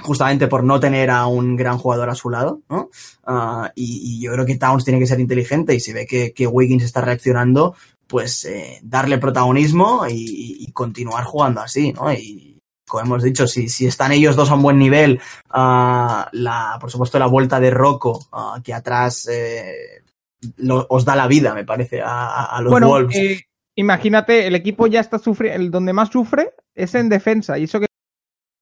justamente 0.03 0.47
por 0.47 0.65
no 0.65 0.81
tener 0.81 1.11
a 1.11 1.27
un 1.27 1.57
gran 1.57 1.79
jugador 1.79 2.11
a 2.11 2.15
su 2.15 2.31
lado, 2.31 2.61
¿no? 2.69 2.91
Ah, 3.25 3.73
y, 3.75 4.21
yo 4.21 4.33
creo 4.33 4.47
que 4.47 4.57
Towns 4.57 4.85
tiene 4.85 4.99
que 4.99 5.07
ser 5.07 5.21
inteligente 5.21 5.75
y 5.75 5.81
si 5.81 5.93
ve 5.93 6.07
que, 6.07 6.47
Wiggins 6.47 6.85
está 6.85 7.01
reaccionando, 7.01 7.75
pues 8.07 8.45
eh, 8.45 8.81
darle 8.83 9.19
protagonismo 9.19 10.07
y, 10.09 10.71
continuar 10.73 11.25
jugando 11.25 11.61
así, 11.61 11.93
¿no? 11.93 12.13
Y 12.13 12.59
como 12.87 13.05
hemos 13.05 13.23
dicho, 13.23 13.47
si, 13.47 13.69
si 13.69 13.87
están 13.87 14.13
ellos 14.13 14.37
dos 14.37 14.51
a 14.51 14.55
un 14.55 14.63
buen 14.63 14.79
nivel, 14.79 15.21
ah, 15.51 16.29
la, 16.33 16.79
por 16.81 16.91
supuesto 16.91 17.19
la 17.19 17.27
vuelta 17.27 17.61
de 17.61 17.71
Rocco, 17.71 18.27
uh, 18.33 18.63
que 18.63 18.73
atrás 18.73 19.29
eh, 19.31 20.03
os 20.89 21.05
da 21.05 21.17
la 21.17 21.27
vida, 21.27 21.55
me 21.55 21.65
parece, 21.65 22.01
a, 22.03 22.59
los 22.63 22.81
Wolves. 22.81 23.17
Eh, 23.17 23.41
imagínate, 23.75 24.47
el 24.47 24.55
equipo 24.55 24.87
ya 24.87 25.01
está 25.01 25.19
sufriendo, 25.19 25.61
el 25.61 25.71
donde 25.71 25.93
más 25.93 26.11
sufre 26.11 26.53
es 26.75 26.95
en 26.95 27.09
defensa, 27.09 27.59
y 27.59 27.65
eso 27.65 27.81
que 27.81 27.88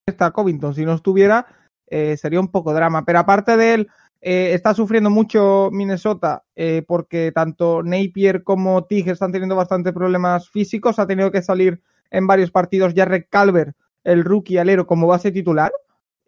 está 0.06 0.30
Covington. 0.30 0.72
Si 0.72 0.84
no 0.84 0.94
estuviera, 0.94 1.46
eh, 1.88 2.16
sería 2.16 2.38
un 2.38 2.48
poco 2.48 2.72
drama. 2.72 3.04
Pero 3.04 3.18
aparte 3.18 3.56
de 3.56 3.74
él, 3.74 3.88
eh, 4.20 4.52
está 4.54 4.72
sufriendo 4.72 5.10
mucho 5.10 5.68
Minnesota 5.72 6.44
eh, 6.54 6.84
porque 6.86 7.32
tanto 7.32 7.82
Napier 7.82 8.44
como 8.44 8.84
Tig 8.84 9.08
están 9.08 9.32
teniendo 9.32 9.56
bastante 9.56 9.92
problemas 9.92 10.48
físicos. 10.48 11.00
Ha 11.00 11.08
tenido 11.08 11.32
que 11.32 11.42
salir 11.42 11.82
en 12.10 12.28
varios 12.28 12.52
partidos 12.52 12.94
Jarrett 12.94 13.28
Calver, 13.28 13.74
el 14.04 14.22
rookie 14.22 14.58
alero, 14.58 14.86
como 14.86 15.08
base 15.08 15.32
titular. 15.32 15.72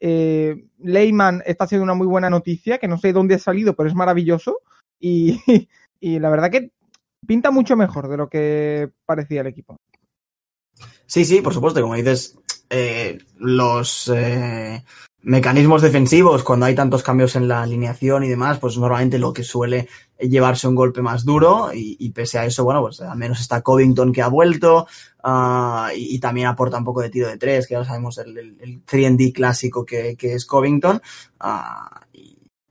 Leyman 0.00 1.42
está 1.46 1.66
siendo 1.68 1.84
una 1.84 1.94
muy 1.94 2.06
buena 2.08 2.30
noticia, 2.30 2.78
que 2.78 2.88
no 2.88 2.98
sé 2.98 3.12
dónde 3.12 3.36
ha 3.36 3.38
salido, 3.38 3.74
pero 3.74 3.88
es 3.88 3.94
maravilloso. 3.94 4.58
Y, 4.98 5.40
y 6.00 6.18
la 6.18 6.30
verdad 6.30 6.50
que 6.50 6.72
pinta 7.28 7.52
mucho 7.52 7.76
mejor 7.76 8.08
de 8.08 8.16
lo 8.16 8.28
que 8.28 8.90
parecía 9.06 9.42
el 9.42 9.46
equipo. 9.46 9.76
Sí, 11.06 11.24
sí, 11.24 11.40
por 11.40 11.54
supuesto, 11.54 11.80
como 11.80 11.94
dices, 11.94 12.38
eh, 12.70 13.18
los 13.38 14.10
eh, 14.14 14.82
mecanismos 15.22 15.82
defensivos, 15.82 16.44
cuando 16.44 16.66
hay 16.66 16.74
tantos 16.74 17.02
cambios 17.02 17.36
en 17.36 17.48
la 17.48 17.62
alineación 17.62 18.24
y 18.24 18.28
demás, 18.28 18.58
pues 18.58 18.78
normalmente 18.78 19.18
lo 19.18 19.32
que 19.32 19.42
suele 19.42 19.88
llevarse 20.18 20.68
un 20.68 20.74
golpe 20.74 21.02
más 21.02 21.24
duro 21.24 21.70
y, 21.74 22.10
pese 22.10 22.38
a 22.38 22.44
eso, 22.44 22.64
bueno, 22.64 22.80
pues 22.80 23.00
al 23.00 23.16
menos 23.18 23.40
está 23.40 23.60
Covington 23.60 24.12
que 24.12 24.22
ha 24.22 24.28
vuelto 24.28 24.86
uh, 25.24 25.88
y, 25.94 26.18
también 26.18 26.46
aporta 26.46 26.78
un 26.78 26.84
poco 26.84 27.02
de 27.02 27.10
tiro 27.10 27.28
de 27.28 27.36
tres, 27.36 27.66
que 27.66 27.74
ya 27.74 27.84
sabemos 27.84 28.18
el, 28.18 28.36
el, 28.38 28.84
3D 28.84 29.32
clásico 29.32 29.84
que, 29.84 30.16
que 30.16 30.34
es 30.34 30.46
Covington. 30.46 31.00
Uh, 31.40 31.98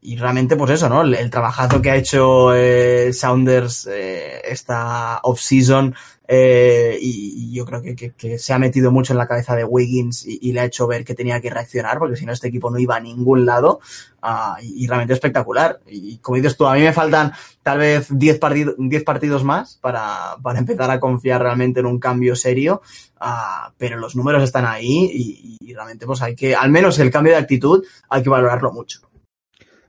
y, 0.01 0.15
realmente, 0.15 0.55
pues 0.55 0.71
eso, 0.71 0.87
¿no? 0.87 1.01
El, 1.01 1.29
trabajazo 1.29 1.81
que 1.81 1.91
ha 1.91 1.95
hecho 1.95 2.55
eh, 2.55 3.11
Saunders 3.11 3.87
eh, 3.91 4.41
esta 4.45 5.19
off-season 5.21 5.95
eh, 6.27 6.97
y, 7.01 7.53
yo 7.53 7.65
creo 7.65 7.81
que, 7.81 8.37
se 8.37 8.53
ha 8.53 8.59
metido 8.59 8.91
mucho 8.91 9.13
en 9.13 9.17
la 9.17 9.27
cabeza 9.27 9.55
de 9.55 9.63
Wiggins 9.63 10.25
y, 10.27 10.51
le 10.51 10.59
ha 10.59 10.65
hecho 10.65 10.85
ver 10.85 11.05
que 11.05 11.15
tenía 11.15 11.39
que 11.39 11.49
reaccionar, 11.49 11.97
porque 11.97 12.17
si 12.17 12.25
no 12.25 12.33
este 12.33 12.49
equipo 12.49 12.69
no 12.69 12.77
iba 12.77 12.95
a 12.95 12.99
ningún 12.99 13.45
lado. 13.45 13.79
Ah, 14.21 14.57
y, 14.61 14.85
realmente 14.87 15.13
espectacular. 15.13 15.79
Y 15.87 16.17
como 16.17 16.35
dices 16.35 16.57
tú, 16.57 16.67
a 16.67 16.73
mí 16.73 16.81
me 16.81 16.93
faltan 16.93 17.31
tal 17.63 17.79
vez 17.79 18.07
10 18.09 18.39
partidos, 18.39 18.75
partidos 19.05 19.43
más 19.43 19.77
para, 19.77 20.35
para, 20.41 20.59
empezar 20.59 20.91
a 20.91 20.99
confiar 20.99 21.41
realmente 21.41 21.79
en 21.79 21.85
un 21.85 21.99
cambio 21.99 22.35
serio. 22.35 22.81
Ah, 23.19 23.73
pero 23.77 23.97
los 23.97 24.15
números 24.15 24.43
están 24.43 24.65
ahí 24.65 25.57
y, 25.59 25.73
realmente 25.73 26.05
pues 26.05 26.21
hay 26.21 26.35
que, 26.35 26.55
al 26.55 26.71
menos 26.71 26.97
el 26.99 27.11
cambio 27.11 27.33
de 27.33 27.39
actitud, 27.39 27.83
hay 28.09 28.23
que 28.23 28.29
valorarlo 28.29 28.71
mucho. 28.71 29.01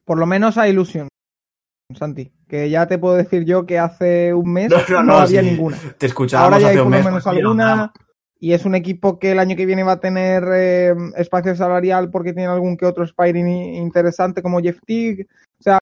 Por 0.04 0.18
lo 0.18 0.26
menos 0.26 0.56
hay 0.58 0.70
ilusión. 0.70 1.08
Santi, 1.98 2.30
que 2.48 2.70
ya 2.70 2.86
te 2.86 2.98
puedo 2.98 3.14
decir 3.14 3.44
yo 3.44 3.66
que 3.66 3.78
hace 3.78 4.32
un 4.34 4.52
mes 4.52 4.70
no, 5.04 5.18
había 5.18 5.42
ninguna. 5.42 5.78
Te 5.98 6.06
escuchábamos 6.06 6.54
Ahora 6.54 6.60
ya 6.60 6.68
hay 6.68 6.76
por 6.76 6.84
lo 6.86 7.04
menos 7.04 7.26
alguna. 7.26 7.92
Y 8.40 8.52
es 8.52 8.64
un 8.64 8.76
equipo 8.76 9.18
que 9.18 9.32
el 9.32 9.40
año 9.40 9.56
que 9.56 9.66
viene 9.66 9.82
va 9.82 9.92
a 9.92 10.00
tener 10.00 10.44
eh, 10.52 10.94
espacio 11.16 11.56
salarial 11.56 12.08
porque 12.10 12.32
tiene 12.32 12.48
algún 12.48 12.76
que 12.76 12.86
otro 12.86 13.04
Spiring 13.04 13.48
interesante 13.48 14.42
como 14.42 14.60
Jeff 14.60 14.78
Teague. 14.86 15.26
O 15.58 15.62
sea, 15.62 15.80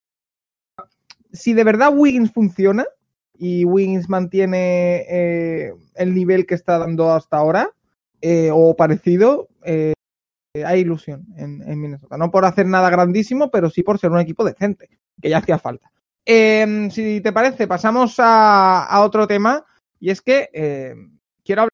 si 1.33 1.53
de 1.53 1.65
verdad 1.65 1.93
Wiggins 1.95 2.33
funciona 2.33 2.87
y 3.35 3.67
Wiggins 3.67 4.09
mantiene 4.09 5.05
eh, 5.09 5.75
el 5.97 6.15
nivel 6.15 6.47
que 6.47 6.55
está 6.55 6.79
dando 6.79 7.13
hasta 7.13 7.37
ahora 7.37 7.71
eh, 8.23 8.49
o 8.51 8.75
parecido, 8.75 9.49
hay 9.63 10.81
ilusión 10.81 11.27
en, 11.37 11.61
en 11.61 11.79
Minnesota. 11.79 12.17
No 12.17 12.31
por 12.31 12.47
hacer 12.47 12.65
nada 12.65 12.89
grandísimo, 12.89 13.51
pero 13.51 13.69
sí 13.69 13.83
por 13.83 13.99
ser 13.99 14.13
un 14.13 14.21
equipo 14.21 14.45
decente, 14.45 14.89
que 15.21 15.29
ya 15.29 15.39
hacía 15.39 15.59
falta. 15.59 15.93
Em, 16.29 16.91
si 16.91 17.21
te 17.21 17.33
parece, 17.33 17.69
pasamos 17.69 18.17
a, 18.19 19.01
otro 19.01 19.29
tema 19.29 19.65
y 20.01 20.11
es 20.11 20.21
que 20.21 20.51
em, 20.53 21.17
quiero 21.45 21.69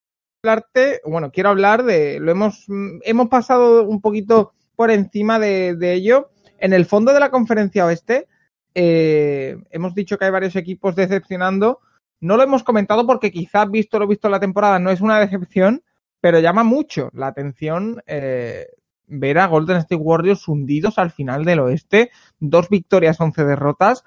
hablarte, 0.45 1.01
bueno, 1.07 1.33
quiero 1.33 1.49
hablar 1.49 1.85
de, 1.85 2.21
lo 2.21 2.31
hemos, 2.31 2.67
hemos 3.03 3.29
pasado 3.29 3.85
un 3.85 4.03
poquito 4.03 4.53
por 4.77 4.91
encima 4.91 5.39
de, 5.39 5.93
ello. 5.95 6.31
En 6.59 6.75
el 6.75 6.85
fondo 6.85 7.15
de 7.15 7.21
la 7.21 7.31
conferencia 7.31 7.87
oeste, 7.87 8.29
eh, 8.75 9.57
hemos 9.71 9.95
dicho 9.95 10.19
que 10.19 10.27
hay 10.27 10.31
varios 10.31 10.55
equipos 10.55 10.97
decepcionando. 10.97 11.81
No 12.21 12.37
lo 12.37 12.43
hemos 12.43 12.63
comentado 12.63 13.07
porque 13.07 13.33
quizás 13.33 13.71
visto 13.71 13.99
lo 13.99 14.07
visto 14.07 14.29
la 14.29 14.39
temporada 14.39 14.79
no 14.79 14.91
es 14.91 15.01
una 15.01 15.19
decepción, 15.19 15.83
pero 16.21 16.41
llama 16.41 16.63
mucho 16.63 17.09
la 17.15 17.29
atención 17.29 18.03
eh, 18.07 18.67
ver 19.07 19.39
a 19.39 19.47
Golden 19.47 19.79
State 19.79 19.97
Warriors 19.97 20.47
hundidos 20.47 20.99
al 20.99 21.11
final 21.11 21.45
del 21.45 21.61
oeste. 21.61 22.11
Dos 22.39 22.69
victorias, 22.69 23.21
once 23.21 23.45
derrotas. 23.45 24.05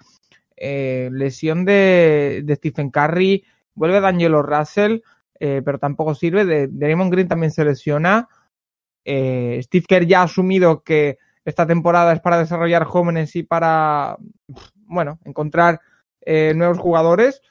Eh, 0.58 1.10
lesión 1.12 1.66
de, 1.66 2.44
Stephen 2.56 2.90
Curry, 2.90 3.44
vuelve 3.74 4.00
D'Angelo 4.00 4.42
Russell, 4.42 5.02
eh, 5.40 5.62
pero 5.64 5.80
tampoco 5.80 6.16
sirve. 6.16 6.46
De, 6.46 6.70
Raymond 6.80 7.12
Green 7.12 7.28
también 7.28 7.52
se 7.52 7.66
lesiona. 7.66 8.30
Eh, 9.04 9.60
Steve 9.64 9.86
Kerr 9.88 10.06
ya 10.06 10.22
ha 10.22 10.24
asumido 10.24 10.82
que 10.84 11.18
esta 11.44 11.68
temporada 11.68 12.14
es 12.14 12.22
para 12.22 12.40
desarrollar 12.40 12.86
jóvenes 12.86 13.36
y 13.36 13.44
para, 13.44 14.18
bueno, 14.86 15.20
encontrar 15.26 15.80
nuevos 16.26 16.80
jugadores. 16.80 17.42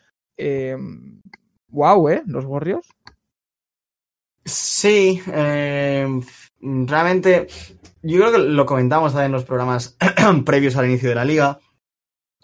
wow, 1.69 2.09
¿eh? 2.09 2.23
Los 2.27 2.45
Warriors. 2.45 2.89
Sí, 4.45 5.23
realmente 6.61 7.47
yo 8.03 8.19
creo 8.19 8.33
que 8.33 8.39
lo 8.39 8.67
comentamos 8.67 9.15
en 9.15 9.31
los 9.31 9.45
programas 9.45 9.97
previos 10.45 10.77
al 10.77 10.87
inicio 10.87 11.09
de 11.09 11.15
la 11.15 11.25
liga. 11.25 11.61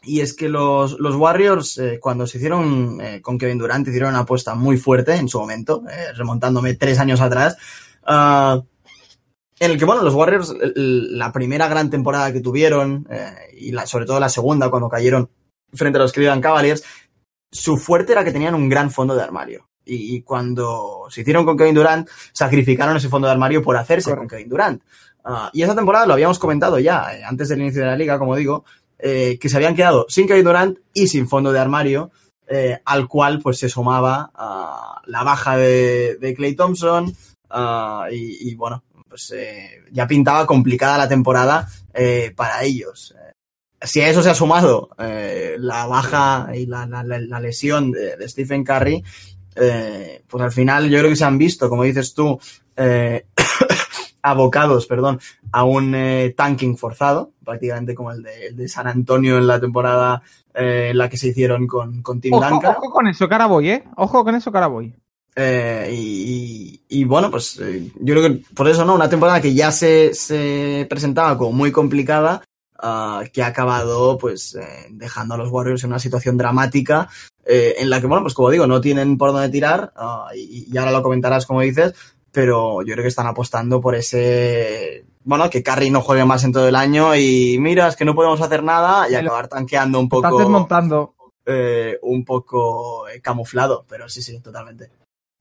Y 0.02 0.20
es 0.20 0.34
que 0.34 0.48
los, 0.48 0.98
los 0.98 1.14
Warriors, 1.14 1.76
eh, 1.78 1.98
cuando 2.00 2.26
se 2.26 2.38
hicieron 2.38 3.00
eh, 3.00 3.20
con 3.20 3.38
Kevin 3.38 3.58
Durant, 3.58 3.86
hicieron 3.86 4.10
una 4.10 4.20
apuesta 4.20 4.54
muy 4.54 4.78
fuerte 4.78 5.14
en 5.14 5.28
su 5.28 5.38
momento, 5.38 5.84
eh, 5.90 6.12
remontándome 6.14 6.74
tres 6.74 6.98
años 6.98 7.20
atrás. 7.20 7.56
Uh, 8.06 8.62
en 9.58 9.70
el 9.72 9.78
que, 9.78 9.84
bueno, 9.84 10.02
los 10.02 10.14
Warriors, 10.14 10.54
la 10.74 11.32
primera 11.32 11.68
gran 11.68 11.90
temporada 11.90 12.32
que 12.32 12.40
tuvieron, 12.40 13.06
y 13.54 13.72
la, 13.72 13.84
sobre 13.84 14.06
todo 14.06 14.18
la 14.18 14.30
segunda, 14.30 14.70
cuando 14.70 14.88
cayeron 14.88 15.28
frente 15.74 15.98
a 15.98 16.02
los 16.02 16.12
Cleveland 16.12 16.42
Cavaliers, 16.42 16.82
su 17.52 17.76
fuerte 17.76 18.12
era 18.12 18.24
que 18.24 18.32
tenían 18.32 18.54
un 18.54 18.70
gran 18.70 18.90
fondo 18.90 19.14
de 19.14 19.22
armario. 19.22 19.68
Y, 19.84 20.16
y 20.16 20.22
cuando 20.22 21.06
se 21.10 21.20
hicieron 21.20 21.44
con 21.44 21.58
Kevin 21.58 21.74
Durant, 21.74 22.08
sacrificaron 22.32 22.96
ese 22.96 23.10
fondo 23.10 23.26
de 23.26 23.32
armario 23.32 23.62
por 23.62 23.76
hacerse 23.76 24.08
Correcto. 24.08 24.20
con 24.20 24.28
Kevin 24.28 24.48
Durant. 24.48 24.82
Uh, 25.24 25.50
y 25.52 25.62
esa 25.62 25.74
temporada 25.74 26.06
lo 26.06 26.14
habíamos 26.14 26.38
comentado 26.38 26.78
ya, 26.78 27.14
eh, 27.14 27.22
antes 27.22 27.50
del 27.50 27.60
inicio 27.60 27.82
de 27.82 27.88
la 27.88 27.96
liga, 27.96 28.18
como 28.18 28.36
digo, 28.36 28.64
eh, 29.02 29.38
que 29.40 29.48
se 29.48 29.56
habían 29.56 29.74
quedado 29.74 30.06
sin 30.08 30.26
Kevin 30.26 30.44
Durant 30.44 30.78
y 30.92 31.08
sin 31.08 31.28
fondo 31.28 31.52
de 31.52 31.58
armario, 31.58 32.10
eh, 32.46 32.80
al 32.84 33.08
cual 33.08 33.40
pues 33.40 33.58
se 33.58 33.68
sumaba 33.68 34.30
la 35.06 35.22
baja 35.22 35.56
de, 35.56 36.34
Clay 36.36 36.54
Thompson 36.54 37.14
uh, 37.50 38.12
y, 38.12 38.54
bueno, 38.54 38.84
pues 39.08 39.34
ya 39.90 40.06
pintaba 40.06 40.46
complicada 40.46 40.98
la 40.98 41.08
temporada 41.08 41.68
para 42.36 42.62
ellos. 42.62 43.14
Si 43.82 44.00
a 44.00 44.08
eso 44.08 44.22
se 44.22 44.30
ha 44.30 44.34
sumado 44.34 44.90
la 44.98 45.86
baja 45.86 46.50
y 46.54 46.66
la, 46.66 46.86
lesión 47.40 47.92
de, 47.92 48.16
de, 48.16 48.28
Stephen 48.28 48.64
Curry, 48.64 49.02
pues 49.54 50.42
al 50.44 50.52
final 50.52 50.90
yo 50.90 50.98
creo 50.98 51.10
que 51.10 51.16
se 51.16 51.24
han 51.24 51.38
visto, 51.38 51.68
como 51.68 51.84
dices 51.84 52.14
tú, 52.14 52.38
abocados, 54.22 54.86
perdón, 54.86 55.20
a 55.52 55.64
un 55.64 55.94
eh, 55.94 56.34
tanking 56.36 56.76
forzado, 56.76 57.32
prácticamente 57.44 57.94
como 57.94 58.12
el 58.12 58.22
de, 58.22 58.46
el 58.48 58.56
de, 58.56 58.68
San 58.68 58.86
Antonio 58.86 59.38
en 59.38 59.46
la 59.46 59.60
temporada 59.60 60.22
eh, 60.54 60.88
en 60.90 60.98
la 60.98 61.08
que 61.08 61.16
se 61.16 61.28
hicieron 61.28 61.66
con, 61.66 62.02
con 62.02 62.20
Tim 62.20 62.34
ojo, 62.34 62.48
Duncan. 62.48 62.76
Ojo 62.76 62.90
con 62.90 63.06
eso, 63.06 63.28
Caraboy, 63.28 63.70
¿eh? 63.70 63.84
Ojo 63.96 64.24
con 64.24 64.34
eso, 64.34 64.52
Caraboy. 64.52 64.94
Eh, 65.36 65.90
y, 65.92 66.80
y, 66.88 67.00
y, 67.00 67.04
bueno, 67.04 67.30
pues 67.30 67.58
eh, 67.60 67.90
yo 68.00 68.14
creo 68.14 68.22
que 68.22 68.42
por 68.54 68.68
eso, 68.68 68.84
¿no? 68.84 68.94
Una 68.94 69.08
temporada 69.08 69.40
que 69.40 69.54
ya 69.54 69.70
se, 69.70 70.12
se 70.12 70.86
presentaba 70.90 71.38
como 71.38 71.52
muy 71.52 71.70
complicada, 71.70 72.42
uh, 72.82 73.24
que 73.32 73.42
ha 73.42 73.46
acabado 73.46 74.18
pues 74.18 74.58
dejando 74.90 75.34
a 75.34 75.38
los 75.38 75.50
Warriors 75.50 75.84
en 75.84 75.90
una 75.90 76.00
situación 76.00 76.36
dramática 76.36 77.08
en 77.46 77.90
la 77.90 78.00
que, 78.00 78.06
bueno, 78.06 78.22
pues 78.22 78.34
como 78.34 78.50
digo, 78.50 78.68
no 78.68 78.80
tienen 78.80 79.18
por 79.18 79.32
dónde 79.32 79.48
tirar 79.48 79.92
uh, 79.96 80.32
y, 80.36 80.68
y, 80.72 80.76
ahora 80.76 80.92
lo 80.92 81.02
comentarás 81.02 81.46
como 81.46 81.62
dices, 81.62 81.94
pero 82.32 82.82
yo 82.82 82.92
creo 82.92 83.02
que 83.02 83.08
están 83.08 83.26
apostando 83.26 83.80
por 83.80 83.94
ese, 83.94 85.04
bueno, 85.24 85.50
que 85.50 85.62
Curry 85.62 85.90
no 85.90 86.00
juegue 86.00 86.24
más 86.24 86.44
en 86.44 86.52
todo 86.52 86.68
el 86.68 86.76
año 86.76 87.14
y 87.14 87.58
mira, 87.58 87.88
es 87.88 87.96
que 87.96 88.04
no 88.04 88.14
podemos 88.14 88.40
hacer 88.40 88.62
nada 88.62 89.08
y 89.10 89.14
acabar 89.14 89.48
tanqueando 89.48 90.00
un 90.00 90.08
poco. 90.08 90.26
Estás 90.26 90.38
desmontando. 90.38 91.14
Eh, 91.46 91.98
un 92.02 92.24
poco 92.24 93.06
camuflado, 93.22 93.84
pero 93.88 94.08
sí, 94.08 94.22
sí, 94.22 94.40
totalmente. 94.40 94.90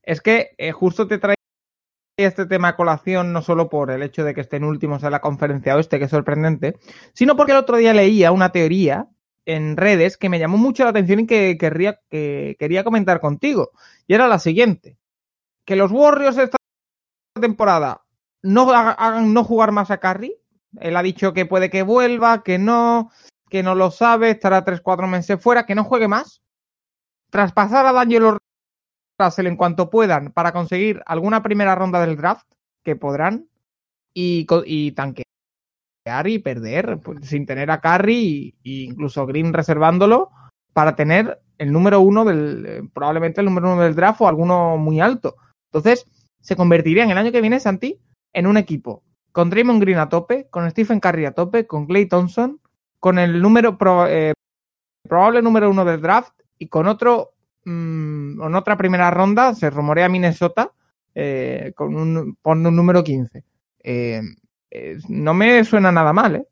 Es 0.01 0.21
que 0.21 0.55
eh, 0.57 0.71
justo 0.71 1.07
te 1.07 1.19
trae 1.19 1.35
este 2.17 2.45
tema 2.45 2.69
a 2.69 2.75
colación 2.75 3.31
no 3.31 3.41
solo 3.41 3.69
por 3.69 3.91
el 3.91 4.03
hecho 4.03 4.23
de 4.23 4.33
que 4.33 4.41
estén 4.41 4.63
últimos 4.63 5.03
en 5.03 5.11
la 5.11 5.21
conferencia 5.21 5.75
oeste, 5.75 5.99
que 5.99 6.05
es 6.05 6.11
sorprendente, 6.11 6.77
sino 7.13 7.35
porque 7.35 7.51
el 7.51 7.59
otro 7.59 7.77
día 7.77 7.93
leía 7.93 8.31
una 8.31 8.51
teoría 8.51 9.07
en 9.45 9.77
redes 9.77 10.17
que 10.17 10.29
me 10.29 10.39
llamó 10.39 10.57
mucho 10.57 10.83
la 10.83 10.91
atención 10.91 11.21
y 11.21 11.27
que, 11.27 11.57
querría, 11.57 11.99
que 12.09 12.55
quería 12.59 12.83
comentar 12.83 13.19
contigo. 13.19 13.71
Y 14.07 14.13
era 14.13 14.27
la 14.27 14.39
siguiente. 14.39 14.97
Que 15.65 15.75
los 15.75 15.91
Warriors 15.91 16.37
esta 16.37 16.58
temporada 17.39 18.01
no 18.41 18.71
hagan 18.71 19.33
no 19.33 19.43
jugar 19.43 19.71
más 19.71 19.91
a 19.91 19.99
Curry. 19.99 20.35
Él 20.79 20.95
ha 20.95 21.03
dicho 21.03 21.33
que 21.33 21.45
puede 21.45 21.69
que 21.69 21.83
vuelva, 21.83 22.43
que 22.43 22.57
no, 22.57 23.11
que 23.49 23.63
no 23.63 23.75
lo 23.75 23.91
sabe, 23.91 24.31
estará 24.31 24.63
3-4 24.63 25.07
meses 25.07 25.41
fuera, 25.41 25.65
que 25.65 25.75
no 25.75 25.83
juegue 25.83 26.07
más. 26.07 26.41
Traspasar 27.31 27.85
a 27.85 27.93
D'Angelo 27.93 28.37
Russell 29.19 29.47
en 29.47 29.57
cuanto 29.57 29.89
puedan 29.89 30.31
para 30.31 30.51
conseguir 30.51 31.01
alguna 31.05 31.43
primera 31.43 31.75
ronda 31.75 31.99
del 32.05 32.15
draft, 32.15 32.47
que 32.83 32.95
podrán, 32.95 33.49
y, 34.13 34.47
y 34.65 34.91
tanquear 34.91 35.25
y 36.25 36.39
perder, 36.39 36.99
pues, 37.03 37.27
sin 37.27 37.45
tener 37.45 37.69
a 37.71 37.81
Curry 37.81 38.55
e 38.63 38.69
incluso 38.69 39.25
Green 39.25 39.53
reservándolo 39.53 40.31
para 40.73 40.95
tener 40.95 41.39
el 41.57 41.71
número 41.71 41.99
uno 41.99 42.25
del, 42.25 42.89
probablemente 42.93 43.41
el 43.41 43.45
número 43.45 43.73
uno 43.73 43.81
del 43.81 43.95
draft 43.95 44.21
o 44.21 44.27
alguno 44.27 44.77
muy 44.77 45.01
alto. 45.01 45.35
Entonces, 45.71 46.05
se 46.41 46.55
convertirían 46.55 47.11
el 47.11 47.17
año 47.17 47.31
que 47.31 47.41
viene, 47.41 47.59
Santi, 47.59 47.99
en 48.33 48.47
un 48.47 48.57
equipo 48.57 49.03
con 49.31 49.49
Draymond 49.49 49.81
Green 49.81 49.99
a 49.99 50.09
tope, 50.09 50.47
con 50.49 50.69
Stephen 50.69 50.99
Curry 50.99 51.25
a 51.25 51.31
tope, 51.31 51.67
con 51.67 51.85
Clay 51.85 52.07
Thompson, 52.07 52.59
con 52.99 53.19
el 53.19 53.41
número 53.41 53.77
pro, 53.77 54.07
eh, 54.07 54.33
probable 55.07 55.41
número 55.41 55.69
uno 55.69 55.85
del 55.85 56.01
draft 56.01 56.33
y 56.57 56.67
con 56.67 56.87
otro 56.87 57.33
mmm, 57.65 58.41
en 58.41 58.55
otra 58.55 58.77
primera 58.77 59.11
ronda 59.11 59.53
se 59.55 59.69
rumorea 59.69 60.09
Minnesota 60.09 60.71
eh, 61.15 61.73
con 61.75 61.95
un, 61.95 62.37
con 62.41 62.65
un 62.65 62.75
número 62.75 63.03
15. 63.03 63.43
Eh, 63.83 64.21
no 65.07 65.33
me 65.33 65.63
suena 65.63 65.91
nada 65.91 66.13
mal, 66.13 66.35
¿eh? 66.35 66.47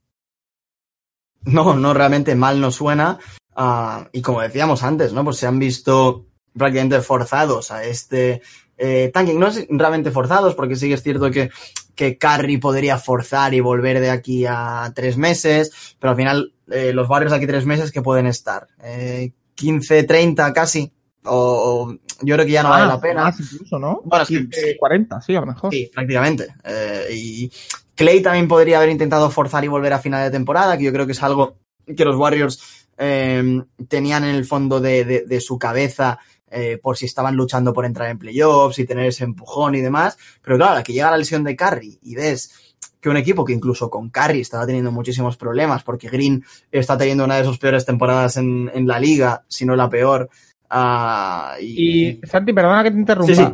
No, 1.41 1.75
no, 1.75 1.93
realmente 1.93 2.35
mal 2.35 2.59
no 2.59 2.71
suena. 2.71 3.19
Uh, 3.55 4.07
y 4.11 4.21
como 4.21 4.41
decíamos 4.41 4.83
antes, 4.83 5.13
¿no? 5.13 5.23
Pues 5.23 5.37
se 5.37 5.47
han 5.47 5.59
visto 5.59 6.25
prácticamente 6.53 7.01
forzados 7.01 7.71
a 7.71 7.83
este 7.83 8.41
eh, 8.77 9.11
tanking. 9.13 9.39
No 9.39 9.47
es 9.47 9.65
realmente 9.69 10.11
forzados, 10.11 10.55
porque 10.55 10.75
sí 10.75 10.87
que 10.87 10.93
es 10.95 11.03
cierto 11.03 11.31
que, 11.31 11.49
que 11.95 12.17
Curry 12.17 12.57
podría 12.57 12.97
forzar 12.97 13.53
y 13.53 13.59
volver 13.59 13.99
de 13.99 14.09
aquí 14.09 14.45
a 14.47 14.91
tres 14.95 15.17
meses, 15.17 15.95
pero 15.99 16.11
al 16.11 16.17
final 16.17 16.53
eh, 16.69 16.93
los 16.93 17.07
barrios 17.07 17.31
de 17.31 17.37
aquí 17.37 17.47
tres 17.47 17.65
meses 17.65 17.91
que 17.91 18.01
pueden 18.01 18.27
estar. 18.27 18.67
Eh, 18.83 19.31
15, 19.55 20.03
30 20.03 20.53
casi. 20.53 20.91
O, 21.23 21.93
yo 22.21 22.35
creo 22.35 22.45
que 22.45 22.51
ya 22.51 22.63
no 22.63 22.69
ah, 22.69 22.79
vale 22.79 22.87
la 22.87 23.01
pena. 23.01 23.23
Más 23.23 23.39
incluso, 23.39 23.79
¿no? 23.79 24.01
Bueno, 24.05 24.23
es 24.23 24.29
que, 24.29 24.77
40, 24.77 25.21
sí, 25.21 25.35
a 25.35 25.41
lo 25.41 25.47
mejor. 25.47 25.73
Sí, 25.73 25.89
prácticamente. 25.93 26.47
Eh, 26.63 27.07
y 27.11 27.51
Clay 27.95 28.21
también 28.21 28.47
podría 28.47 28.77
haber 28.77 28.89
intentado 28.89 29.29
forzar 29.29 29.63
y 29.65 29.67
volver 29.67 29.93
a 29.93 29.99
final 29.99 30.23
de 30.23 30.31
temporada, 30.31 30.77
que 30.77 30.85
yo 30.85 30.93
creo 30.93 31.05
que 31.05 31.11
es 31.11 31.23
algo 31.23 31.57
que 31.85 32.05
los 32.05 32.15
Warriors 32.15 32.87
eh, 32.97 33.61
tenían 33.87 34.23
en 34.23 34.35
el 34.35 34.45
fondo 34.45 34.79
de, 34.79 35.05
de, 35.05 35.25
de 35.25 35.41
su 35.41 35.57
cabeza 35.57 36.19
eh, 36.49 36.79
por 36.81 36.97
si 36.97 37.05
estaban 37.05 37.35
luchando 37.35 37.73
por 37.73 37.85
entrar 37.85 38.09
en 38.09 38.17
playoffs 38.17 38.79
y 38.79 38.85
tener 38.85 39.05
ese 39.05 39.23
empujón 39.23 39.75
y 39.75 39.81
demás. 39.81 40.17
Pero 40.41 40.57
claro, 40.57 40.83
que 40.83 40.93
llega 40.93 41.11
la 41.11 41.17
lesión 41.17 41.43
de 41.43 41.55
Curry 41.55 41.99
y 42.01 42.15
ves 42.15 42.75
que 42.99 43.09
un 43.09 43.17
equipo 43.17 43.45
que 43.45 43.53
incluso 43.53 43.89
con 43.89 44.09
Curry 44.09 44.41
estaba 44.41 44.65
teniendo 44.65 44.91
muchísimos 44.91 45.37
problemas 45.37 45.83
porque 45.83 46.09
Green 46.09 46.43
está 46.71 46.97
teniendo 46.97 47.25
una 47.25 47.37
de 47.37 47.43
sus 47.43 47.59
peores 47.59 47.85
temporadas 47.85 48.37
en, 48.37 48.71
en 48.73 48.87
la 48.87 48.99
liga, 48.99 49.43
si 49.47 49.65
no 49.65 49.75
la 49.75 49.89
peor. 49.89 50.29
Uh, 50.69 51.61
y... 51.61 52.07
y... 52.07 52.21
Santi, 52.23 52.53
perdona 52.53 52.83
que 52.83 52.91
te 52.91 52.97
interrumpa. 52.97 53.33
Sí, 53.33 53.35
sí. 53.35 53.53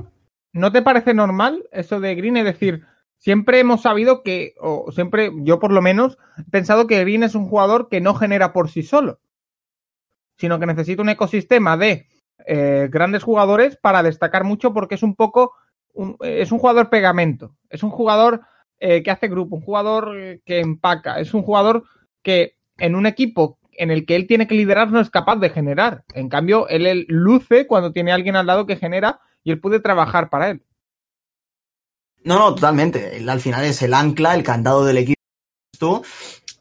¿No 0.54 0.72
te 0.72 0.82
parece 0.82 1.14
normal 1.14 1.68
eso 1.72 2.00
de 2.00 2.16
Green? 2.16 2.38
Es 2.38 2.46
decir, 2.46 2.86
siempre 3.18 3.60
hemos 3.60 3.82
sabido 3.82 4.24
que, 4.24 4.54
o 4.60 4.92
siempre, 4.92 5.32
yo 5.38 5.60
por 5.60 5.72
lo 5.72 5.82
menos, 5.82 6.18
he 6.38 6.50
pensado 6.50 6.88
que 6.88 7.00
Green 7.02 7.24
es 7.24 7.36
un 7.36 7.48
jugador 7.48 7.90
que 7.90 8.02
no 8.02 8.14
genera 8.14 8.54
por 8.54 8.70
sí 8.70 8.84
solo, 8.84 9.20
sino 10.38 10.60
que 10.60 10.66
necesita 10.66 11.02
un 11.02 11.10
ecosistema 11.10 11.76
de 11.78 12.08
eh, 12.46 12.90
grandes 12.92 13.24
jugadores 13.24 13.78
para 13.78 14.04
destacar 14.04 14.44
mucho 14.44 14.74
porque 14.74 14.96
es 14.96 15.04
un 15.04 15.16
poco, 15.16 15.54
un, 15.94 16.18
es 16.22 16.52
un 16.52 16.60
jugador 16.60 16.90
pegamento, 16.90 17.56
es 17.70 17.84
un 17.84 17.90
jugador 17.90 18.42
eh, 18.80 19.04
que 19.04 19.12
hace 19.12 19.28
grupo, 19.28 19.56
un 19.56 19.62
jugador 19.62 20.42
que 20.46 20.60
empaca, 20.60 21.20
es 21.20 21.34
un 21.34 21.44
jugador 21.44 21.84
que 22.22 22.58
en 22.78 22.96
un 22.96 23.06
equipo 23.06 23.60
en 23.78 23.92
el 23.92 24.06
que 24.06 24.16
él 24.16 24.28
tiene 24.28 24.48
que 24.48 24.56
liderar 24.56 24.92
no 24.92 25.00
es 25.00 25.10
capaz 25.10 25.38
de 25.38 25.50
generar. 25.50 26.04
En 26.14 26.30
cambio, 26.30 26.68
él, 26.68 27.06
luce 27.08 27.68
cuando 27.68 27.92
tiene 27.92 28.12
a 28.12 28.16
alguien 28.16 28.36
al 28.36 28.46
lado 28.46 28.66
que 28.66 28.76
genera 28.76 29.20
y 29.44 29.52
él 29.52 29.60
puede 29.60 29.80
trabajar 29.80 30.30
para 30.30 30.50
él. 30.50 30.64
No, 32.24 32.40
no, 32.40 32.56
totalmente. 32.56 33.18
Él 33.18 33.28
al 33.30 33.42
final 33.42 33.66
es 33.66 33.82
el 33.82 33.94
ancla, 33.94 34.36
el 34.36 34.44
candado 34.44 34.86
del 34.86 34.98
equipo. 34.98 36.04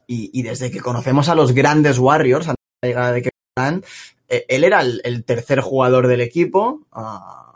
Y, 0.07 0.31
y 0.33 0.43
desde 0.43 0.71
que 0.71 0.81
conocemos 0.81 1.29
a 1.29 1.35
los 1.35 1.53
grandes 1.53 1.99
Warriors, 1.99 2.49
antes 2.49 2.65
de 2.81 2.89
la 2.89 2.89
llegada 2.89 3.13
de 3.13 3.23
Kevin 3.23 3.85
él 4.49 4.65
era 4.65 4.81
el, 4.81 5.25
tercer 5.25 5.61
jugador 5.61 6.07
del 6.07 6.21
equipo 6.21 6.83
uh, 6.95 7.53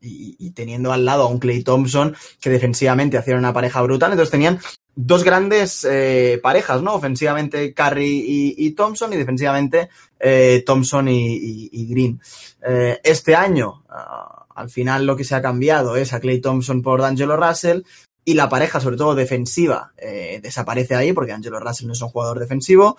y, 0.00 0.50
teniendo 0.50 0.92
al 0.92 1.04
lado 1.04 1.24
a 1.24 1.28
un 1.28 1.38
Clay 1.38 1.62
Thompson 1.62 2.14
que 2.40 2.50
defensivamente 2.50 3.16
hacían 3.16 3.38
una 3.38 3.52
pareja 3.52 3.82
brutal, 3.82 4.12
entonces 4.12 4.30
tenían 4.30 4.60
dos 4.94 5.24
grandes 5.24 5.84
eh, 5.84 6.38
parejas, 6.42 6.82
¿no? 6.82 6.94
Ofensivamente 6.94 7.74
Curry 7.74 8.54
y, 8.56 8.70
Thompson 8.72 9.12
y 9.12 9.16
defensivamente 9.16 9.88
eh, 10.20 10.62
Thompson 10.64 11.08
y, 11.08 11.86
Green. 11.90 12.20
Eh, 12.66 13.00
este 13.02 13.34
año, 13.34 13.84
uh, 13.88 14.44
al 14.54 14.70
final 14.70 15.06
lo 15.06 15.16
que 15.16 15.24
se 15.24 15.34
ha 15.34 15.42
cambiado 15.42 15.96
es 15.96 16.12
a 16.12 16.20
Clay 16.20 16.40
Thompson 16.40 16.82
por 16.82 17.00
D'Angelo 17.00 17.36
Russell 17.36 17.82
y 18.24 18.34
la 18.34 18.48
pareja, 18.48 18.80
sobre 18.80 18.96
todo 18.96 19.14
defensiva, 19.14 19.92
eh, 19.98 20.40
desaparece 20.42 20.94
ahí 20.94 21.12
porque 21.12 21.32
Angelo 21.32 21.60
Russell 21.60 21.86
no 21.86 21.92
es 21.92 22.00
un 22.00 22.08
jugador 22.08 22.38
defensivo. 22.38 22.96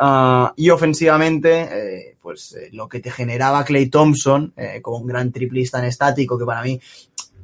Uh, 0.00 0.48
y 0.56 0.70
ofensivamente, 0.70 1.68
eh, 1.70 2.16
pues 2.22 2.54
eh, 2.54 2.68
lo 2.72 2.88
que 2.88 3.00
te 3.00 3.10
generaba 3.10 3.64
Clay 3.64 3.88
Thompson, 3.88 4.52
eh, 4.56 4.80
como 4.80 4.98
un 4.98 5.06
gran 5.06 5.32
triplista 5.32 5.78
en 5.80 5.86
estático, 5.86 6.38
que 6.38 6.44
para 6.44 6.62
mí 6.62 6.80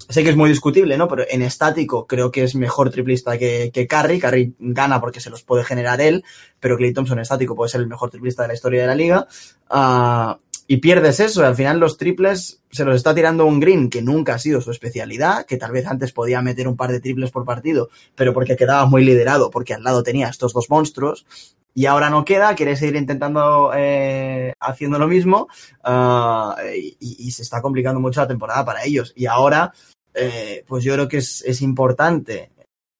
sé 0.09 0.22
que 0.22 0.30
es 0.30 0.37
muy 0.37 0.51
discutible, 0.51 0.97
¿no? 0.97 1.09
Pero 1.09 1.24
en 1.28 1.43
estático 1.43 2.07
creo 2.07 2.30
que 2.30 2.45
es 2.45 2.55
mejor 2.55 2.91
triplista 2.91 3.39
que, 3.39 3.70
que 3.72 3.87
Curry. 3.87 4.20
Curry 4.20 4.55
gana 4.59 5.01
porque 5.01 5.20
se 5.20 5.30
los 5.30 5.43
puede 5.43 5.64
generar 5.64 6.01
él, 6.01 6.22
pero 6.61 6.76
Clay 6.76 6.93
Thompson 6.93 7.18
en 7.18 7.22
estático 7.22 7.57
puede 7.57 7.70
ser 7.70 7.80
el 7.80 7.89
mejor 7.89 8.11
triplista 8.11 8.43
de 8.43 8.49
la 8.49 8.55
historia 8.55 8.82
de 8.82 8.87
la 8.87 8.95
liga. 8.95 9.26
Uh, 9.70 10.39
y 10.67 10.79
pierdes 10.79 11.21
eso, 11.21 11.45
al 11.45 11.55
final 11.55 11.79
los 11.79 11.99
triples 11.99 12.62
se 12.71 12.85
los 12.85 12.97
está 12.97 13.15
tirando 13.15 13.45
un 13.45 13.61
Green 13.61 13.91
que 13.91 14.03
nunca 14.03 14.35
ha 14.35 14.39
sido 14.39 14.61
su 14.61 14.71
especialidad, 14.71 15.45
que 15.45 15.59
tal 15.59 15.73
vez 15.73 15.87
antes 15.87 16.12
podía 16.12 16.41
meter 16.41 16.69
un 16.69 16.77
par 16.77 16.91
de 16.91 17.01
triples 17.01 17.31
por 17.31 17.45
partido, 17.45 17.91
pero 18.15 18.33
porque 18.33 18.57
quedaba 18.57 18.87
muy 18.87 19.05
liderado, 19.05 19.51
porque 19.51 19.75
al 19.75 19.85
lado 19.85 20.03
tenía 20.03 20.29
estos 20.29 20.53
dos 20.53 20.71
monstruos, 20.71 21.27
y 21.75 21.87
ahora 21.87 22.09
no 22.09 22.25
queda, 22.25 22.55
quiere 22.55 22.77
seguir 22.77 22.97
intentando 22.97 23.73
eh, 23.75 24.55
haciendo 24.61 24.99
lo 24.99 25.09
mismo, 25.09 25.49
uh, 25.85 26.53
y, 26.73 26.97
y, 27.01 27.31
se 27.33 27.43
está 27.43 27.61
complicando 27.61 28.01
mucho 28.01 28.21
la 28.21 28.29
temporada 28.29 28.65
para 28.65 28.85
ellos. 28.85 29.12
Y 29.17 29.27
ahora, 29.27 29.73
eh, 30.15 30.65
pues 30.69 30.85
yo 30.85 30.95
creo 30.95 31.09
que 31.09 31.19
es, 31.19 31.43
es 31.45 31.61
importante 31.62 32.53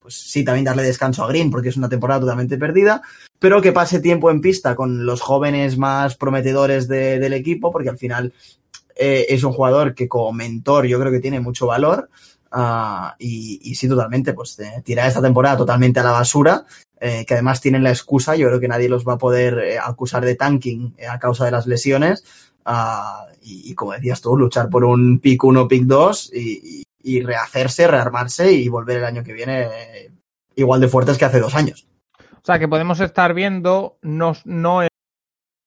pues 0.05 0.17
sí, 0.17 0.45
también 0.45 0.67
darle 0.67 0.83
descanso 0.83 1.25
a 1.25 1.29
Green 1.29 1.51
porque 1.51 1.71
es 1.71 1.79
una 1.79 1.89
temporada 1.89 2.21
totalmente 2.21 2.59
perdida, 2.59 3.01
pero 3.45 3.61
que 3.61 3.73
pase 3.73 4.01
tiempo 4.01 4.31
en 4.31 4.41
pista 4.41 4.75
con 4.75 5.05
los 5.05 5.21
jóvenes 5.21 5.77
más 5.77 6.17
prometedores 6.17 6.89
de, 6.89 7.19
del 7.19 7.35
equipo, 7.35 7.71
porque 7.71 7.91
al 7.91 7.99
final 7.99 8.33
eh, 8.97 9.27
es 9.29 9.45
un 9.45 9.53
jugador 9.53 9.95
que 9.95 10.09
como 10.09 10.33
mentor 10.33 10.87
yo 10.87 10.99
creo 10.99 11.13
que 11.13 11.21
tiene 11.21 11.41
mucho 11.41 11.67
valor. 11.67 12.09
Uh, 12.51 13.13
y, 13.19 13.61
y, 13.63 13.75
sí, 13.75 13.87
totalmente, 13.87 14.33
pues 14.33 14.59
eh, 14.61 14.81
tirar 14.83 15.09
esta 15.09 15.21
temporada 15.21 15.59
totalmente 15.59 16.01
a 16.01 16.05
la 16.05 16.13
basura, 16.13 16.65
eh, 16.99 17.27
que 17.27 17.35
además 17.35 17.61
tienen 17.61 17.83
la 17.83 17.91
excusa, 17.91 18.35
yo 18.35 18.47
creo 18.47 18.61
que 18.61 18.69
nadie 18.69 18.89
los 18.89 19.07
va 19.07 19.13
a 19.13 19.19
poder 19.19 19.79
acusar 19.79 20.25
de 20.25 20.37
tanking 20.37 20.97
a 21.07 21.19
causa 21.19 21.45
de 21.45 21.51
las 21.51 21.67
lesiones. 21.67 22.25
Uh, 22.65 23.31
y, 23.43 23.75
como 23.75 23.93
decías 23.93 24.23
tú, 24.23 24.39
luchar 24.39 24.71
por 24.71 24.87
un 24.87 25.19
pick 25.19 25.45
1, 25.45 25.69
pick 25.69 25.83
2 25.83 26.31
y, 26.33 27.21
rehacerse, 27.21 27.89
rearmarse 27.89 28.51
y 28.51 28.69
volver 28.71 28.97
el 28.97 29.05
año 29.05 29.23
que 29.23 29.35
viene 29.35 29.69
igual 30.57 30.81
de 30.81 30.89
fuertes 30.89 31.19
que 31.19 31.27
hace 31.27 31.41
dos 31.41 31.55
años. 31.55 31.87
O 32.45 32.47
sea, 32.47 32.59
que 32.59 32.69
podemos 32.69 33.01
estar 33.01 33.33
viendo 33.33 33.97
no, 34.03 34.35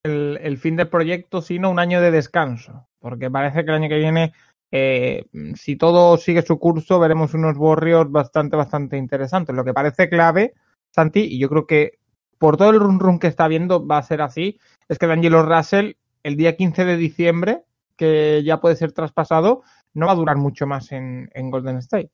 el, 0.03 0.57
fin 0.59 0.75
del 0.75 0.89
proyecto, 0.89 1.41
sino 1.41 1.71
un 1.71 1.79
año 1.79 2.01
de 2.01 2.11
descanso. 2.11 2.87
Porque 2.99 3.31
parece 3.31 3.65
que 3.65 3.71
el 3.71 3.77
año 3.77 3.89
que 3.89 3.97
viene, 3.97 4.33
eh, 4.71 5.25
si 5.55 5.75
todo 5.75 6.17
sigue 6.17 6.43
su 6.43 6.59
curso, 6.59 6.99
veremos 6.99 7.33
unos 7.33 7.57
Warriors 7.57 8.11
bastante, 8.11 8.57
bastante 8.57 8.95
interesantes. 8.95 9.55
Lo 9.55 9.65
que 9.65 9.73
parece 9.73 10.07
clave, 10.07 10.53
Santi, 10.91 11.21
y 11.21 11.39
yo 11.39 11.49
creo 11.49 11.65
que 11.65 11.97
por 12.37 12.57
todo 12.57 12.69
el 12.69 12.79
run 12.79 12.99
run 12.99 13.17
que 13.17 13.25
está 13.25 13.47
viendo 13.47 13.87
va 13.87 13.97
a 13.97 14.03
ser 14.03 14.21
así, 14.21 14.59
es 14.87 14.99
que 14.99 15.07
D'Angelo 15.07 15.41
Russell 15.41 15.93
el 16.21 16.37
día 16.37 16.55
15 16.55 16.85
de 16.85 16.97
diciembre, 16.97 17.63
que 17.95 18.43
ya 18.45 18.61
puede 18.61 18.75
ser 18.75 18.91
traspasado, 18.91 19.63
no 19.95 20.05
va 20.05 20.11
a 20.11 20.15
durar 20.15 20.37
mucho 20.37 20.67
más 20.67 20.91
en, 20.91 21.31
en 21.33 21.49
Golden 21.49 21.77
State. 21.77 22.11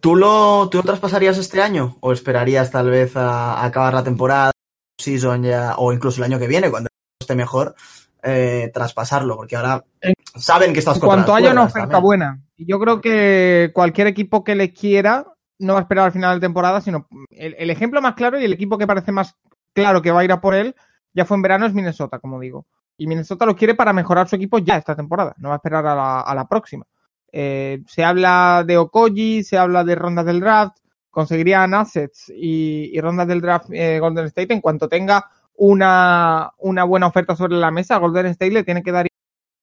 ¿Tú 0.00 0.16
lo, 0.16 0.68
¿Tú 0.70 0.78
lo 0.78 0.84
traspasarías 0.84 1.38
este 1.38 1.62
año? 1.62 1.96
¿O 2.00 2.12
esperarías 2.12 2.70
tal 2.70 2.90
vez 2.90 3.16
a, 3.16 3.54
a 3.54 3.64
acabar 3.64 3.94
la 3.94 4.04
temporada, 4.04 4.52
season 4.98 5.42
ya, 5.42 5.74
o 5.76 5.92
incluso 5.92 6.18
el 6.22 6.30
año 6.30 6.38
que 6.38 6.46
viene, 6.48 6.70
cuando 6.70 6.88
esté 7.20 7.34
mejor, 7.34 7.74
eh, 8.22 8.70
traspasarlo? 8.72 9.36
Porque 9.36 9.56
ahora 9.56 9.84
saben 10.36 10.72
que 10.72 10.78
estás 10.80 10.96
En 10.96 11.02
cuanto 11.02 11.34
haya 11.34 11.52
una 11.52 11.64
oferta 11.64 11.88
también. 11.88 12.02
buena. 12.02 12.42
Yo 12.56 12.78
creo 12.78 13.00
que 13.00 13.70
cualquier 13.74 14.06
equipo 14.06 14.44
que 14.44 14.54
le 14.54 14.72
quiera 14.72 15.26
no 15.58 15.74
va 15.74 15.80
a 15.80 15.82
esperar 15.82 16.06
al 16.06 16.12
final 16.12 16.38
de 16.38 16.46
temporada, 16.46 16.80
sino 16.80 17.06
el, 17.30 17.54
el 17.58 17.70
ejemplo 17.70 18.00
más 18.00 18.14
claro 18.14 18.38
y 18.40 18.44
el 18.44 18.52
equipo 18.52 18.78
que 18.78 18.86
parece 18.86 19.12
más 19.12 19.34
claro 19.72 20.02
que 20.02 20.12
va 20.12 20.20
a 20.20 20.24
ir 20.24 20.32
a 20.32 20.40
por 20.40 20.54
él 20.54 20.74
ya 21.14 21.24
fue 21.24 21.36
en 21.36 21.42
verano 21.42 21.66
es 21.66 21.72
Minnesota, 21.72 22.18
como 22.18 22.40
digo. 22.40 22.66
Y 22.98 23.06
Minnesota 23.06 23.46
lo 23.46 23.56
quiere 23.56 23.74
para 23.74 23.92
mejorar 23.92 24.28
su 24.28 24.36
equipo 24.36 24.58
ya 24.58 24.76
esta 24.76 24.94
temporada, 24.96 25.34
no 25.38 25.48
va 25.48 25.54
a 25.54 25.58
esperar 25.58 25.86
a 25.86 25.94
la, 25.94 26.20
a 26.20 26.34
la 26.34 26.46
próxima. 26.48 26.84
Eh, 27.36 27.82
se 27.88 28.04
habla 28.04 28.62
de 28.64 28.76
Okoji, 28.76 29.42
se 29.42 29.58
habla 29.58 29.82
de 29.82 29.96
rondas 29.96 30.24
del 30.24 30.38
draft, 30.38 30.76
conseguirían 31.10 31.74
assets 31.74 32.32
y, 32.32 32.96
rondas 33.00 33.26
del 33.26 33.40
draft 33.40 33.70
eh, 33.72 33.98
Golden 33.98 34.26
State 34.26 34.54
en 34.54 34.60
cuanto 34.60 34.88
tenga 34.88 35.28
una, 35.56 36.52
una 36.58 36.84
buena 36.84 37.08
oferta 37.08 37.34
sobre 37.34 37.56
la 37.56 37.72
mesa, 37.72 37.98
Golden 37.98 38.26
State 38.26 38.52
le 38.52 38.62
tiene 38.62 38.84
que 38.84 38.92
dar 38.92 39.08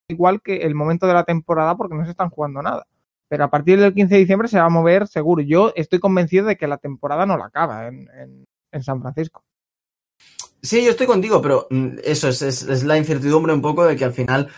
igual 0.10 0.42
que 0.42 0.58
el 0.64 0.76
momento 0.76 1.08
de 1.08 1.14
la 1.14 1.24
temporada 1.24 1.78
porque 1.78 1.96
no 1.96 2.04
se 2.04 2.12
están 2.12 2.30
jugando 2.30 2.62
nada. 2.62 2.86
Pero 3.30 3.46
a 3.46 3.50
partir 3.50 3.80
del 3.80 3.94
15 3.94 4.16
de 4.16 4.20
diciembre 4.20 4.50
se 4.50 4.60
va 4.60 4.66
a 4.66 4.70
mover 4.70 5.08
seguro. 5.08 5.42
Yo 5.42 5.72
estoy 5.78 6.00
convencido 6.00 6.48
de 6.48 6.58
que 6.58 6.68
la 6.68 6.78
temporada 6.78 7.26
no 7.26 7.38
la 7.38 7.46
acaba 7.46 7.88
en, 7.88 8.10
en, 8.74 8.84
San 8.84 9.02
Francisco. 9.02 9.46
Sí, 10.62 10.84
yo 10.84 10.92
estoy 10.92 11.08
contigo, 11.08 11.42
pero 11.42 11.68
mm, 11.70 12.00
eso 12.04 12.28
es, 12.28 12.42
es, 12.42 12.64
es, 12.64 12.84
la 12.84 12.98
incertidumbre 12.98 13.54
un 13.54 13.62
poco 13.62 13.86
de 13.86 13.96
que 13.96 14.04
al 14.04 14.12
final 14.12 14.52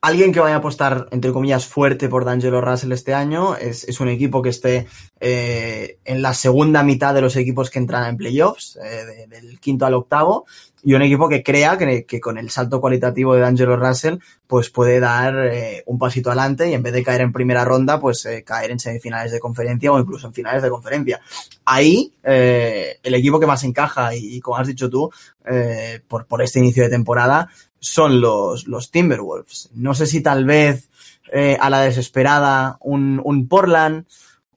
alguien 0.00 0.32
que 0.32 0.40
vaya 0.40 0.56
a 0.56 0.58
apostar, 0.58 1.08
entre 1.10 1.32
comillas, 1.32 1.66
fuerte 1.66 2.08
por 2.08 2.24
D'Angelo 2.24 2.60
Russell 2.60 2.92
este 2.92 3.14
año 3.14 3.56
es, 3.56 3.84
es 3.84 4.00
un 4.00 4.08
equipo 4.08 4.42
que 4.42 4.50
esté 4.50 4.86
eh, 5.20 5.98
en 6.04 6.22
la 6.22 6.34
segunda 6.34 6.82
mitad 6.82 7.14
de 7.14 7.20
los 7.20 7.36
equipos 7.36 7.70
que 7.70 7.78
entran 7.78 8.08
en 8.08 8.16
playoffs, 8.16 8.76
eh, 8.76 9.04
de, 9.04 9.26
del 9.26 9.58
quinto 9.58 9.86
al 9.86 9.94
octavo, 9.94 10.46
y 10.84 10.94
un 10.94 11.02
equipo 11.02 11.28
que 11.28 11.42
crea 11.42 11.76
que, 11.76 12.04
que 12.06 12.20
con 12.20 12.38
el 12.38 12.50
salto 12.50 12.80
cualitativo 12.80 13.34
de 13.34 13.40
D'Angelo 13.40 13.76
Russell, 13.76 14.18
pues 14.46 14.70
puede 14.70 15.00
dar 15.00 15.34
eh, 15.52 15.82
un 15.86 15.98
pasito 15.98 16.30
adelante 16.30 16.70
y 16.70 16.74
en 16.74 16.82
vez 16.84 16.92
de 16.92 17.02
caer 17.02 17.22
en 17.22 17.32
primera 17.32 17.64
ronda, 17.64 17.98
pues 17.98 18.24
eh, 18.26 18.44
caer 18.44 18.70
en 18.70 18.78
semifinales 18.78 19.32
de 19.32 19.40
conferencia 19.40 19.92
o 19.92 19.98
incluso 19.98 20.28
en 20.28 20.34
finales 20.34 20.62
de 20.62 20.70
conferencia. 20.70 21.20
Ahí, 21.64 22.12
eh, 22.22 22.98
el 23.02 23.14
equipo 23.14 23.40
que 23.40 23.46
más 23.46 23.64
encaja, 23.64 24.14
y, 24.14 24.36
y 24.36 24.40
como 24.40 24.58
has 24.58 24.68
dicho 24.68 24.88
tú, 24.88 25.10
eh, 25.50 26.00
por, 26.06 26.26
por 26.26 26.42
este 26.42 26.60
inicio 26.60 26.84
de 26.84 26.90
temporada, 26.90 27.48
son 27.80 28.20
los, 28.20 28.66
los 28.66 28.90
Timberwolves. 28.90 29.70
No 29.74 29.94
sé 29.94 30.06
si 30.06 30.22
tal 30.22 30.44
vez 30.44 30.88
eh, 31.32 31.56
a 31.60 31.70
la 31.70 31.80
desesperada 31.80 32.78
un, 32.80 33.20
un 33.24 33.48
Portland, 33.48 34.06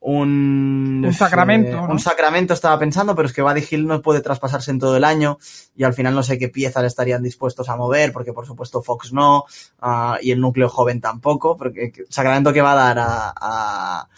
un, 0.00 1.04
un 1.06 1.14
Sacramento. 1.14 1.70
Eh, 1.70 1.74
¿no? 1.74 1.88
Un 1.88 2.00
Sacramento 2.00 2.54
estaba 2.54 2.76
pensando, 2.78 3.14
pero 3.14 3.26
es 3.28 3.32
que 3.32 3.42
Buddy 3.42 3.64
Hill 3.70 3.86
no 3.86 4.02
puede 4.02 4.20
traspasarse 4.20 4.72
en 4.72 4.80
todo 4.80 4.96
el 4.96 5.04
año 5.04 5.38
y 5.76 5.84
al 5.84 5.94
final 5.94 6.14
no 6.14 6.24
sé 6.24 6.38
qué 6.38 6.48
piezas 6.48 6.84
estarían 6.84 7.22
dispuestos 7.22 7.68
a 7.68 7.76
mover, 7.76 8.12
porque 8.12 8.32
por 8.32 8.44
supuesto 8.44 8.82
Fox 8.82 9.12
no, 9.12 9.44
uh, 9.80 10.16
y 10.20 10.32
el 10.32 10.40
núcleo 10.40 10.68
joven 10.68 11.00
tampoco, 11.00 11.56
porque 11.56 11.92
Sacramento 12.08 12.52
que 12.52 12.62
va 12.62 12.72
a 12.72 12.94
dar 12.94 12.98
a... 12.98 13.32
a, 13.40 14.08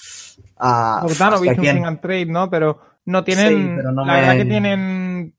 a 0.57 1.03
Bogdanovich 1.03 1.59
un 1.59 1.85
and 1.85 2.01
trade, 2.01 2.27
¿no? 2.27 2.49
Pero 2.49 2.81
no 3.05 3.23
tienen, 3.23 3.49
sí, 3.49 3.73
pero 3.77 3.93
no 3.93 4.07
la 4.07 4.13
me... 4.15 4.21
verdad 4.21 4.37
que 4.37 4.45
tienen, 4.47 5.35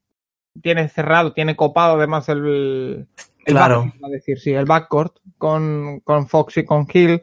tiene 0.62 0.88
cerrado, 0.88 1.32
tiene 1.32 1.56
copado 1.56 1.96
además 1.96 2.28
el, 2.28 3.08
el 3.46 3.54
claro. 3.54 3.92
Back, 4.00 4.10
decir, 4.12 4.38
sí, 4.38 4.52
el 4.52 4.66
backcourt 4.66 5.16
con, 5.38 6.00
con 6.00 6.28
Fox 6.28 6.58
y 6.58 6.64
con 6.64 6.86
Hill 6.92 7.22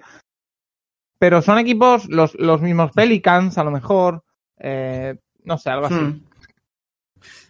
pero 1.24 1.42
son 1.42 1.58
equipos, 1.58 2.10
los, 2.10 2.36
los 2.36 2.60
mismos 2.60 2.92
Pelicans, 2.92 3.58
a 3.58 3.64
lo 3.64 3.72
mejor, 3.72 4.26
eh, 4.60 5.16
no 5.46 5.58
sé, 5.58 5.70
algo 5.70 5.86
así. 5.86 5.96
Hmm. 5.96 6.22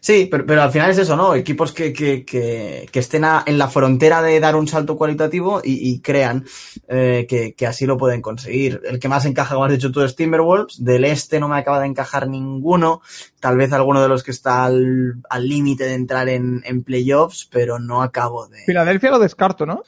Sí, 0.03 0.27
pero, 0.29 0.45
pero, 0.45 0.61
al 0.61 0.69
final 0.69 0.91
es 0.91 0.97
eso, 0.97 1.15
¿no? 1.15 1.33
Equipos 1.33 1.71
que, 1.71 1.93
que, 1.93 2.25
que, 2.25 2.89
que 2.91 2.99
estén 2.99 3.23
a, 3.23 3.41
en 3.45 3.57
la 3.57 3.69
frontera 3.69 4.21
de 4.21 4.37
dar 4.41 4.57
un 4.57 4.67
salto 4.67 4.97
cualitativo 4.97 5.61
y, 5.63 5.91
y 5.91 6.01
crean 6.01 6.43
eh, 6.89 7.25
que, 7.25 7.53
que, 7.53 7.65
así 7.65 7.85
lo 7.85 7.97
pueden 7.97 8.21
conseguir. 8.21 8.81
El 8.83 8.99
que 8.99 9.07
más 9.07 9.23
encaja, 9.23 9.53
como 9.53 9.63
has 9.63 9.71
dicho 9.71 9.93
tú, 9.93 10.01
es 10.01 10.17
Timberwolves. 10.17 10.83
Del 10.83 11.05
este 11.05 11.39
no 11.39 11.47
me 11.47 11.57
acaba 11.57 11.79
de 11.79 11.85
encajar 11.87 12.27
ninguno. 12.27 13.01
Tal 13.39 13.55
vez 13.55 13.71
alguno 13.71 14.01
de 14.01 14.09
los 14.09 14.23
que 14.23 14.31
está 14.31 14.65
al 14.65 15.23
límite 15.39 15.85
de 15.85 15.93
entrar 15.93 16.27
en, 16.27 16.61
en 16.65 16.83
playoffs, 16.83 17.47
pero 17.49 17.79
no 17.79 18.01
acabo 18.01 18.47
de. 18.47 18.59
Filadelfia 18.65 19.09
lo 19.09 19.19
descarto, 19.19 19.65
¿no? 19.65 19.83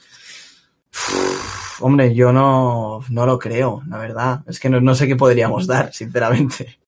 Hombre, 1.82 2.16
yo 2.16 2.32
no, 2.32 3.02
no 3.10 3.26
lo 3.26 3.38
creo, 3.38 3.84
la 3.90 3.98
verdad. 3.98 4.44
Es 4.48 4.62
que 4.62 4.70
no, 4.70 4.80
no 4.80 4.96
sé 4.96 5.10
qué 5.10 5.18
podríamos 5.18 5.68
dar, 5.68 5.92
sinceramente. 5.94 6.80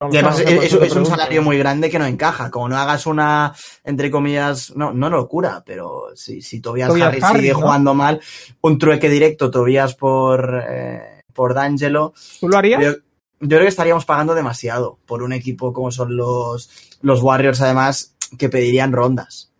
Y 0.00 0.16
además, 0.16 0.40
es, 0.40 0.72
es, 0.72 0.92
un 0.94 1.06
salario 1.06 1.42
muy 1.42 1.58
grande 1.58 1.90
que 1.90 1.98
no 1.98 2.06
encaja. 2.06 2.52
Como 2.52 2.68
no 2.68 2.76
hagas 2.76 3.06
una, 3.06 3.52
entre 3.82 4.12
comillas, 4.12 4.74
no, 4.76 4.92
no 4.92 5.10
locura, 5.10 5.64
pero 5.66 6.10
si, 6.14 6.40
si 6.40 6.60
Tobias, 6.60 6.88
Tobias 6.88 7.08
Harris, 7.08 7.24
Harris 7.24 7.40
sigue 7.40 7.52
¿no? 7.52 7.60
jugando 7.60 7.94
mal, 7.94 8.20
un 8.60 8.78
trueque 8.78 9.08
directo, 9.08 9.50
Tobias 9.50 9.94
por, 9.94 10.64
eh, 10.68 11.22
por 11.34 11.52
D'Angelo. 11.52 12.14
¿Tú 12.38 12.48
lo 12.48 12.58
harías? 12.58 12.80
Yo, 12.80 12.92
yo, 12.92 13.48
creo 13.48 13.62
que 13.62 13.68
estaríamos 13.68 14.04
pagando 14.04 14.36
demasiado 14.36 15.00
por 15.04 15.24
un 15.24 15.32
equipo 15.32 15.72
como 15.72 15.90
son 15.90 16.16
los, 16.16 16.70
los 17.02 17.20
Warriors, 17.20 17.60
además, 17.60 18.14
que 18.38 18.48
pedirían 18.48 18.92
rondas. 18.92 19.52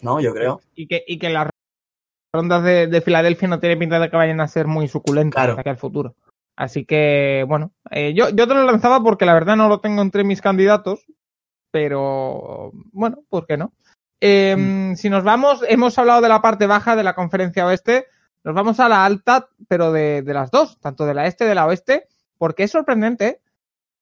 ¿No? 0.00 0.20
Yo 0.20 0.34
creo. 0.34 0.60
Y 0.74 0.88
que, 0.88 1.04
y 1.06 1.18
que 1.18 1.30
las 1.30 1.48
rondas 2.34 2.62
de, 2.64 2.86
de, 2.86 3.00
Filadelfia 3.00 3.48
no 3.48 3.60
tiene 3.60 3.78
pinta 3.78 3.98
de 3.98 4.10
que 4.10 4.16
vayan 4.16 4.42
a 4.42 4.48
ser 4.48 4.66
muy 4.66 4.88
suculentas 4.88 5.42
claro. 5.42 5.58
aquí 5.58 5.70
al 5.70 5.78
futuro. 5.78 6.14
Así 6.56 6.86
que, 6.86 7.44
bueno, 7.46 7.72
eh, 7.90 8.14
yo, 8.14 8.30
yo 8.30 8.48
te 8.48 8.54
lo 8.54 8.64
lanzaba 8.64 9.02
porque 9.02 9.26
la 9.26 9.34
verdad 9.34 9.56
no 9.56 9.68
lo 9.68 9.80
tengo 9.80 10.00
entre 10.00 10.24
mis 10.24 10.40
candidatos, 10.40 11.06
pero 11.70 12.72
bueno, 12.92 13.18
¿por 13.28 13.46
qué 13.46 13.58
no? 13.58 13.72
Eh, 14.20 14.56
mm. 14.56 14.96
Si 14.96 15.10
nos 15.10 15.22
vamos, 15.22 15.62
hemos 15.68 15.98
hablado 15.98 16.22
de 16.22 16.30
la 16.30 16.40
parte 16.40 16.66
baja 16.66 16.96
de 16.96 17.04
la 17.04 17.14
conferencia 17.14 17.66
oeste, 17.66 18.06
nos 18.42 18.54
vamos 18.54 18.80
a 18.80 18.88
la 18.88 19.04
alta, 19.04 19.48
pero 19.68 19.92
de, 19.92 20.22
de 20.22 20.34
las 20.34 20.50
dos, 20.50 20.80
tanto 20.80 21.04
de 21.04 21.12
la 21.12 21.26
este 21.26 21.44
y 21.44 21.48
de 21.48 21.54
la 21.54 21.66
oeste, 21.66 22.06
porque 22.38 22.64
es 22.64 22.70
sorprendente, 22.70 23.40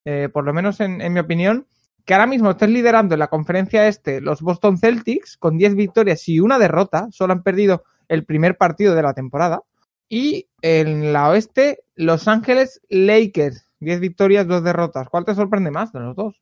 eh, 0.04 0.28
por 0.32 0.44
lo 0.44 0.52
menos 0.52 0.80
en, 0.80 1.00
en 1.00 1.12
mi 1.12 1.20
opinión, 1.20 1.66
que 2.04 2.14
ahora 2.14 2.26
mismo 2.26 2.50
estés 2.50 2.68
liderando 2.68 3.14
en 3.14 3.18
la 3.18 3.28
conferencia 3.28 3.88
este 3.88 4.20
los 4.20 4.42
Boston 4.42 4.78
Celtics 4.78 5.36
con 5.38 5.56
10 5.56 5.74
victorias 5.74 6.28
y 6.28 6.38
una 6.38 6.58
derrota, 6.58 7.08
solo 7.10 7.32
han 7.32 7.42
perdido 7.42 7.84
el 8.08 8.24
primer 8.24 8.56
partido 8.56 8.94
de 8.94 9.02
la 9.02 9.14
temporada. 9.14 9.62
Y 10.08 10.48
en 10.62 11.12
la 11.12 11.30
oeste, 11.30 11.84
Los 11.94 12.28
Ángeles 12.28 12.80
Lakers. 12.88 13.68
10 13.80 14.00
victorias, 14.00 14.46
2 14.46 14.64
derrotas. 14.64 15.08
¿Cuál 15.08 15.24
te 15.24 15.34
sorprende 15.34 15.70
más 15.70 15.92
de 15.92 16.00
los 16.00 16.16
dos? 16.16 16.34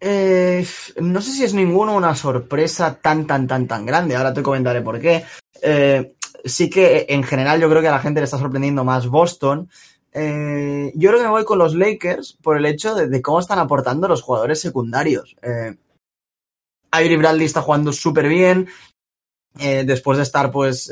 Eh, 0.00 0.64
no 1.00 1.20
sé 1.20 1.32
si 1.32 1.44
es 1.44 1.54
ninguno 1.54 1.94
una 1.94 2.14
sorpresa 2.14 2.98
tan, 3.00 3.26
tan, 3.26 3.46
tan, 3.46 3.66
tan 3.66 3.84
grande. 3.84 4.16
Ahora 4.16 4.32
te 4.32 4.42
comentaré 4.42 4.80
por 4.80 5.00
qué. 5.00 5.24
Eh, 5.62 6.14
sí 6.44 6.70
que 6.70 7.06
en 7.08 7.24
general 7.24 7.60
yo 7.60 7.68
creo 7.68 7.82
que 7.82 7.88
a 7.88 7.92
la 7.92 8.00
gente 8.00 8.20
le 8.20 8.24
está 8.24 8.38
sorprendiendo 8.38 8.84
más 8.84 9.08
Boston. 9.08 9.68
Eh, 10.12 10.92
yo 10.94 11.10
creo 11.10 11.20
que 11.20 11.26
me 11.26 11.32
voy 11.32 11.44
con 11.44 11.58
los 11.58 11.74
Lakers 11.74 12.38
por 12.42 12.56
el 12.56 12.66
hecho 12.66 12.94
de, 12.94 13.22
cómo 13.22 13.40
están 13.40 13.58
aportando 13.58 14.08
los 14.08 14.22
jugadores 14.22 14.60
secundarios. 14.60 15.36
Eh, 15.42 15.76
Avery 16.90 17.16
Bradley 17.16 17.46
está 17.46 17.60
jugando 17.60 17.92
súper 17.92 18.28
bien. 18.28 18.68
Después 19.54 20.18
de 20.18 20.22
estar, 20.22 20.52
pues, 20.52 20.88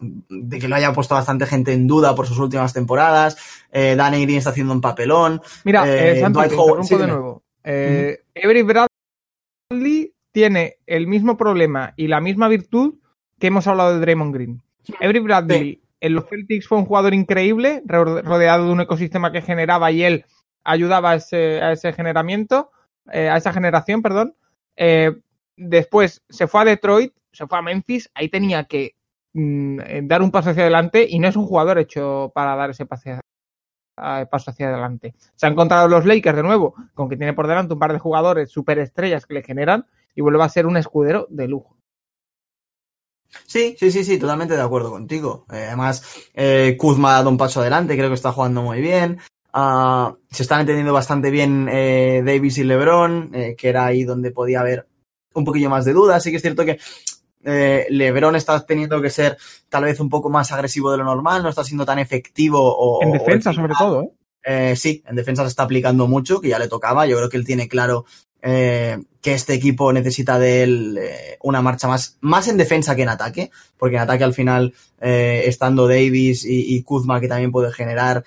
de 0.00 0.58
que 0.58 0.68
lo 0.68 0.76
haya 0.76 0.92
puesto 0.92 1.14
bastante 1.14 1.46
gente 1.46 1.72
en 1.72 1.86
duda 1.86 2.14
por 2.14 2.26
sus 2.26 2.38
últimas 2.38 2.72
temporadas. 2.72 3.36
Eh, 3.72 3.94
Green 3.96 4.30
está 4.38 4.50
haciendo 4.50 4.72
un 4.72 4.80
papelón. 4.80 5.40
Mira, 5.64 5.86
Eh, 5.88 6.18
eh, 6.18 6.20
Santi, 6.20 6.38
Dwight 6.38 6.50
te 6.50 6.56
Howard- 6.56 6.82
interrumpo 6.82 6.84
sí, 6.88 6.96
de 6.96 7.06
nuevo. 7.06 7.42
Eh, 7.64 8.18
Avery 8.42 8.62
Bradley 8.62 10.14
tiene 10.32 10.76
el 10.86 11.06
mismo 11.06 11.36
problema 11.36 11.92
y 11.96 12.06
la 12.08 12.20
misma 12.20 12.48
virtud 12.48 12.94
que 13.38 13.48
hemos 13.48 13.66
hablado 13.66 13.94
de 13.94 14.00
Draymond 14.00 14.34
Green. 14.34 14.62
Avery 15.00 15.18
Bradley 15.20 15.82
en 16.00 16.14
los 16.14 16.28
Celtics 16.28 16.66
fue 16.68 16.78
un 16.78 16.84
jugador 16.86 17.12
increíble, 17.14 17.82
ro- 17.84 18.22
rodeado 18.22 18.66
de 18.66 18.72
un 18.72 18.80
ecosistema 18.80 19.32
que 19.32 19.42
generaba 19.42 19.90
y 19.90 20.02
él 20.04 20.24
ayudaba 20.64 21.10
a 21.12 21.14
ese, 21.16 21.60
a 21.60 21.72
ese 21.72 21.92
generamiento, 21.92 22.70
eh, 23.12 23.28
a 23.28 23.36
esa 23.36 23.52
generación, 23.52 24.00
perdón. 24.02 24.34
Eh, 24.76 25.12
después 25.56 26.22
se 26.28 26.46
fue 26.46 26.62
a 26.62 26.64
Detroit, 26.66 27.12
se 27.32 27.46
fue 27.46 27.58
a 27.58 27.62
Memphis, 27.62 28.10
ahí 28.14 28.28
tenía 28.28 28.64
que 28.64 28.94
mm, 29.32 29.80
eh, 29.80 30.00
dar 30.04 30.22
un 30.22 30.30
paso 30.30 30.50
hacia 30.50 30.62
adelante 30.62 31.06
y 31.08 31.18
no 31.18 31.28
es 31.28 31.36
un 31.36 31.46
jugador 31.46 31.78
hecho 31.78 32.32
para 32.34 32.56
dar 32.56 32.70
ese 32.70 32.86
paso 32.86 33.20
hacia, 33.96 34.68
adelante. 34.68 35.14
Se 35.34 35.46
han 35.46 35.52
encontrado 35.52 35.88
los 35.88 36.04
Lakers 36.04 36.36
de 36.36 36.42
nuevo, 36.42 36.74
con 36.94 37.08
que 37.08 37.16
tiene 37.16 37.34
por 37.34 37.46
delante 37.46 37.74
un 37.74 37.80
par 37.80 37.92
de 37.92 37.98
jugadores 37.98 38.50
superestrellas 38.50 39.26
que 39.26 39.34
le 39.34 39.42
generan 39.42 39.86
y 40.14 40.20
vuelve 40.20 40.42
a 40.42 40.48
ser 40.48 40.66
un 40.66 40.76
escudero 40.76 41.26
de 41.30 41.48
lujo. 41.48 41.76
Sí, 43.46 43.76
sí, 43.78 43.90
sí, 43.90 44.04
sí, 44.04 44.18
totalmente 44.18 44.56
de 44.56 44.62
acuerdo 44.62 44.90
contigo. 44.90 45.44
Eh, 45.52 45.66
además, 45.66 46.02
eh, 46.34 46.76
Kuzma 46.78 47.10
ha 47.10 47.18
dado 47.18 47.30
un 47.30 47.36
paso 47.36 47.60
adelante, 47.60 47.96
creo 47.96 48.08
que 48.08 48.14
está 48.14 48.32
jugando 48.32 48.62
muy 48.62 48.80
bien. 48.80 49.18
Ah, 49.52 50.14
se 50.30 50.42
están 50.42 50.60
entendiendo 50.60 50.92
bastante 50.92 51.30
bien 51.30 51.66
Davis 51.66 52.58
y 52.58 52.64
LeBron, 52.64 53.32
que 53.56 53.68
era 53.68 53.86
ahí 53.86 54.04
donde 54.04 54.30
podía 54.30 54.60
haber 54.60 54.86
un 55.34 55.44
poquillo 55.44 55.70
más 55.70 55.84
de 55.84 55.92
dudas. 55.92 56.22
Sí 56.22 56.30
que 56.30 56.36
es 56.36 56.42
cierto 56.42 56.64
que 56.64 56.78
eh, 57.44 57.86
LeBron 57.90 58.36
está 58.36 58.64
teniendo 58.64 59.00
que 59.00 59.10
ser 59.10 59.36
tal 59.68 59.84
vez 59.84 60.00
un 60.00 60.08
poco 60.08 60.30
más 60.30 60.52
agresivo 60.52 60.90
de 60.90 60.98
lo 60.98 61.04
normal, 61.04 61.42
no 61.42 61.48
está 61.48 61.64
siendo 61.64 61.84
tan 61.84 61.98
efectivo 61.98 62.60
o... 62.60 63.02
En 63.02 63.10
o 63.10 63.12
defensa, 63.12 63.52
sobre 63.52 63.74
todo, 63.78 64.02
¿eh? 64.02 64.10
Eh, 64.44 64.76
sí, 64.76 65.02
en 65.06 65.16
defensa 65.16 65.42
se 65.42 65.48
está 65.48 65.64
aplicando 65.64 66.06
mucho, 66.06 66.40
que 66.40 66.48
ya 66.48 66.58
le 66.58 66.68
tocaba. 66.68 67.06
Yo 67.06 67.16
creo 67.16 67.28
que 67.28 67.36
él 67.36 67.44
tiene 67.44 67.68
claro 67.68 68.06
eh, 68.40 68.96
que 69.20 69.34
este 69.34 69.52
equipo 69.52 69.92
necesita 69.92 70.38
de 70.38 70.62
él 70.62 70.98
eh, 70.98 71.36
una 71.42 71.60
marcha 71.60 71.86
más, 71.86 72.16
más 72.20 72.48
en 72.48 72.56
defensa 72.56 72.96
que 72.96 73.02
en 73.02 73.10
ataque, 73.10 73.50
porque 73.76 73.96
en 73.96 74.02
ataque 74.02 74.24
al 74.24 74.32
final, 74.32 74.72
eh, 75.00 75.42
estando 75.46 75.86
Davis 75.86 76.44
y, 76.44 76.74
y 76.74 76.82
Kuzma, 76.82 77.20
que 77.20 77.28
también 77.28 77.52
puede 77.52 77.72
generar, 77.72 78.24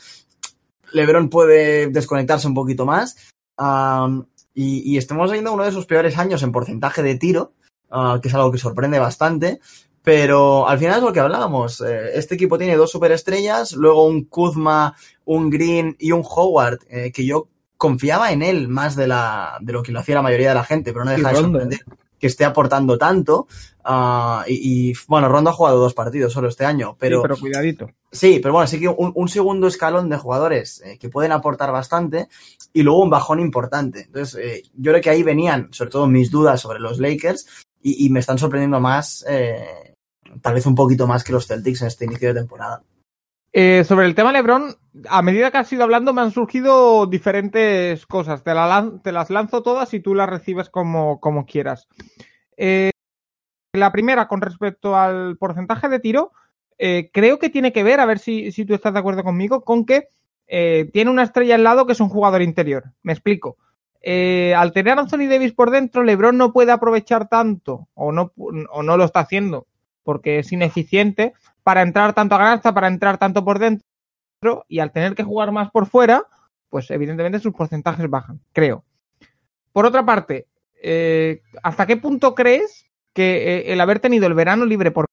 LeBron 0.91 1.29
puede 1.29 1.87
desconectarse 1.87 2.47
un 2.47 2.53
poquito 2.53 2.85
más. 2.85 3.15
Um, 3.57 4.25
y, 4.53 4.93
y 4.93 4.97
estamos 4.97 5.31
viendo 5.31 5.53
uno 5.53 5.63
de 5.63 5.71
sus 5.71 5.85
peores 5.85 6.17
años 6.17 6.43
en 6.43 6.51
porcentaje 6.51 7.01
de 7.01 7.15
tiro, 7.15 7.53
uh, 7.91 8.19
que 8.19 8.27
es 8.27 8.33
algo 8.33 8.51
que 8.51 8.57
sorprende 8.57 8.99
bastante. 8.99 9.59
Pero 10.03 10.67
al 10.67 10.79
final 10.79 10.97
es 10.97 11.03
lo 11.03 11.13
que 11.13 11.19
hablábamos. 11.19 11.81
eh, 11.81 12.11
este 12.15 12.35
equipo 12.35 12.57
tiene 12.57 12.75
dos 12.75 12.89
superestrellas, 12.89 13.73
luego 13.73 14.05
un 14.05 14.25
Kuzma, 14.25 14.95
un 15.25 15.49
Green 15.49 15.95
y 15.99 16.11
un 16.11 16.23
Howard, 16.27 16.79
eh, 16.89 17.11
que 17.11 17.25
yo 17.25 17.49
confiaba 17.77 18.31
en 18.31 18.41
él 18.41 18.67
más 18.67 18.95
de, 18.95 19.07
la, 19.07 19.57
de 19.61 19.73
lo 19.73 19.83
que 19.83 19.91
lo 19.91 19.99
hacía 19.99 20.15
la 20.15 20.21
mayoría 20.21 20.49
de 20.49 20.55
la 20.55 20.63
gente, 20.63 20.91
pero 20.91 21.05
no 21.05 21.11
deja 21.11 21.29
de 21.29 21.35
sorprender 21.35 21.79
que 22.21 22.27
esté 22.27 22.45
aportando 22.45 22.97
tanto. 22.97 23.47
ah, 23.83 24.45
y, 24.47 24.91
y, 24.91 24.93
bueno, 25.07 25.27
Rondo 25.27 25.49
ha 25.49 25.53
jugado 25.53 25.79
dos 25.79 25.95
partidos 25.95 26.31
solo 26.31 26.47
este 26.47 26.65
año, 26.65 26.95
pero 26.99 27.17
Sí, 27.17 27.21
pero 27.23 27.37
cuidadito. 27.37 27.89
Sí, 28.11 28.39
pero 28.41 28.53
bueno, 28.53 28.67
sí 28.67 28.79
que 28.79 28.87
un, 28.87 29.11
un 29.15 29.27
segundo 29.27 29.67
escalón 29.67 30.07
de 30.09 30.17
jugadores 30.17 30.81
eh, 30.85 30.99
que 30.99 31.09
pueden 31.09 31.31
aportar 31.31 31.71
bastante 31.71 32.27
y 32.73 32.83
luego 32.83 33.01
un 33.01 33.09
bajón 33.09 33.39
importante. 33.39 34.01
Entonces, 34.01 34.39
eh, 34.39 34.63
yo 34.75 34.91
creo 34.91 35.01
que 35.01 35.09
ahí 35.09 35.23
venían, 35.23 35.69
sobre 35.71 35.89
todo, 35.89 36.07
mis 36.07 36.29
dudas 36.29 36.61
sobre 36.61 36.79
los 36.79 36.99
Lakers 36.99 37.47
y, 37.83 38.09
me 38.09 38.19
están 38.19 38.37
sorprendiendo 38.37 38.79
más, 38.79 39.25
eh, 39.27 39.95
tal 40.41 40.53
vez 40.53 40.65
un 40.65 40.75
poquito 40.75 41.07
más 41.07 41.23
que 41.23 41.31
los 41.33 41.47
Celtics 41.47 41.81
en 41.81 41.87
este 41.87 42.05
inicio 42.05 42.33
de 42.33 42.39
temporada. 42.41 42.83
Eh, 43.53 43.83
sobre 43.83 44.05
el 44.05 44.15
tema 44.15 44.31
LeBron, 44.31 44.75
a 45.09 45.21
medida 45.21 45.51
que 45.51 45.57
has 45.57 45.73
ido 45.73 45.83
hablando 45.83 46.13
me 46.13 46.21
han 46.21 46.31
surgido 46.31 47.05
diferentes 47.05 48.05
cosas. 48.05 48.43
Te, 48.43 48.53
la 48.53 48.93
te 49.03 49.11
las 49.11 49.29
lanzo 49.29 49.61
todas 49.61 49.93
y 49.93 49.99
tú 49.99 50.15
las 50.15 50.29
recibes 50.29 50.69
como, 50.69 51.19
como 51.19 51.45
quieras. 51.45 51.87
Eh, 52.55 52.91
la 53.73 53.91
primera, 53.91 54.27
con 54.27 54.41
respecto 54.41 54.95
al 54.95 55.37
porcentaje 55.37 55.89
de 55.89 55.99
tiro, 55.99 56.31
eh, 56.77 57.09
creo 57.13 57.39
que 57.39 57.49
tiene 57.49 57.71
que 57.71 57.83
ver, 57.83 57.99
a 57.99 58.05
ver 58.05 58.19
si, 58.19 58.51
si 58.51 58.65
tú 58.65 58.73
estás 58.73 58.93
de 58.93 58.99
acuerdo 58.99 59.23
conmigo, 59.23 59.63
con 59.63 59.85
que 59.85 60.07
eh, 60.47 60.89
tiene 60.91 61.11
una 61.11 61.23
estrella 61.23 61.55
al 61.55 61.63
lado 61.63 61.85
que 61.85 61.93
es 61.93 61.99
un 61.99 62.09
jugador 62.09 62.41
interior. 62.41 62.91
Me 63.03 63.13
explico. 63.13 63.57
Eh, 64.01 64.53
al 64.55 64.71
tener 64.73 64.97
a 64.97 65.01
Anthony 65.01 65.27
Davis 65.29 65.53
por 65.53 65.69
dentro, 65.69 66.03
LeBron 66.03 66.37
no 66.37 66.53
puede 66.53 66.71
aprovechar 66.71 67.27
tanto, 67.27 67.87
o 67.93 68.11
no, 68.11 68.33
o 68.35 68.83
no 68.83 68.97
lo 68.97 69.03
está 69.03 69.21
haciendo, 69.21 69.67
porque 70.03 70.39
es 70.39 70.51
ineficiente, 70.51 71.33
para 71.63 71.81
entrar 71.81 72.13
tanto 72.13 72.35
a 72.35 72.39
canasta, 72.39 72.73
para 72.73 72.87
entrar 72.87 73.17
tanto 73.17 73.45
por 73.45 73.59
dentro, 73.59 73.85
y 74.67 74.79
al 74.79 74.91
tener 74.91 75.13
que 75.13 75.23
jugar 75.23 75.51
más 75.51 75.69
por 75.69 75.85
fuera, 75.85 76.25
pues 76.69 76.89
evidentemente 76.89 77.39
sus 77.39 77.53
porcentajes 77.53 78.09
bajan, 78.09 78.39
creo. 78.53 78.83
Por 79.71 79.85
otra 79.85 80.03
parte, 80.05 80.47
eh, 80.81 81.41
¿hasta 81.61 81.85
qué 81.85 81.97
punto 81.97 82.33
crees 82.33 82.85
que 83.13 83.57
eh, 83.57 83.73
el 83.73 83.81
haber 83.81 83.99
tenido 83.99 84.25
el 84.25 84.33
verano 84.33 84.65
libre 84.65 84.89
por 84.89 85.05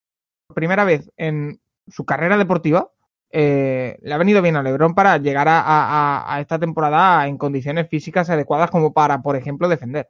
primera 0.55 0.85
vez 0.85 1.11
en 1.17 1.61
su 1.89 2.05
carrera 2.05 2.39
deportiva 2.39 2.91
eh, 3.31 3.99
le 4.01 4.15
ha 4.15 4.19
venido 4.19 4.41
bien 4.41 4.57
a 4.57 4.63
Lebron 4.63 4.95
para 4.95 5.19
llegar 5.19 5.47
a, 5.51 6.39
esta 6.41 6.59
temporada 6.59 7.27
en 7.27 7.37
condiciones 7.37 7.89
físicas 7.89 8.31
adecuadas 8.31 8.71
como 8.71 8.93
para, 8.93 9.21
por 9.21 9.37
ejemplo, 9.37 9.69
defender? 9.69 10.09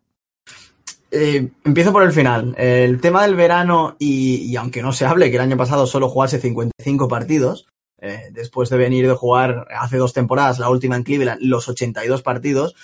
Eh, 1.10 1.48
empiezo 1.64 1.92
por 1.92 2.02
el 2.02 2.12
final. 2.12 2.54
El 2.56 3.00
tema 3.00 3.22
del 3.22 3.34
verano, 3.34 3.96
y, 3.98 4.54
aunque 4.56 4.82
no 4.82 4.92
se 4.92 5.06
hable 5.06 5.30
que 5.30 5.36
el 5.36 5.42
año 5.42 5.56
pasado 5.56 5.86
solo 5.86 6.08
jugase 6.08 6.38
55 6.38 7.08
partidos, 7.08 7.66
eh, 8.00 8.28
después 8.30 8.68
de 8.70 8.76
venir 8.76 9.08
de 9.08 9.14
jugar 9.14 9.66
hace 9.76 9.96
dos 9.96 10.12
temporadas, 10.12 10.58
la 10.58 10.70
última 10.70 10.94
en 10.94 11.02
Cleveland, 11.02 11.40
los 11.42 11.68
82 11.68 12.22
partidos, 12.22 12.76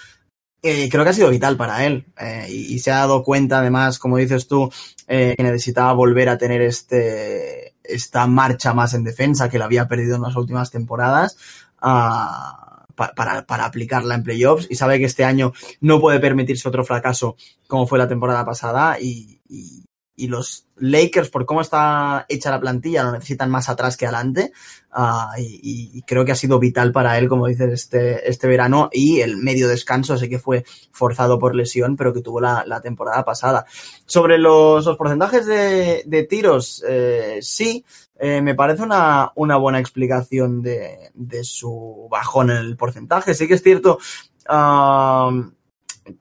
creo 0.61 1.05
que 1.05 1.11
ha 1.11 1.13
sido 1.13 1.29
vital 1.29 1.59
para 1.59 1.85
él. 1.85 2.07
Y, 2.49 2.79
se 2.79 2.91
ha 2.91 2.97
dado 2.97 3.23
cuenta, 3.23 3.61
además, 3.61 3.99
como 3.99 4.17
dices 4.17 4.49
tú, 4.49 4.73
que 5.07 5.37
necesitaba 5.39 5.93
volver 5.93 6.31
a 6.31 6.39
tener 6.39 6.63
este, 6.63 7.74
esta 7.85 8.27
marcha 8.27 8.75
más 8.75 8.95
en 8.95 9.05
defensa 9.05 9.49
que 9.49 9.59
la 9.59 9.67
había 9.67 9.87
perdido 9.89 10.17
en 10.17 10.23
las 10.23 10.37
últimas 10.37 10.71
temporadas. 10.71 11.37
pa- 12.95 13.13
para, 13.15 13.45
para 13.47 13.65
aplicarla 13.65 14.15
en 14.15 14.23
playoffs 14.23 14.67
y 14.71 14.77
sabe 14.77 14.99
que 14.99 15.05
este 15.07 15.25
año 15.25 15.53
no 15.81 16.01
puede 16.01 16.21
permitirse 16.21 16.69
otro 16.69 16.85
fracaso 16.85 17.37
como 17.67 17.87
fue 17.87 17.99
la 17.99 18.09
temporada 18.09 18.45
pasada 18.45 18.99
y, 19.01 19.41
y- 19.49 19.84
y 20.17 20.29
los 20.29 20.67
Lakers, 20.77 21.29
por 21.29 21.47
cómo 21.47 21.61
está 21.61 22.27
hecha 22.29 22.51
la 22.51 22.61
plantilla, 22.61 23.05
lo 23.05 23.13
necesitan 23.13 23.51
más 23.51 23.69
atrás 23.69 23.97
que 23.97 24.07
adelante 24.07 24.53
ah, 24.93 25.33
y, 25.39 26.03
creo 26.03 26.25
que 26.25 26.33
ha 26.33 26.37
sido 26.37 26.59
vital 26.59 26.93
para 26.93 27.19
él, 27.19 27.29
como 27.29 27.47
dices, 27.47 27.73
este, 27.73 28.29
este 28.29 28.47
verano 28.47 28.89
y 28.93 29.21
el 29.21 29.37
medio 29.37 29.69
descanso, 29.69 30.17
sé 30.17 30.29
que 30.29 30.39
fue 30.39 30.65
forzado 30.93 31.39
por 31.39 31.55
lesión, 31.55 31.97
pero 31.97 32.13
que 32.13 32.23
tuvo 32.23 32.41
la, 32.41 32.65
la 32.67 32.81
temporada 32.81 33.25
pasada. 33.25 33.67
Sobre 34.07 34.39
los, 34.39 34.85
los 34.85 34.97
porcentajes 34.97 35.47
de, 35.47 36.03
de 36.07 36.23
tiros, 36.25 36.85
eh, 36.87 37.39
sí, 37.41 37.85
eh, 38.17 38.41
me 38.41 38.55
parece 38.55 38.83
una, 38.83 39.33
una 39.35 39.57
buena 39.57 39.81
explicación 39.81 40.63
de, 40.63 41.11
de 41.15 41.45
su 41.45 42.07
bajón 42.11 42.51
en 42.51 42.59
el 42.59 42.77
porcentaje. 42.77 43.35
Sí 43.35 43.49
que 43.49 43.55
es 43.55 43.63
cierto 43.63 43.99
ah, 44.49 45.31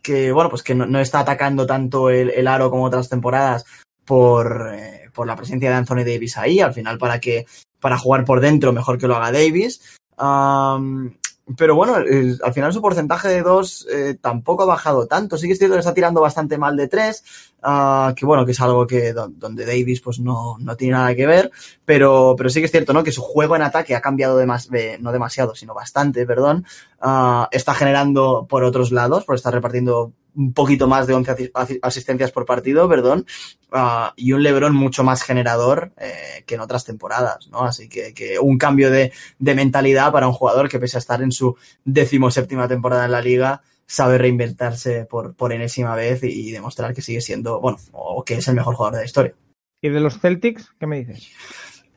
que, 0.02 0.32
bueno, 0.32 0.50
pues 0.50 0.64
que 0.64 0.76
no, 0.76 0.86
no 0.86 1.00
está 1.00 1.20
atacando 1.20 1.66
tanto 1.66 2.10
el, 2.10 2.30
el 2.30 2.48
aro 2.48 2.70
como 2.70 2.86
otras 2.86 3.10
temporadas 3.10 3.66
por, 4.06 4.70
eh, 4.74 5.10
por 5.14 5.28
la 5.28 5.36
presencia 5.36 5.70
de 5.70 5.76
Anthony 5.76 6.04
Davis 6.06 6.38
ahí. 6.38 6.60
Al 6.60 6.74
final, 6.74 6.98
para 6.98 7.20
que 7.20 7.46
para 7.80 7.98
jugar 7.98 8.24
por 8.26 8.40
dentro, 8.40 8.72
mejor 8.74 8.98
que 8.98 9.08
lo 9.08 9.16
haga 9.16 9.32
Davis. 9.32 9.82
Am, 10.18 11.18
pero 11.58 11.76
bueno, 11.76 11.96
al 11.96 12.54
final 12.54 12.72
su 12.72 12.82
porcentaje 12.82 13.28
de 13.28 13.42
dos 13.42 13.86
eh, 13.92 14.16
tampoco 14.22 14.64
ha 14.64 14.68
bajado 14.68 15.08
tanto. 15.08 15.38
Sí 15.38 15.48
que 15.48 15.54
es 15.54 15.60
cierto 15.60 15.76
que 15.76 15.80
está 15.80 15.94
tirando 15.94 16.22
bastante 16.22 16.58
mal 16.58 16.78
de 16.78 16.88
tres, 16.88 17.26
ah, 17.62 18.14
que 18.16 18.26
bueno, 18.26 18.46
que 18.46 18.54
es 18.54 18.62
algo 18.62 18.88
que 18.88 19.12
do- 19.12 19.28
donde 19.28 19.66
Davis 19.66 20.00
pues 20.00 20.20
no, 20.20 20.56
no 20.60 20.78
tiene 20.78 20.94
nada 20.94 21.14
que 21.14 21.26
ver, 21.26 21.52
pero, 21.84 22.36
pero 22.38 22.50
sí 22.50 22.62
que 22.62 22.68
es 22.68 22.72
cierto, 22.72 22.94
¿no? 22.94 23.04
Que 23.04 23.12
su 23.12 23.22
juego 23.22 23.58
en 23.58 23.62
ataque 23.64 23.94
ha 23.94 24.00
cambiado 24.02 24.38
demas- 24.40 24.70
de- 24.70 24.98
no 25.00 25.12
demasiado, 25.12 25.54
sino 25.54 25.74
bastante, 25.74 26.26
perdón. 26.26 26.66
Ah, 27.02 27.50
está 27.52 27.74
generando 27.74 28.46
por 28.48 28.64
otros 28.64 28.94
lados, 28.94 29.26
por 29.26 29.36
estar 29.36 29.54
repartiendo 29.54 30.14
un 30.36 30.54
poquito 30.54 30.88
más 30.88 31.08
de 31.08 31.14
11 31.14 31.52
asistencias 31.82 32.32
por 32.32 32.46
partido, 32.46 32.88
perdón, 32.90 33.26
uh, 33.72 34.12
y 34.16 34.34
un 34.34 34.44
LeBron 34.44 34.76
mucho 34.76 35.04
más 35.04 35.24
generador 35.24 35.92
eh, 35.98 36.44
que 36.46 36.56
en 36.56 36.62
otras 36.62 36.86
temporadas, 36.86 37.48
¿no? 37.50 37.64
Así 37.64 37.90
que, 37.90 38.14
que 38.14 38.40
un 38.40 38.58
cambio 38.58 38.92
de, 38.92 39.12
de, 39.40 39.56
mentalidad 39.56 40.12
para 40.12 40.28
un 40.28 40.34
jugador 40.34 40.70
que 40.70 40.80
pese 40.80 40.98
a 40.98 41.00
estar 41.00 41.22
en 41.22 41.32
su 41.32 41.56
decimoséptima 41.86 42.68
temporada 42.68 43.06
en 43.06 43.12
la 43.12 43.22
liga, 43.22 43.62
sabe 43.86 44.18
reinventarse 44.18 45.06
por, 45.06 45.36
por 45.36 45.54
enésima 45.54 45.96
vez 45.96 46.24
y, 46.24 46.28
y 46.28 46.52
demostrar 46.52 46.94
que 46.94 47.02
sigue 47.02 47.22
siendo, 47.22 47.60
bueno, 47.60 47.78
o 47.92 48.24
que 48.24 48.36
es 48.36 48.48
el 48.48 48.56
mejor 48.56 48.76
jugador 48.76 48.96
de 48.96 49.02
la 49.02 49.06
historia. 49.06 49.34
¿Y 49.82 49.90
de 49.90 50.00
los 50.00 50.20
Celtics, 50.20 50.74
qué 50.80 50.88
me 50.88 51.04
dices? 51.04 51.30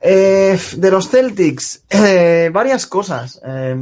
Eh, 0.00 0.58
de 0.76 0.90
los 0.90 1.08
Celtics, 1.08 1.84
eh, 1.88 2.50
varias 2.52 2.86
cosas. 2.86 3.40
Eh, 3.44 3.76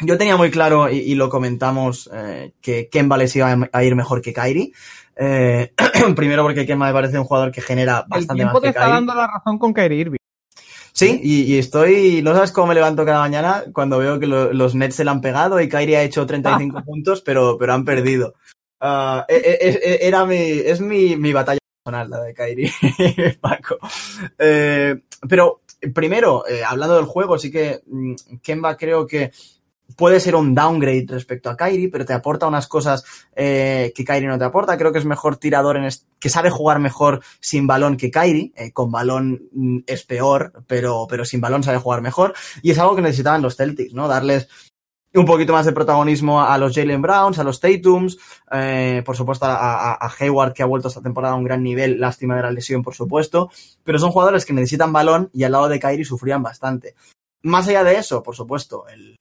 yo 0.00 0.18
tenía 0.18 0.36
muy 0.36 0.50
claro, 0.50 0.90
y, 0.90 0.98
y 0.98 1.14
lo 1.14 1.28
comentamos, 1.28 2.08
eh, 2.12 2.52
que 2.60 2.88
Kemba 2.88 3.16
les 3.16 3.34
iba 3.36 3.68
a 3.72 3.84
ir 3.84 3.96
mejor 3.96 4.22
que 4.22 4.32
Kyrie. 4.32 4.72
Eh, 5.16 5.72
primero 6.16 6.42
porque 6.44 6.66
Kemba 6.66 6.86
me 6.86 6.92
parece 6.92 7.18
un 7.18 7.24
jugador 7.24 7.50
que 7.50 7.60
genera 7.60 8.04
bastante 8.06 8.42
El 8.42 8.46
más 8.46 8.54
te 8.54 8.60
que 8.60 8.68
está 8.68 8.88
dando 8.88 9.14
la 9.14 9.26
razón 9.26 9.58
con 9.58 9.72
Kyrie 9.72 10.00
Irving. 10.00 10.18
Sí, 10.92 11.20
y, 11.22 11.42
y, 11.42 11.58
estoy, 11.58 12.22
no 12.22 12.34
sabes 12.34 12.50
cómo 12.50 12.68
me 12.68 12.74
levanto 12.74 13.04
cada 13.04 13.20
mañana 13.20 13.64
cuando 13.72 13.98
veo 13.98 14.18
que 14.18 14.26
lo, 14.26 14.52
los 14.52 14.74
Nets 14.74 14.96
se 14.96 15.04
le 15.04 15.10
han 15.10 15.20
pegado 15.20 15.60
y 15.60 15.68
Kyrie 15.68 15.96
ha 15.96 16.02
hecho 16.02 16.26
35 16.26 16.82
puntos, 16.84 17.20
pero, 17.20 17.56
pero 17.56 17.72
han 17.72 17.84
perdido. 17.84 18.34
Uh, 18.80 19.22
era 19.28 20.24
mi, 20.24 20.36
es 20.36 20.80
mi, 20.80 21.16
mi 21.16 21.32
batalla 21.32 21.58
personal, 21.84 22.10
la 22.10 22.20
de 22.22 22.34
Kyrie, 22.34 22.72
Paco. 23.40 23.78
Eh, 24.38 25.00
pero 25.28 25.62
primero, 25.94 26.44
eh, 26.48 26.62
hablando 26.64 26.96
del 26.96 27.06
juego, 27.06 27.38
sí 27.38 27.50
que 27.50 27.80
mm, 27.86 28.14
Kemba 28.42 28.76
creo 28.76 29.06
que 29.06 29.30
puede 29.96 30.20
ser 30.20 30.34
un 30.34 30.54
downgrade 30.54 31.06
respecto 31.08 31.50
a 31.50 31.56
Kyrie, 31.56 31.88
pero 31.88 32.04
te 32.04 32.12
aporta 32.12 32.46
unas 32.46 32.66
cosas 32.66 33.04
eh, 33.34 33.92
que 33.94 34.04
Kyrie 34.04 34.28
no 34.28 34.38
te 34.38 34.44
aporta. 34.44 34.76
Creo 34.76 34.92
que 34.92 34.98
es 34.98 35.04
mejor 35.04 35.36
tirador, 35.36 35.76
en 35.76 35.88
que 36.18 36.28
sabe 36.28 36.50
jugar 36.50 36.78
mejor 36.78 37.22
sin 37.40 37.66
balón 37.66 37.96
que 37.96 38.10
Kyrie. 38.10 38.52
Eh, 38.56 38.72
con 38.72 38.90
balón 38.90 39.48
mm, 39.52 39.78
es 39.86 40.04
peor, 40.04 40.52
pero, 40.66 41.06
pero 41.08 41.24
sin 41.24 41.40
balón 41.40 41.62
sabe 41.62 41.78
jugar 41.78 42.02
mejor. 42.02 42.34
Y 42.62 42.70
es 42.70 42.78
algo 42.78 42.96
que 42.96 43.02
necesitaban 43.02 43.42
los 43.42 43.56
Celtics, 43.56 43.94
¿no? 43.94 44.08
Darles 44.08 44.48
un 45.14 45.24
poquito 45.24 45.52
más 45.52 45.66
de 45.66 45.72
protagonismo 45.72 46.42
a 46.42 46.56
los 46.58 46.74
Jalen 46.74 47.02
Browns, 47.02 47.38
a 47.38 47.44
los 47.44 47.60
Tatums, 47.60 48.18
eh, 48.52 49.02
por 49.04 49.16
supuesto 49.16 49.46
a, 49.46 49.54
a, 49.54 49.92
a, 49.94 50.12
Hayward 50.18 50.52
que 50.52 50.62
ha 50.62 50.66
vuelto 50.66 50.88
esta 50.88 51.00
temporada 51.00 51.34
a 51.34 51.36
un 51.36 51.44
gran 51.44 51.62
nivel, 51.62 51.98
lástima 51.98 52.36
de 52.36 52.42
la 52.42 52.50
lesión 52.50 52.82
por 52.82 52.94
supuesto, 52.94 53.50
pero 53.84 53.98
son 53.98 54.10
jugadores 54.10 54.44
que 54.44 54.52
necesitan 54.52 54.92
balón 54.92 55.30
y 55.32 55.44
al 55.44 55.52
lado 55.52 55.68
de 55.68 55.80
Kyrie 55.80 56.04
sufrían 56.04 56.42
bastante. 56.42 56.94
Más 57.42 57.68
allá 57.68 57.84
de 57.84 57.96
eso, 57.96 58.22
por 58.22 58.34
supuesto, 58.34 58.84
el, 58.88 59.16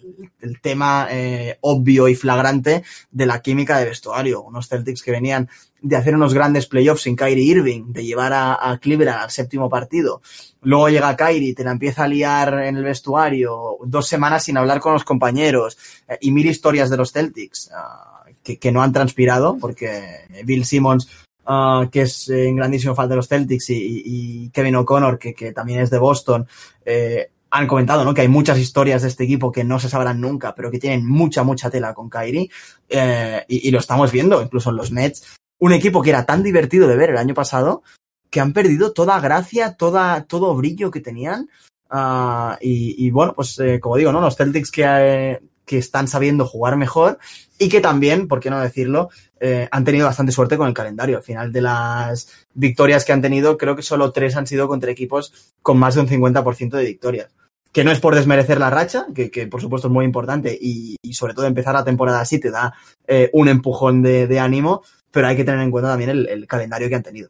tema 0.61 1.07
eh, 1.11 1.57
obvio 1.61 2.07
y 2.07 2.15
flagrante 2.15 2.84
de 3.11 3.26
la 3.28 3.41
química 3.41 3.78
de 3.78 3.86
vestuario. 3.86 4.41
Unos 4.41 4.68
Celtics 4.68 5.03
que 5.03 5.11
venían 5.11 5.47
de 5.82 5.95
hacer 5.95 6.15
unos 6.15 6.34
grandes 6.34 6.65
playoffs 6.65 7.03
sin 7.03 7.15
Kyrie 7.15 7.43
Irving, 7.43 7.93
de 7.93 8.03
llevar 8.03 8.34
a, 8.34 8.72
a 8.72 8.80
Cleveland 8.80 9.22
al 9.22 9.30
séptimo 9.30 9.70
partido. 9.70 10.22
Luego 10.61 10.89
llega 10.89 11.15
Kyrie, 11.15 11.53
te 11.53 11.63
la 11.63 11.72
empieza 11.72 12.05
a 12.05 12.07
liar 12.07 12.65
en 12.65 12.78
el 12.78 12.84
vestuario, 12.84 13.78
dos 13.84 14.07
semanas 14.07 14.43
sin 14.43 14.57
hablar 14.57 14.80
con 14.80 14.93
los 14.93 15.03
compañeros 15.03 15.78
eh, 16.07 16.18
y 16.22 16.32
mil 16.32 16.47
historias 16.47 16.89
de 16.89 16.97
los 16.97 17.11
Celtics 17.11 17.70
uh, 17.72 18.32
que, 18.41 18.72
no 18.72 18.82
han 18.82 18.93
transpirado, 18.93 19.57
porque 19.59 20.26
Bill 20.43 20.65
Simmons 20.65 21.07
Uh, 21.49 21.89
que 21.89 22.01
es 22.01 22.28
en 22.28 22.36
eh, 22.36 22.53
grandísimo 22.55 22.93
falta 22.93 23.11
de 23.11 23.15
los 23.15 23.30
Celtics, 23.30 23.70
y, 23.70 24.01
y 24.03 24.49
Kevin 24.49 24.76
O'Connor, 24.76 25.18
que, 25.18 25.34
que, 25.34 25.53
también 25.53 25.80
es 25.80 25.89
de 25.89 25.97
Boston, 25.97 26.45
eh, 26.84 27.30
han 27.49 27.67
comentado, 27.67 28.03
¿no? 28.03 28.13
Que 28.13 28.21
hay 28.21 28.27
muchas 28.27 28.59
historias 28.59 29.01
de 29.01 29.07
este 29.07 29.23
equipo 29.23 29.51
que 29.51 29.63
no 29.63 29.79
se 29.79 29.89
sabrán 29.89 30.21
nunca, 30.21 30.53
pero 30.55 30.71
que 30.71 30.79
tienen 30.79 31.05
mucha, 31.05 31.43
mucha 31.43 31.69
tela 31.69 31.93
con 31.93 32.09
Kyrie. 32.09 32.49
Eh, 32.89 33.45
y, 33.47 33.67
y, 33.67 33.71
lo 33.71 33.79
estamos 33.79 34.11
viendo, 34.11 34.41
incluso 34.41 34.69
en 34.69 34.75
los 34.75 34.91
Nets. 34.91 35.37
Un 35.59 35.73
equipo 35.73 36.01
que 36.01 36.11
era 36.11 36.25
tan 36.25 36.43
divertido 36.43 36.87
de 36.87 36.95
ver 36.95 37.11
el 37.11 37.17
año 37.17 37.33
pasado, 37.33 37.83
que 38.29 38.39
han 38.39 38.53
perdido 38.53 38.93
toda 38.93 39.19
gracia, 39.19 39.75
toda, 39.75 40.23
todo 40.25 40.55
brillo 40.55 40.91
que 40.91 41.01
tenían. 41.01 41.49
Uh, 41.89 42.55
y, 42.59 43.05
y, 43.05 43.11
bueno, 43.11 43.33
pues 43.33 43.57
eh, 43.59 43.79
como 43.79 43.95
digo, 43.95 44.11
¿no? 44.11 44.19
Los 44.19 44.35
Celtics 44.35 44.71
que, 44.71 44.83
eh, 44.85 45.39
que 45.68 45.78
están 45.78 46.07
sabiendo 46.07 46.47
jugar 46.47 46.78
mejor 46.78 47.20
y 47.59 47.68
que 47.68 47.82
también, 47.82 48.28
por 48.28 48.39
qué 48.39 48.49
no 48.49 48.59
decirlo, 48.59 49.09
eh, 49.39 49.68
han 49.70 49.84
tenido 49.84 50.07
bastante 50.07 50.32
suerte 50.32 50.57
con 50.57 50.68
el 50.68 50.74
calendario. 50.74 51.18
Al 51.18 51.24
final 51.24 51.51
de 51.51 51.61
las 51.61 52.30
victorias 52.53 53.03
que 53.03 53.11
han 53.11 53.22
tenido, 53.22 53.57
creo 53.57 53.76
que 53.76 53.82
solo 53.82 54.11
tres 54.13 54.38
han 54.38 54.47
sido 54.47 54.68
contra 54.68 54.89
equipos 54.89 55.53
con 55.61 55.78
más 55.78 55.95
de 55.95 56.01
un 56.01 56.07
50% 56.07 56.72
de 56.72 56.86
victorias. 56.86 57.36
Que 57.74 57.84
no 57.84 57.91
es 57.91 57.99
por 57.99 58.15
desmerecer 58.15 58.59
la 58.59 58.70
racha, 58.70 59.07
que, 59.13 59.30
que 59.30 59.45
por 59.45 59.61
supuesto 59.61 59.89
es 59.89 59.93
muy 59.93 60.05
importante 60.05 60.57
y, 60.59 60.95
y, 61.01 61.13
sobre 61.13 61.34
todo 61.34 61.45
empezar 61.45 61.76
la 61.76 61.84
temporada 61.84 62.22
así 62.22 62.39
te 62.39 62.49
da 62.49 62.74
eh, 63.05 63.30
un 63.34 63.49
empujón 63.49 64.01
de, 64.01 64.26
de, 64.26 64.39
ánimo, 64.39 64.84
pero 65.11 65.28
hay 65.28 65.36
que 65.36 65.43
tener 65.43 65.59
en 65.59 65.70
cuenta 65.70 65.89
también 65.89 66.09
el, 66.09 66.28
el 66.30 66.47
calendario 66.47 66.88
que 66.88 66.95
han 66.95 67.03
tenido. 67.03 67.30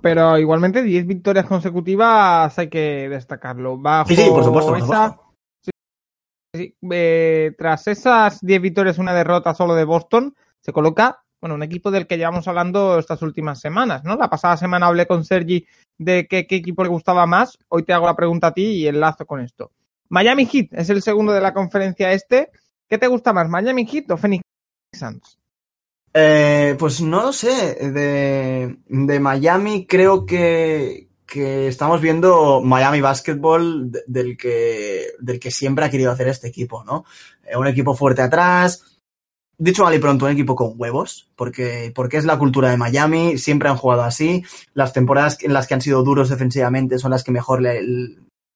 Pero 0.00 0.38
igualmente 0.38 0.82
10 0.82 1.06
victorias 1.06 1.44
consecutivas 1.44 2.58
hay 2.58 2.68
que 2.68 3.08
destacarlo. 3.10 3.76
Bajo 3.76 4.08
sí, 4.08 4.16
sí, 4.16 4.28
por 4.30 4.44
supuesto. 4.44 4.70
Por 4.70 4.78
esa... 4.78 4.86
supuesto. 4.86 5.27
Eh, 6.52 7.52
tras 7.58 7.86
esas 7.88 8.40
10 8.40 8.62
victorias, 8.62 8.98
una 8.98 9.12
derrota 9.12 9.54
solo 9.54 9.74
de 9.74 9.84
Boston, 9.84 10.34
se 10.60 10.72
coloca, 10.72 11.22
bueno, 11.40 11.54
un 11.54 11.62
equipo 11.62 11.90
del 11.90 12.06
que 12.06 12.16
llevamos 12.16 12.48
hablando 12.48 12.98
estas 12.98 13.20
últimas 13.22 13.60
semanas, 13.60 14.02
¿no? 14.04 14.16
La 14.16 14.30
pasada 14.30 14.56
semana 14.56 14.86
hablé 14.86 15.06
con 15.06 15.24
Sergi 15.24 15.66
de 15.98 16.26
qué, 16.26 16.46
equipo 16.48 16.82
le 16.82 16.88
gustaba 16.88 17.26
más. 17.26 17.58
Hoy 17.68 17.82
te 17.82 17.92
hago 17.92 18.06
la 18.06 18.16
pregunta 18.16 18.48
a 18.48 18.54
ti 18.54 18.64
y 18.64 18.88
enlazo 18.88 19.26
con 19.26 19.40
esto. 19.40 19.72
Miami 20.08 20.46
Heat 20.46 20.68
es 20.72 20.88
el 20.88 21.02
segundo 21.02 21.32
de 21.32 21.40
la 21.40 21.52
conferencia 21.52 22.12
este. 22.12 22.50
¿Qué 22.88 22.96
te 22.96 23.08
gusta 23.08 23.32
más, 23.34 23.48
Miami 23.48 23.86
Heat 23.86 24.10
o 24.10 24.16
Phoenix 24.16 24.42
Suns? 24.92 25.38
Eh, 26.14 26.74
pues 26.78 27.02
no 27.02 27.24
lo 27.24 27.32
sé. 27.32 27.90
De 27.90 29.20
Miami 29.20 29.86
creo 29.86 30.24
que, 30.24 31.07
que 31.28 31.68
estamos 31.68 32.00
viendo 32.00 32.62
Miami 32.62 33.02
Basketball 33.02 33.92
del 34.06 34.36
que, 34.36 35.08
del 35.20 35.38
que 35.38 35.50
siempre 35.50 35.84
ha 35.84 35.90
querido 35.90 36.10
hacer 36.10 36.26
este 36.26 36.48
equipo, 36.48 36.82
¿no? 36.84 37.04
Eh, 37.44 37.56
un 37.56 37.66
equipo 37.66 37.94
fuerte 37.94 38.22
atrás. 38.22 38.98
Dicho 39.58 39.84
mal 39.84 39.94
y 39.94 39.98
pronto, 39.98 40.24
un 40.24 40.32
equipo 40.32 40.54
con 40.54 40.72
huevos, 40.76 41.30
porque, 41.36 41.92
porque 41.94 42.16
es 42.16 42.24
la 42.24 42.38
cultura 42.38 42.70
de 42.70 42.76
Miami, 42.76 43.38
siempre 43.38 43.68
han 43.68 43.76
jugado 43.76 44.02
así. 44.02 44.42
Las 44.72 44.92
temporadas 44.92 45.36
en 45.42 45.52
las 45.52 45.66
que 45.66 45.74
han 45.74 45.82
sido 45.82 46.02
duros 46.02 46.30
defensivamente 46.30 46.98
son 46.98 47.10
las 47.10 47.24
que 47.24 47.32
mejor 47.32 47.60
le, 47.60 47.82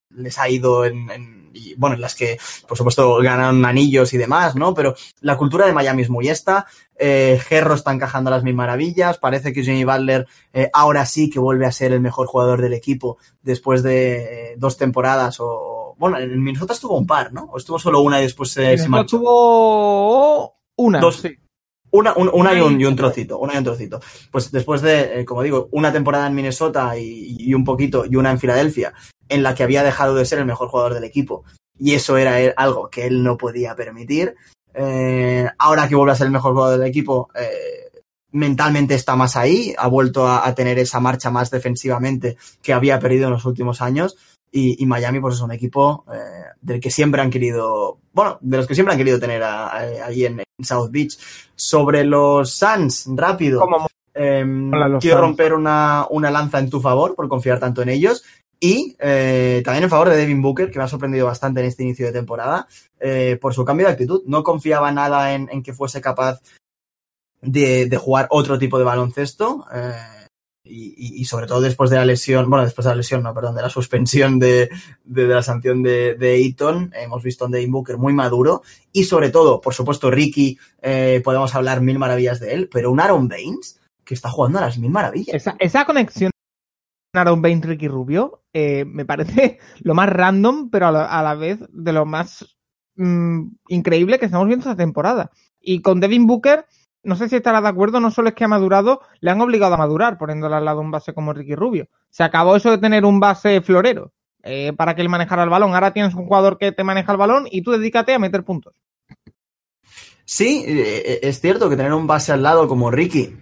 les 0.09 0.39
ha 0.39 0.49
ido 0.49 0.85
en, 0.87 1.11
en 1.11 1.32
y 1.55 1.75
bueno, 1.75 1.97
en 1.97 2.01
las 2.01 2.15
que, 2.15 2.39
por 2.67 2.77
supuesto, 2.77 3.19
ganan 3.19 3.65
anillos 3.65 4.13
y 4.13 4.19
demás, 4.19 4.57
¿no? 4.57 4.75
Pero 4.75 4.95
la 5.21 5.37
cultura 5.37 5.67
de 5.67 5.73
Miami 5.73 6.03
es 6.03 6.11
muy 6.11 6.29
esta. 6.29 6.67
Eh, 6.97 7.41
Gerro 7.47 7.75
está 7.75 7.93
encajando 7.93 8.29
a 8.29 8.35
las 8.35 8.45
mil 8.45 8.55
maravillas. 8.55 9.19
Parece 9.19 9.53
que 9.53 9.63
Jimmy 9.63 9.85
Butler 9.85 10.27
eh, 10.53 10.71
ahora 10.73 11.05
sí 11.07 11.31
que 11.31 11.39
vuelve 11.39 11.67
a 11.67 11.73
ser 11.73 11.93
el 11.93 12.01
mejor 12.01 12.27
jugador 12.27 12.61
del 12.61 12.75
equipo 12.75 13.19
después 13.43 13.83
de 13.83 14.53
eh, 14.53 14.55
dos 14.57 14.77
temporadas 14.77 15.39
o. 15.41 15.95
Bueno, 15.99 16.19
en 16.19 16.43
Minnesota 16.43 16.73
estuvo 16.73 16.97
un 16.97 17.07
par, 17.07 17.33
¿no? 17.33 17.45
O 17.53 17.59
estuvo 17.59 17.79
solo 17.79 18.01
una 18.01 18.19
y 18.19 18.25
después 18.25 18.51
se, 18.51 18.77
marchó. 18.89 19.17
Estuvo 19.17 20.55
una. 20.77 21.01
Dos, 21.01 21.17
sí. 21.17 21.37
Una, 21.93 22.15
un, 22.15 22.31
una, 22.33 22.55
y 22.55 22.61
un, 22.61 22.81
y 22.81 22.87
un, 22.87 22.97
trocito, 22.97 23.39
una 23.39 23.55
y 23.55 23.59
un 23.59 23.65
trocito. 23.65 24.01
Pues 24.31 24.51
después 24.51 24.81
de, 24.81 25.21
eh, 25.21 25.25
como 25.27 25.43
digo, 25.43 25.69
una 25.73 25.93
temporada 25.93 26.27
en 26.27 26.35
Minnesota 26.35 26.97
y, 26.97 27.37
y, 27.39 27.53
un 27.53 27.65
poquito, 27.65 28.05
y 28.11 28.17
una 28.17 28.31
en 28.31 28.39
Filadelfia, 28.39 28.95
en 29.29 29.43
la 29.43 29.55
que 29.55 29.63
había 29.63 29.83
dejado 29.83 30.15
de 30.15 30.25
ser 30.25 30.39
el 30.39 30.47
mejor 30.47 30.69
jugador 30.69 30.95
del 30.95 31.05
equipo. 31.05 31.45
Y 31.79 31.95
eso 31.95 32.17
era 32.17 32.37
algo 32.57 32.89
que 32.89 33.07
él 33.07 33.23
no 33.23 33.37
podía 33.37 33.75
permitir. 33.75 34.35
Eh, 34.75 35.47
ahora 35.59 35.87
que 35.87 35.95
vuelve 35.95 36.13
a 36.13 36.17
ser 36.17 36.27
el 36.27 36.33
mejor 36.33 36.55
jugador 36.55 36.79
del 36.79 36.89
equipo, 36.89 37.29
eh, 37.35 37.91
mentalmente 38.31 38.95
está 38.95 39.15
más 39.15 39.37
ahí, 39.37 39.75
ha 39.77 39.87
vuelto 39.89 40.27
a, 40.27 40.47
a, 40.47 40.55
tener 40.55 40.79
esa 40.79 41.01
marcha 41.01 41.31
más 41.31 41.51
defensivamente 41.51 42.39
que 42.63 42.73
había 42.73 42.99
perdido 42.99 43.27
en 43.27 43.35
los 43.35 43.45
últimos 43.45 43.83
años. 43.83 44.17
Y, 44.55 44.83
y 44.83 44.87
Miami, 44.87 45.19
pues 45.19 45.37
es 45.37 45.41
un 45.41 45.53
equipo 45.53 46.05
eh, 46.13 46.53
del 46.61 46.79
que 46.79 46.91
siempre 46.91 47.23
han 47.23 47.31
querido, 47.31 47.99
bueno, 48.13 48.39
de 48.43 48.59
los 48.59 48.67
que 48.67 48.75
siempre 48.75 48.93
han 48.93 48.99
querido 48.99 49.19
tener 49.19 49.43
ahí 49.43 50.27
en, 50.27 50.41
en, 50.41 50.65
South 50.65 50.91
Beach. 50.91 51.19
Sobre 51.57 52.05
los 52.05 52.53
Suns, 52.53 53.07
rápido. 53.17 53.67
Eh, 54.15 54.45
quiero 55.01 55.21
romper 55.23 55.55
una, 55.55 56.07
una 56.11 56.31
lanza 56.31 56.59
en 56.59 56.69
tu 56.69 56.81
favor 56.81 57.15
por 57.15 57.29
confiar 57.29 57.59
tanto 57.59 57.81
en 57.81 57.89
ellos. 57.89 58.23
Y 58.65 58.97
eh, 59.01 59.61
también 59.65 59.83
en 59.83 59.91
favor 59.91 60.09
de 60.09 60.17
Devin 60.17 60.41
Booker, 60.41 60.71
que 60.71 60.79
me 60.79 60.85
ha 60.85 60.89
sorprendido 60.89 61.27
bastante 61.27 61.59
en 61.59 61.67
este 61.67 61.83
inicio 61.83 62.07
de 62.07 62.13
temporada, 62.13 62.69
eh, 63.01 63.37
por 63.41 63.53
su 63.55 63.65
cambio 63.65 63.87
de 63.87 63.93
actitud. 63.93 64.23
No 64.27 64.45
confiaba 64.45 64.93
nada 64.93 65.35
en, 65.35 65.49
en 65.51 65.65
que 65.65 65.73
fuese 65.73 66.01
capaz 66.01 66.41
de, 67.41 67.87
de, 67.87 67.97
jugar 67.97 68.29
otro 68.31 68.61
tipo 68.61 68.79
de 68.79 68.85
baloncesto. 68.85 69.67
Eh, 69.75 70.22
y, 70.65 71.25
sobre 71.25 71.47
todo 71.47 71.61
después 71.61 71.91
de 71.91 71.97
la 71.97 72.05
lesión, 72.05 72.49
bueno, 72.49 72.65
después 72.65 72.85
de 72.85 72.91
la 72.91 72.97
lesión, 72.97 73.23
no, 73.23 73.35
perdón, 73.35 73.57
de 73.57 73.63
la 73.63 73.69
suspensión 73.69 74.39
de, 74.39 74.71
de, 75.05 75.27
la 75.27 75.43
sanción 75.43 75.83
de, 75.83 76.15
de 76.15 76.37
Eaton, 76.41 76.93
hemos 76.95 77.23
visto 77.23 77.45
a 77.45 77.47
un 77.47 77.53
Devin 77.53 77.73
Booker 77.73 77.99
muy 77.99 78.13
maduro 78.13 78.63
y 78.93 79.05
sobre 79.05 79.31
todo, 79.31 79.61
por 79.61 79.75
supuesto, 79.75 80.11
Ricky, 80.11 80.59
eh, 80.81 81.21
podemos 81.25 81.55
hablar 81.55 81.81
mil 81.81 81.99
maravillas 81.99 82.39
de 82.39 82.55
él, 82.55 82.69
pero 82.73 82.93
un 82.93 83.01
Aaron 83.01 83.29
Baines 83.29 83.81
que 84.05 84.15
está 84.15 84.31
jugando 84.31 84.59
a 84.59 84.63
las 84.63 84.79
mil 84.79 84.91
maravillas. 84.91 85.47
Esa, 85.59 85.85
conexión 85.85 86.31
Aaron 87.13 87.43
Baines, 87.43 87.67
Ricky 87.67 87.89
Rubio, 87.89 88.43
eh, 88.53 88.85
me 88.85 89.05
parece 89.05 89.59
lo 89.81 89.95
más 89.95 90.09
random, 90.09 90.71
pero 90.71 90.87
a 90.87 90.93
la, 90.93 91.05
a 91.07 91.23
la 91.23 91.35
vez 91.35 91.59
de 91.71 91.93
lo 91.93 92.07
más 92.07 92.57
mmm, 92.95 93.49
increíble 93.69 94.19
que 94.19 94.27
estamos 94.27 94.47
viendo 94.47 94.69
esta 94.69 94.77
temporada. 94.77 95.31
Y 95.61 95.81
con 95.83 96.01
Devin 96.01 96.27
Booker, 96.27 96.67
no 97.03 97.17
sé 97.17 97.29
si 97.29 97.37
estarás 97.37 97.63
de 97.63 97.69
acuerdo, 97.69 98.01
no 98.01 98.11
solo 98.11 98.29
es 98.29 98.35
que 98.35 98.45
ha 98.45 98.49
madurado, 98.49 99.01
le 99.21 99.31
han 99.31 99.41
obligado 99.41 99.75
a 99.75 99.79
madurar 99.79 100.19
poniéndole 100.19 100.57
al 100.57 100.65
lado 100.65 100.81
un 100.81 100.91
base 100.91 101.13
como 101.13 101.33
Ricky 101.33 101.55
Rubio. 101.55 101.89
Se 102.11 102.23
acabó 102.23 102.57
eso 102.57 102.71
de 102.71 102.79
tener 102.79 103.05
un 103.05 103.21
base 103.21 103.61
florero 103.61 104.13
eh, 104.43 104.73
para 104.77 104.95
que 104.95 105.03
él 105.03 105.09
manejara 105.09 105.43
el 105.43 105.51
balón. 105.51 105.75
Ahora 105.75 105.93
tienes 105.93 106.15
un 106.15 106.27
jugador 106.27 106.59
que 106.59 106.73
te 106.73 106.85
maneja 106.85 107.13
el 107.13 107.19
balón 107.19 107.47
y 107.51 107.63
tú 107.63 107.73
dedícate 107.73 108.15
a 108.15 108.19
meter 108.19 108.45
puntos. 108.45 108.75
Sí, 110.25 110.65
eh, 110.67 111.21
es 111.23 111.41
cierto 111.41 111.69
que 111.69 111.77
tener 111.77 111.93
un 111.93 112.07
base 112.07 112.33
al 112.33 112.43
lado 112.43 112.69
como 112.69 112.91
Ricky, 112.91 113.37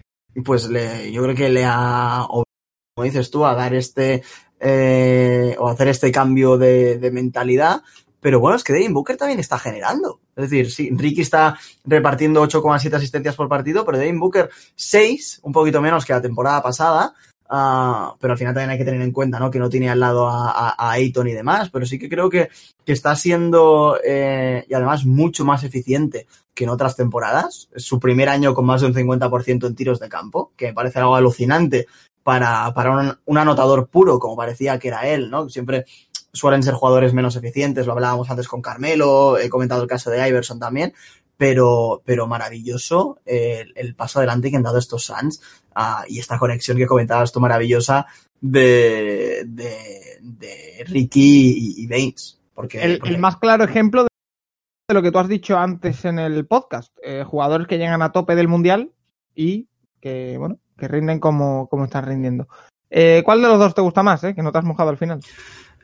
pues 0.44 0.68
le, 0.68 1.12
yo 1.12 1.22
creo 1.22 1.34
que 1.34 1.50
le 1.50 1.64
ha, 1.66 2.26
como 2.28 3.04
dices 3.04 3.30
tú, 3.30 3.44
a 3.44 3.54
dar 3.54 3.74
este 3.74 4.22
eh, 4.58 5.54
o 5.58 5.68
hacer 5.68 5.88
este 5.88 6.10
cambio 6.10 6.56
de 6.56 7.10
mentalidad. 7.12 7.82
Pero 8.20 8.38
bueno, 8.40 8.56
es 8.56 8.64
que 8.64 8.72
Devin 8.72 8.92
Booker 8.92 9.16
también 9.16 9.40
está 9.40 9.58
generando. 9.58 10.20
Es 10.36 10.50
decir, 10.50 10.70
sí, 10.70 10.90
Ricky 10.92 11.22
está 11.22 11.58
repartiendo 11.84 12.42
8,7 12.42 12.94
asistencias 12.94 13.34
por 13.34 13.48
partido, 13.48 13.84
pero 13.84 13.98
Devin 13.98 14.20
Booker 14.20 14.50
6, 14.76 15.40
un 15.42 15.52
poquito 15.52 15.80
menos 15.80 16.04
que 16.04 16.12
la 16.12 16.22
temporada 16.22 16.62
pasada. 16.62 17.14
Uh, 17.52 18.14
pero 18.20 18.34
al 18.34 18.38
final 18.38 18.54
también 18.54 18.70
hay 18.70 18.78
que 18.78 18.84
tener 18.84 19.02
en 19.02 19.10
cuenta 19.10 19.40
¿no? 19.40 19.50
que 19.50 19.58
no 19.58 19.68
tiene 19.68 19.90
al 19.90 19.98
lado 19.98 20.28
a, 20.28 20.50
a, 20.50 20.92
a 20.92 21.00
y 21.00 21.10
demás, 21.10 21.68
pero 21.70 21.84
sí 21.84 21.98
que 21.98 22.08
creo 22.08 22.30
que, 22.30 22.48
que 22.84 22.92
está 22.92 23.16
siendo 23.16 23.98
eh, 24.04 24.64
y 24.68 24.72
además 24.72 25.04
mucho 25.04 25.44
más 25.44 25.64
eficiente 25.64 26.28
que 26.54 26.62
en 26.62 26.70
otras 26.70 26.94
temporadas. 26.94 27.68
Es 27.74 27.82
su 27.82 27.98
primer 27.98 28.28
año 28.28 28.54
con 28.54 28.66
más 28.66 28.82
de 28.82 28.86
un 28.86 28.94
50% 28.94 29.66
en 29.66 29.74
tiros 29.74 29.98
de 29.98 30.08
campo, 30.08 30.52
que 30.56 30.66
me 30.66 30.74
parece 30.74 31.00
algo 31.00 31.16
alucinante 31.16 31.88
para, 32.22 32.72
para 32.72 32.92
un, 32.92 33.18
un, 33.24 33.38
anotador 33.38 33.88
puro, 33.88 34.20
como 34.20 34.36
parecía 34.36 34.78
que 34.78 34.88
era 34.88 35.08
él, 35.08 35.28
¿no? 35.28 35.48
Siempre 35.48 35.86
suelen 36.32 36.62
ser 36.62 36.74
jugadores 36.74 37.12
menos 37.12 37.36
eficientes, 37.36 37.86
lo 37.86 37.92
hablábamos 37.92 38.30
antes 38.30 38.48
con 38.48 38.62
Carmelo, 38.62 39.38
he 39.38 39.48
comentado 39.48 39.82
el 39.82 39.88
caso 39.88 40.10
de 40.10 40.28
Iverson 40.28 40.58
también, 40.58 40.92
pero, 41.36 42.02
pero 42.04 42.26
maravilloso 42.26 43.18
el, 43.24 43.72
el 43.74 43.94
paso 43.94 44.18
adelante 44.18 44.50
que 44.50 44.56
han 44.56 44.62
dado 44.62 44.78
estos 44.78 45.04
Suns 45.04 45.40
uh, 45.74 46.04
y 46.06 46.18
esta 46.18 46.38
conexión 46.38 46.76
que 46.76 46.86
comentabas 46.86 47.32
tú 47.32 47.40
maravillosa 47.40 48.06
de, 48.40 49.44
de, 49.46 50.18
de 50.20 50.84
Ricky 50.86 51.76
y, 51.78 51.82
y 51.82 51.86
Baines. 51.86 52.38
Porque, 52.54 52.82
el, 52.82 52.98
porque... 52.98 53.14
el, 53.14 53.18
más 53.20 53.36
claro 53.38 53.64
ejemplo 53.64 54.04
de 54.04 54.94
lo 54.94 55.02
que 55.02 55.10
tú 55.10 55.18
has 55.18 55.28
dicho 55.28 55.56
antes 55.56 56.04
en 56.04 56.18
el 56.18 56.46
podcast, 56.46 56.94
eh, 57.02 57.24
jugadores 57.26 57.66
que 57.66 57.78
llegan 57.78 58.02
a 58.02 58.12
tope 58.12 58.34
del 58.34 58.48
mundial 58.48 58.92
y 59.34 59.68
que, 60.00 60.36
bueno, 60.38 60.58
que 60.76 60.88
rinden 60.88 61.20
como, 61.20 61.68
como 61.68 61.84
están 61.84 62.04
rindiendo. 62.04 62.48
Eh, 62.90 63.22
¿Cuál 63.24 63.40
de 63.40 63.48
los 63.48 63.58
dos 63.58 63.74
te 63.74 63.82
gusta 63.82 64.02
más, 64.02 64.24
eh? 64.24 64.34
que 64.34 64.42
no 64.42 64.52
te 64.52 64.58
has 64.58 64.64
mojado 64.64 64.90
al 64.90 64.98
final? 64.98 65.20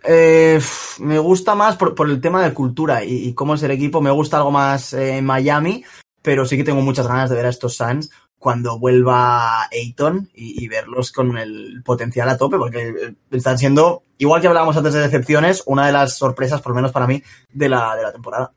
Eh, 0.05 0.61
me 1.01 1.19
gusta 1.19 1.55
más 1.55 1.77
por, 1.77 1.95
el 2.09 2.21
tema 2.21 2.43
de 2.43 2.55
cultura 2.55 3.05
y, 3.05 3.33
cómo 3.35 3.55
es 3.55 3.63
el 3.63 3.71
equipo. 3.71 4.01
Me 4.01 4.11
gusta 4.11 4.39
algo 4.39 4.51
más 4.51 4.93
eh, 4.93 5.21
Miami, 5.23 5.85
pero 6.23 6.47
sí 6.47 6.57
que 6.57 6.65
tengo 6.65 6.83
muchas 6.83 7.07
ganas 7.07 7.31
de 7.31 7.37
ver 7.37 7.47
a 7.47 7.51
estos 7.51 7.77
Suns 7.77 8.11
cuando 8.39 8.79
vuelva 8.79 9.63
Ayton 9.73 10.29
y, 10.35 10.63
y, 10.63 10.69
verlos 10.69 11.11
con 11.11 11.37
el 11.39 11.83
potencial 11.85 12.29
a 12.29 12.37
tope, 12.37 12.59
porque 12.59 13.15
están 13.31 13.59
siendo, 13.59 14.03
igual 14.19 14.41
que 14.41 14.47
hablábamos 14.47 14.77
antes 14.77 14.93
de 14.93 15.01
decepciones, 15.01 15.63
una 15.67 15.87
de 15.87 15.93
las 15.93 16.17
sorpresas, 16.17 16.61
por 16.61 16.71
lo 16.71 16.77
menos 16.77 16.93
para 16.93 17.07
mí, 17.07 17.23
de 17.53 17.69
la, 17.69 17.97
de 17.97 18.03
la 18.03 18.13
temporada. 18.13 18.53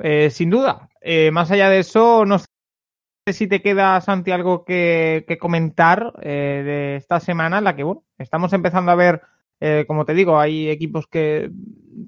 Eh, 0.00 0.30
sin 0.30 0.50
duda. 0.50 0.88
Eh, 1.00 1.30
más 1.30 1.50
allá 1.50 1.68
de 1.68 1.80
eso, 1.80 2.24
no 2.24 2.38
sé 2.38 2.46
si 3.32 3.46
te 3.46 3.62
queda, 3.62 4.00
Santi, 4.00 4.30
algo 4.30 4.64
que, 4.64 5.24
comentar 5.40 6.12
eh, 6.22 6.62
de 6.64 6.96
esta 6.96 7.20
semana 7.20 7.60
la 7.60 7.76
que, 7.76 7.82
bueno, 7.82 8.04
estamos 8.18 8.52
empezando 8.52 8.92
a 8.92 8.96
ver 8.96 9.22
eh, 9.60 9.84
como 9.86 10.04
te 10.04 10.14
digo, 10.14 10.38
hay 10.38 10.68
equipos 10.68 11.06
que 11.06 11.50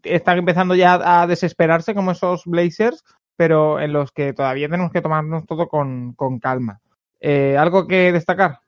están 0.03 0.39
empezando 0.39 0.75
ya 0.75 1.23
a 1.23 1.27
desesperarse, 1.27 1.95
como 1.95 2.11
esos 2.11 2.45
Blazers, 2.45 3.05
pero 3.37 3.81
en 3.81 3.93
los 3.93 4.13
que 4.13 4.33
todavía 4.33 4.69
tenemos 4.69 4.93
que 4.93 5.01
tomarnos 5.01 5.47
todo 5.47 5.69
con, 5.69 6.13
con 6.15 6.39
calma. 6.39 6.81
Eh, 7.21 7.57
¿Algo 7.57 7.87
que 7.87 8.13
destacar? 8.13 8.61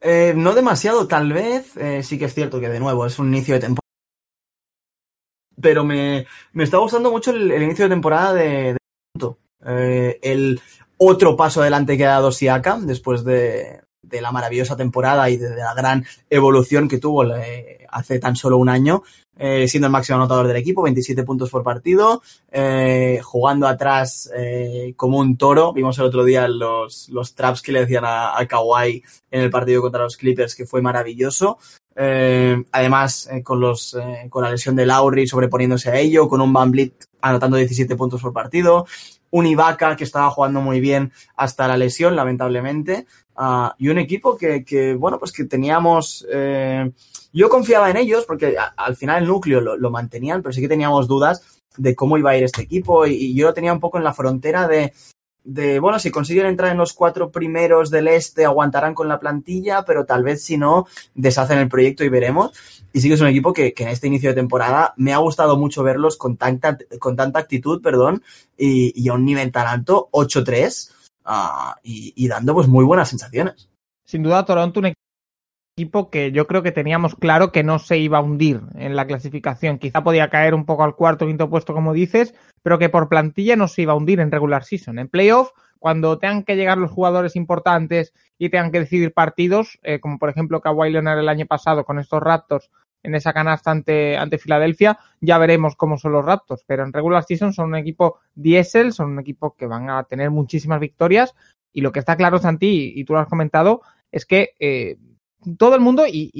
Eh, 0.00 0.34
no 0.36 0.54
demasiado, 0.54 1.06
tal 1.06 1.32
vez. 1.32 1.74
Sí 2.02 2.18
que 2.18 2.26
es 2.26 2.34
cierto 2.34 2.60
que, 2.60 2.68
de 2.68 2.80
nuevo, 2.80 3.06
es 3.06 3.18
un 3.18 3.28
inicio 3.28 3.54
de 3.54 3.60
temporada. 3.60 3.80
Pero 5.60 5.84
me, 5.84 6.26
me 6.52 6.64
está 6.64 6.78
gustando 6.78 7.10
mucho 7.10 7.30
el, 7.30 7.50
el, 7.50 7.62
inicio 7.62 7.84
de 7.86 7.94
temporada 7.94 8.34
de. 8.34 8.76
de 9.60 10.18
el 10.22 10.60
otro 10.98 11.36
paso 11.36 11.60
adelante 11.60 11.96
que 11.96 12.04
ha 12.04 12.10
dado 12.10 12.32
Siakam 12.32 12.86
después 12.86 13.24
de, 13.24 13.80
de 14.08 14.20
la 14.20 14.32
maravillosa 14.32 14.76
temporada 14.76 15.28
y 15.30 15.36
de, 15.36 15.54
la 15.56 15.74
gran 15.74 16.04
evolución 16.30 16.88
que 16.88 16.98
tuvo 16.98 17.24
eh, 17.34 17.86
hace 17.90 18.18
tan 18.18 18.36
solo 18.36 18.58
un 18.58 18.68
año, 18.68 19.02
eh, 19.36 19.66
siendo 19.68 19.86
el 19.86 19.92
máximo 19.92 20.16
anotador 20.16 20.46
del 20.46 20.56
equipo, 20.56 20.82
27 20.82 21.24
puntos 21.24 21.50
por 21.50 21.62
partido, 21.62 22.22
eh, 22.50 23.20
jugando 23.22 23.66
atrás 23.66 24.30
como 24.96 25.18
un 25.18 25.36
toro. 25.36 25.72
Vimos 25.72 25.98
el 25.98 26.04
otro 26.04 26.24
día 26.24 26.46
los, 26.48 27.08
los 27.08 27.34
traps 27.34 27.62
que 27.62 27.72
le 27.72 27.80
decían 27.80 28.04
a, 28.04 28.38
a 28.38 28.46
Kawhi 28.46 29.02
en 29.30 29.40
el 29.40 29.50
partido 29.50 29.82
contra 29.82 30.02
los 30.02 30.16
Clippers, 30.16 30.54
que 30.54 30.66
fue 30.66 30.82
maravilloso. 30.82 31.58
Además, 31.96 33.28
con, 33.44 33.60
los, 33.60 33.96
con 34.28 34.42
la 34.42 34.50
lesión 34.50 34.74
de 34.74 34.86
Lowry 34.86 35.26
sobreponiéndose 35.26 35.90
a 35.90 35.98
ello, 35.98 36.28
con 36.28 36.40
un 36.40 36.52
Van 36.52 36.72
anotando 37.20 37.56
17 37.56 37.96
puntos 37.96 38.20
por 38.20 38.32
partido, 38.32 38.86
un 39.34 39.46
Ibaka 39.46 39.96
que 39.96 40.04
estaba 40.04 40.30
jugando 40.30 40.60
muy 40.60 40.78
bien 40.78 41.10
hasta 41.34 41.66
la 41.66 41.76
lesión, 41.76 42.14
lamentablemente, 42.14 43.04
y 43.78 43.88
un 43.88 43.98
equipo 43.98 44.36
que, 44.36 44.96
bueno, 44.96 45.18
pues 45.18 45.32
que 45.32 45.44
teníamos... 45.44 46.24
Eh, 46.30 46.88
yo 47.32 47.48
confiaba 47.48 47.90
en 47.90 47.96
ellos 47.96 48.26
porque 48.26 48.54
al 48.76 48.94
final 48.94 49.22
el 49.22 49.28
núcleo 49.28 49.60
lo, 49.60 49.76
lo, 49.76 49.90
mantenían, 49.90 50.40
pero 50.40 50.52
sí 50.52 50.60
que 50.60 50.68
teníamos 50.68 51.08
dudas 51.08 51.42
de 51.76 51.96
cómo 51.96 52.16
iba 52.16 52.30
a 52.30 52.36
ir 52.36 52.44
este 52.44 52.62
equipo 52.62 53.06
y, 53.06 53.14
y 53.14 53.34
yo 53.34 53.48
lo 53.48 53.54
tenía 53.54 53.72
un 53.72 53.80
poco 53.80 53.98
en 53.98 54.04
la 54.04 54.14
frontera 54.14 54.68
de, 54.68 54.92
de, 55.44 55.78
bueno, 55.78 55.98
si 55.98 56.10
consiguen 56.10 56.46
entrar 56.46 56.72
en 56.72 56.78
los 56.78 56.94
cuatro 56.94 57.30
primeros 57.30 57.90
del 57.90 58.08
este, 58.08 58.44
aguantarán 58.44 58.94
con 58.94 59.08
la 59.08 59.20
plantilla, 59.20 59.84
pero 59.84 60.06
tal 60.06 60.24
vez 60.24 60.42
si 60.42 60.56
no, 60.56 60.86
deshacen 61.14 61.58
el 61.58 61.68
proyecto 61.68 62.02
y 62.02 62.08
veremos. 62.08 62.52
Y 62.92 63.00
sí 63.00 63.08
que 63.08 63.14
es 63.14 63.20
un 63.20 63.28
equipo 63.28 63.52
que, 63.52 63.74
que 63.74 63.82
en 63.82 63.90
este 63.90 64.06
inicio 64.06 64.30
de 64.30 64.36
temporada 64.36 64.94
me 64.96 65.12
ha 65.12 65.18
gustado 65.18 65.56
mucho 65.56 65.82
verlos 65.82 66.16
con 66.16 66.36
tanta, 66.36 66.78
con 66.98 67.14
tanta 67.16 67.38
actitud, 67.38 67.82
perdón, 67.82 68.22
y, 68.56 68.92
y 69.00 69.08
a 69.08 69.14
un 69.14 69.24
nivel 69.24 69.52
tan 69.52 69.66
alto, 69.66 70.08
8-3, 70.12 70.90
uh, 71.26 71.78
y, 71.82 72.28
dando 72.28 72.54
pues 72.54 72.68
muy 72.68 72.84
buenas 72.84 73.08
sensaciones. 73.08 73.68
Sin 74.04 74.22
duda, 74.22 74.44
Toronto, 74.44 74.80
un 74.80 74.86
equipo 75.76 76.08
que 76.08 76.30
yo 76.30 76.46
creo 76.46 76.62
que 76.62 76.70
teníamos 76.70 77.16
claro 77.16 77.50
que 77.50 77.64
no 77.64 77.80
se 77.80 77.98
iba 77.98 78.18
a 78.18 78.20
hundir 78.20 78.60
en 78.76 78.94
la 78.94 79.08
clasificación. 79.08 79.78
Quizá 79.78 80.04
podía 80.04 80.30
caer 80.30 80.54
un 80.54 80.66
poco 80.66 80.84
al 80.84 80.94
cuarto 80.94 81.24
o 81.24 81.28
quinto 81.28 81.50
puesto, 81.50 81.74
como 81.74 81.92
dices, 81.92 82.32
pero 82.62 82.78
que 82.78 82.88
por 82.88 83.08
plantilla 83.08 83.56
no 83.56 83.66
se 83.66 83.82
iba 83.82 83.92
a 83.92 83.96
hundir 83.96 84.20
en 84.20 84.30
regular 84.30 84.62
season. 84.62 85.00
En 85.00 85.08
playoff, 85.08 85.50
cuando 85.80 86.18
tengan 86.18 86.44
que 86.44 86.54
llegar 86.54 86.78
los 86.78 86.92
jugadores 86.92 87.34
importantes 87.34 88.14
y 88.38 88.50
tengan 88.50 88.70
que 88.70 88.80
decidir 88.80 89.12
partidos, 89.12 89.80
eh, 89.82 89.98
como 89.98 90.20
por 90.20 90.30
ejemplo 90.30 90.60
Kawhi 90.60 90.92
Leonard 90.92 91.18
el 91.18 91.28
año 91.28 91.46
pasado 91.46 91.84
con 91.84 91.98
estos 91.98 92.22
Raptors 92.22 92.70
en 93.02 93.16
esa 93.16 93.32
canasta 93.32 93.72
ante, 93.72 94.16
ante 94.16 94.38
Filadelfia, 94.38 94.98
ya 95.20 95.38
veremos 95.38 95.74
cómo 95.74 95.98
son 95.98 96.12
los 96.12 96.24
Raptors. 96.24 96.62
Pero 96.68 96.84
en 96.84 96.92
regular 96.92 97.24
season 97.24 97.52
son 97.52 97.70
un 97.70 97.76
equipo 97.76 98.20
diésel, 98.36 98.92
son 98.92 99.10
un 99.10 99.18
equipo 99.18 99.56
que 99.56 99.66
van 99.66 99.90
a 99.90 100.04
tener 100.04 100.30
muchísimas 100.30 100.78
victorias. 100.78 101.34
Y 101.72 101.80
lo 101.80 101.90
que 101.90 101.98
está 101.98 102.16
claro, 102.16 102.38
Santi, 102.38 102.92
y 102.94 103.04
tú 103.04 103.14
lo 103.14 103.18
has 103.18 103.28
comentado, 103.28 103.82
es 104.12 104.24
que 104.24 104.54
eh, 104.60 104.96
todo 105.58 105.74
el 105.74 105.80
mundo, 105.80 106.06
y, 106.06 106.30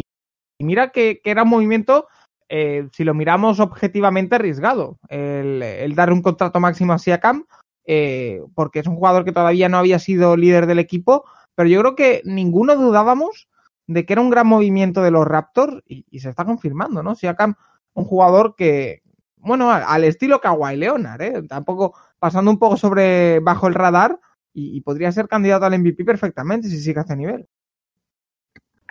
mira 0.58 0.90
que, 0.90 1.20
era 1.24 1.42
un 1.42 1.50
movimiento, 1.50 2.06
eh, 2.48 2.88
si 2.92 3.04
lo 3.04 3.14
miramos 3.14 3.60
objetivamente, 3.60 4.36
arriesgado, 4.36 4.98
el, 5.08 5.62
el 5.62 5.94
dar 5.94 6.12
un 6.12 6.22
contrato 6.22 6.60
máximo 6.60 6.92
a 6.92 6.98
Siakam, 6.98 7.46
eh, 7.86 8.40
porque 8.54 8.78
es 8.78 8.86
un 8.86 8.96
jugador 8.96 9.24
que 9.24 9.32
todavía 9.32 9.68
no 9.68 9.78
había 9.78 9.98
sido 9.98 10.36
líder 10.36 10.66
del 10.66 10.78
equipo, 10.78 11.24
pero 11.54 11.68
yo 11.68 11.80
creo 11.80 11.94
que 11.94 12.22
ninguno 12.24 12.76
dudábamos 12.76 13.48
de 13.86 14.06
que 14.06 14.14
era 14.14 14.22
un 14.22 14.30
gran 14.30 14.46
movimiento 14.46 15.02
de 15.02 15.10
los 15.10 15.26
Raptors 15.26 15.82
y, 15.86 16.06
y 16.10 16.20
se 16.20 16.30
está 16.30 16.44
confirmando, 16.44 17.02
¿no? 17.02 17.14
Siakam, 17.14 17.54
un 17.92 18.04
jugador 18.04 18.54
que, 18.56 19.02
bueno, 19.36 19.70
al 19.70 20.04
estilo 20.04 20.40
Kawhi 20.40 20.76
Leonard, 20.76 21.20
¿eh? 21.20 21.42
Tampoco 21.48 21.94
pasando 22.18 22.50
un 22.50 22.58
poco 22.58 22.78
sobre 22.78 23.40
bajo 23.40 23.66
el 23.68 23.74
radar 23.74 24.18
y, 24.54 24.76
y 24.76 24.80
podría 24.80 25.12
ser 25.12 25.28
candidato 25.28 25.66
al 25.66 25.78
MVP 25.78 26.04
perfectamente 26.04 26.68
si 26.68 26.80
sigue 26.80 27.00
a 27.00 27.02
este 27.02 27.16
nivel. 27.16 27.46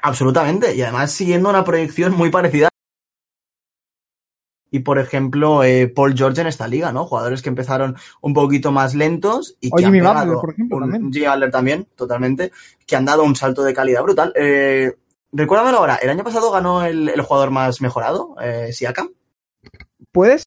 Absolutamente, 0.06 0.76
y 0.76 0.82
además 0.82 1.12
siguiendo 1.14 1.50
una 1.50 1.64
proyección 1.64 2.14
muy 2.14 2.30
parecida. 2.30 2.68
Y 4.70 4.80
por 4.80 5.00
ejemplo, 5.00 5.64
eh, 5.64 5.88
Paul 5.88 6.14
George 6.14 6.42
en 6.42 6.48
esta 6.48 6.68
liga, 6.68 6.92
¿no? 6.92 7.06
Jugadores 7.06 7.42
que 7.42 7.48
empezaron 7.48 7.96
un 8.20 8.34
poquito 8.34 8.74
más 8.74 8.96
lentos 8.96 9.56
y 9.62 9.70
Oye, 9.72 9.90
que 9.90 9.98
han 9.98 10.04
Butler, 10.04 10.36
por 10.42 10.50
ejemplo, 10.52 10.78
un, 10.78 10.84
también. 10.84 11.14
Jimmy 11.14 11.28
Butler 11.28 11.52
también, 11.52 11.88
totalmente, 11.96 12.52
que 12.86 12.96
han 12.98 13.06
dado 13.06 13.24
un 13.24 13.38
salto 13.38 13.64
de 13.64 13.74
calidad 13.74 14.04
brutal. 14.04 14.34
Eh, 14.36 14.94
recuérdamelo 15.32 15.78
ahora, 15.78 15.96
¿el 15.96 16.10
año 16.10 16.26
pasado 16.26 16.52
ganó 16.52 16.84
el, 16.84 17.08
el 17.08 17.22
jugador 17.22 17.52
más 17.52 17.80
mejorado, 17.80 18.36
eh, 18.42 18.74
Siakam? 18.74 19.10
Puedes 20.12 20.44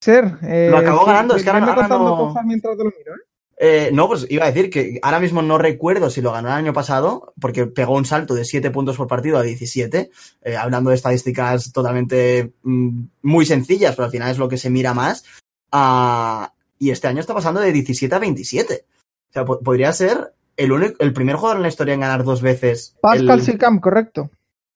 ser. 0.00 0.38
Eh, 0.42 0.68
lo 0.70 0.78
acabó 0.78 1.04
ganando, 1.04 1.36
es 1.36 1.42
que 1.42 1.50
ahora, 1.50 1.66
ahora 1.66 1.88
no... 1.88 2.16
cosas 2.16 2.44
mientras 2.46 2.78
te 2.78 2.84
lo 2.84 2.90
miro, 2.96 3.14
¿eh? 3.14 3.29
Eh, 3.62 3.90
no, 3.92 4.08
pues 4.08 4.26
iba 4.30 4.44
a 4.44 4.50
decir 4.50 4.70
que 4.70 4.98
ahora 5.02 5.20
mismo 5.20 5.42
no 5.42 5.58
recuerdo 5.58 6.08
si 6.08 6.22
lo 6.22 6.32
ganó 6.32 6.48
el 6.48 6.54
año 6.54 6.72
pasado, 6.72 7.34
porque 7.38 7.66
pegó 7.66 7.94
un 7.94 8.06
salto 8.06 8.34
de 8.34 8.46
7 8.46 8.70
puntos 8.70 8.96
por 8.96 9.06
partido 9.06 9.36
a 9.36 9.42
17, 9.42 10.10
eh, 10.40 10.56
hablando 10.56 10.88
de 10.88 10.96
estadísticas 10.96 11.70
totalmente 11.70 12.54
mm, 12.62 13.02
muy 13.20 13.44
sencillas, 13.44 13.94
pero 13.94 14.06
al 14.06 14.12
final 14.12 14.30
es 14.30 14.38
lo 14.38 14.48
que 14.48 14.56
se 14.56 14.70
mira 14.70 14.94
más. 14.94 15.26
Y 16.78 16.90
este 16.90 17.08
año 17.08 17.20
está 17.20 17.34
pasando 17.34 17.60
de 17.60 17.70
17 17.70 18.14
a 18.14 18.18
27. 18.18 18.86
O 19.28 19.32
sea, 19.34 19.44
podría 19.44 19.92
ser 19.92 20.32
el, 20.56 20.72
único, 20.72 20.96
el 20.98 21.12
primer 21.12 21.36
jugador 21.36 21.58
en 21.58 21.62
la 21.62 21.68
historia 21.68 21.92
en 21.92 22.00
ganar 22.00 22.24
dos 22.24 22.40
veces. 22.40 22.96
Pascal 23.02 23.42
el... 23.46 23.80
correcto. 23.80 24.30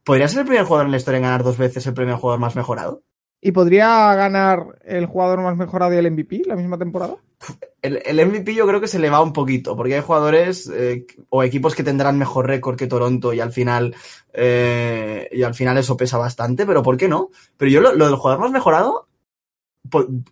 ¿Podría 0.04 0.28
ser 0.28 0.40
el 0.40 0.46
primer 0.46 0.66
jugador 0.66 0.84
en 0.84 0.92
la 0.92 0.98
historia 0.98 1.16
en 1.16 1.24
ganar 1.24 1.42
dos 1.42 1.56
veces 1.56 1.86
el 1.86 1.94
primer 1.94 2.16
jugador 2.16 2.38
más 2.38 2.54
mejorado? 2.54 3.02
¿Y 3.46 3.52
podría 3.52 4.14
ganar 4.14 4.78
el 4.86 5.04
jugador 5.04 5.42
más 5.42 5.54
mejorado 5.54 5.92
y 5.92 5.98
el 5.98 6.10
MVP 6.10 6.44
la 6.46 6.56
misma 6.56 6.78
temporada? 6.78 7.16
El, 7.82 8.26
MVP 8.26 8.54
yo 8.54 8.66
creo 8.66 8.80
que 8.80 8.88
se 8.88 8.98
le 8.98 9.10
va 9.10 9.20
un 9.20 9.34
poquito, 9.34 9.76
porque 9.76 9.96
hay 9.96 10.00
jugadores 10.00 10.72
eh, 10.74 11.04
o 11.28 11.42
equipos 11.42 11.74
que 11.74 11.84
tendrán 11.84 12.16
mejor 12.16 12.46
récord 12.46 12.78
que 12.78 12.86
Toronto 12.86 13.34
y 13.34 13.40
al 13.40 13.52
final 13.52 13.94
eh, 14.32 15.28
y 15.30 15.42
al 15.42 15.54
final 15.54 15.76
eso 15.76 15.94
pesa 15.94 16.16
bastante, 16.16 16.64
pero 16.64 16.82
¿por 16.82 16.96
qué 16.96 17.06
no? 17.06 17.28
Pero 17.58 17.70
yo 17.70 17.82
lo, 17.82 18.06
del 18.06 18.16
jugador 18.16 18.40
más 18.40 18.50
mejorado 18.50 19.08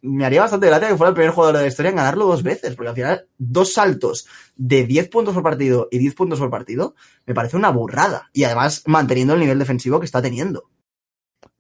me 0.01 0.25
haría 0.25 0.41
bastante 0.41 0.69
gracia 0.69 0.89
que 0.89 0.97
fuera 0.97 1.11
el 1.11 1.15
primer 1.15 1.35
jugador 1.35 1.57
de 1.57 1.63
la 1.65 1.69
historia 1.69 1.91
en 1.91 1.97
ganarlo 1.97 2.25
dos 2.25 2.43
veces, 2.43 2.75
porque 2.75 2.89
al 2.89 2.95
final 2.95 3.29
dos 3.37 3.75
saltos 3.75 4.27
de 4.57 4.87
10 4.87 5.11
puntos 5.11 5.35
por 5.35 5.43
partido 5.43 5.87
y 5.91 5.99
10 5.99 6.15
puntos 6.15 6.39
por 6.39 6.49
partido 6.49 6.95
me 7.27 7.35
parece 7.35 7.59
una 7.59 7.69
burrada 7.69 8.31
y 8.33 8.45
además 8.45 8.85
manteniendo 8.87 9.35
el 9.35 9.41
nivel 9.41 9.59
defensivo 9.59 10.01
que 10.01 10.07
está 10.07 10.23
teniendo. 10.23 10.71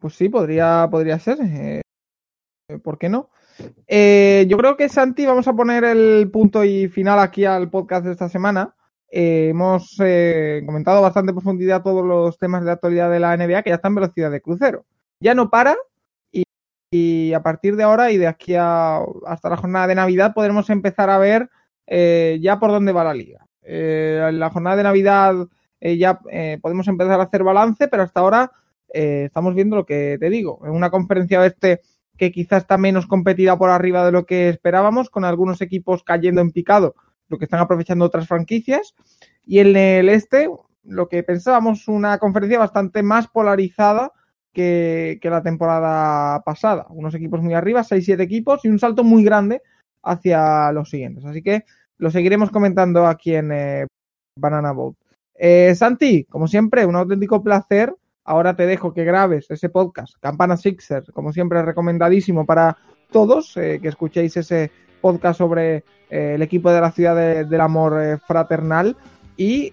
Pues 0.02 0.14
sí, 0.16 0.28
podría, 0.28 0.88
podría 0.90 1.16
ser. 1.20 1.38
Eh, 1.40 1.80
¿Por 2.82 2.98
qué 2.98 3.08
no? 3.08 3.30
Eh, 3.86 4.44
yo 4.48 4.56
creo 4.56 4.76
que 4.76 4.88
Santi, 4.88 5.24
vamos 5.24 5.46
a 5.46 5.52
poner 5.52 5.84
el 5.84 6.28
punto 6.28 6.64
y 6.64 6.88
final 6.88 7.20
aquí 7.20 7.44
al 7.44 7.70
podcast 7.70 8.04
de 8.04 8.10
esta 8.10 8.28
semana. 8.28 8.74
Eh, 9.08 9.50
hemos 9.50 9.96
comentado 10.66 11.02
bastante 11.02 11.32
profundidad 11.32 11.84
todos 11.84 12.04
los 12.04 12.36
temas 12.36 12.64
de 12.64 12.72
actualidad 12.72 13.12
de 13.12 13.20
la 13.20 13.36
NBA 13.36 13.62
que 13.62 13.70
ya 13.70 13.76
están 13.76 13.90
en 13.90 13.96
velocidad 13.96 14.32
de 14.32 14.40
crucero. 14.40 14.86
Ya 15.20 15.36
no 15.36 15.50
para 15.50 15.76
y, 16.90 17.32
a 17.32 17.42
partir 17.44 17.76
de 17.76 17.84
ahora 17.84 18.10
y 18.10 18.18
de 18.18 18.26
aquí 18.26 18.56
hasta 18.56 19.50
la 19.50 19.56
jornada 19.56 19.86
de 19.86 19.94
Navidad 19.94 20.34
podremos 20.34 20.68
empezar 20.68 21.10
a 21.10 21.18
ver 21.18 21.48
ya 21.86 22.58
por 22.58 22.72
dónde 22.72 22.90
va 22.90 23.04
la 23.04 23.14
liga. 23.14 23.46
en 23.62 24.40
la 24.40 24.50
jornada 24.50 24.74
de 24.74 24.82
Navidad 24.82 25.46
ya 25.80 26.18
podemos 26.60 26.88
empezar 26.88 27.20
a 27.20 27.24
hacer 27.24 27.44
balance, 27.44 27.86
pero 27.86 28.02
hasta 28.02 28.18
ahora 28.18 28.50
eh, 28.92 29.24
estamos 29.26 29.54
viendo 29.54 29.76
lo 29.76 29.86
que 29.86 30.16
te 30.18 30.30
digo, 30.30 30.60
en 30.64 30.72
una 30.72 30.90
conferencia 30.90 31.40
oeste 31.40 31.80
que 32.16 32.30
quizás 32.30 32.62
está 32.62 32.78
menos 32.78 33.06
competida 33.06 33.56
por 33.56 33.70
arriba 33.70 34.04
de 34.04 34.12
lo 34.12 34.26
que 34.26 34.48
esperábamos, 34.48 35.10
con 35.10 35.24
algunos 35.24 35.60
equipos 35.60 36.02
cayendo 36.04 36.40
en 36.40 36.52
picado, 36.52 36.94
lo 37.28 37.38
que 37.38 37.44
están 37.44 37.60
aprovechando 37.60 38.04
otras 38.04 38.28
franquicias, 38.28 38.94
y 39.44 39.58
en 39.58 39.76
el 39.76 40.08
este, 40.08 40.48
lo 40.84 41.08
que 41.08 41.22
pensábamos, 41.22 41.88
una 41.88 42.18
conferencia 42.18 42.58
bastante 42.58 43.02
más 43.02 43.28
polarizada 43.28 44.12
que, 44.52 45.18
la 45.22 45.42
temporada 45.42 46.42
pasada. 46.42 46.86
Unos 46.90 47.14
equipos 47.14 47.40
muy 47.40 47.54
arriba, 47.54 47.82
6-7 47.82 48.20
equipos 48.20 48.64
y 48.64 48.68
un 48.68 48.78
salto 48.78 49.04
muy 49.04 49.24
grande 49.24 49.62
hacia 50.02 50.72
los 50.72 50.90
siguientes. 50.90 51.24
Así 51.24 51.42
que 51.42 51.64
lo 51.98 52.10
seguiremos 52.10 52.50
comentando 52.50 53.06
aquí 53.06 53.34
en 53.34 53.52
eh, 53.52 53.86
Banana 54.38 54.72
Boat. 54.72 54.96
Eh, 55.34 55.74
Santi, 55.74 56.24
como 56.24 56.46
siempre, 56.46 56.86
un 56.86 56.96
auténtico 56.96 57.42
placer 57.42 57.94
Ahora 58.24 58.54
te 58.54 58.66
dejo 58.66 58.94
que 58.94 59.04
grabes 59.04 59.50
ese 59.50 59.68
podcast, 59.68 60.14
Campana 60.20 60.56
Sixer, 60.56 61.04
como 61.12 61.32
siempre 61.32 61.62
recomendadísimo 61.62 62.46
para 62.46 62.76
todos, 63.10 63.56
eh, 63.56 63.80
que 63.82 63.88
escuchéis 63.88 64.36
ese 64.36 64.70
podcast 65.00 65.38
sobre 65.38 65.84
eh, 66.08 66.34
el 66.36 66.42
equipo 66.42 66.70
de 66.70 66.80
la 66.80 66.92
ciudad 66.92 67.44
del 67.44 67.60
amor 67.60 68.00
eh, 68.00 68.18
fraternal. 68.18 68.96
Y 69.36 69.72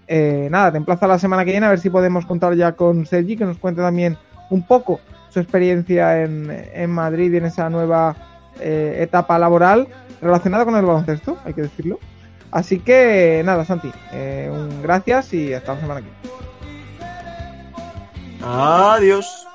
nada, 0.50 0.72
te 0.72 0.78
emplazo 0.78 1.06
la 1.06 1.18
semana 1.18 1.44
que 1.44 1.52
viene 1.52 1.66
a 1.66 1.70
ver 1.70 1.78
si 1.78 1.90
podemos 1.90 2.26
contar 2.26 2.54
ya 2.56 2.72
con 2.72 3.06
Sergi, 3.06 3.36
que 3.36 3.44
nos 3.44 3.58
cuente 3.58 3.82
también 3.82 4.16
un 4.48 4.66
poco 4.66 5.00
su 5.28 5.38
experiencia 5.38 6.24
en, 6.24 6.50
en 6.50 6.90
Madrid 6.90 7.32
y 7.32 7.36
en 7.36 7.44
esa 7.44 7.70
nueva 7.70 8.16
etapa 8.58 9.38
laboral 9.38 9.86
relacionada 10.20 10.64
con 10.64 10.74
el 10.76 10.84
baloncesto, 10.84 11.38
hay 11.44 11.54
que 11.54 11.62
decirlo. 11.62 12.00
Así 12.50 12.80
que 12.80 13.42
nada, 13.44 13.64
Santi, 13.64 13.92
un 14.50 14.82
gracias 14.82 15.34
y 15.34 15.52
hasta 15.54 15.74
la 15.74 15.80
semana 15.80 16.00
que 16.00 16.06
viene. 16.06 16.49
Adiós. 18.42 19.49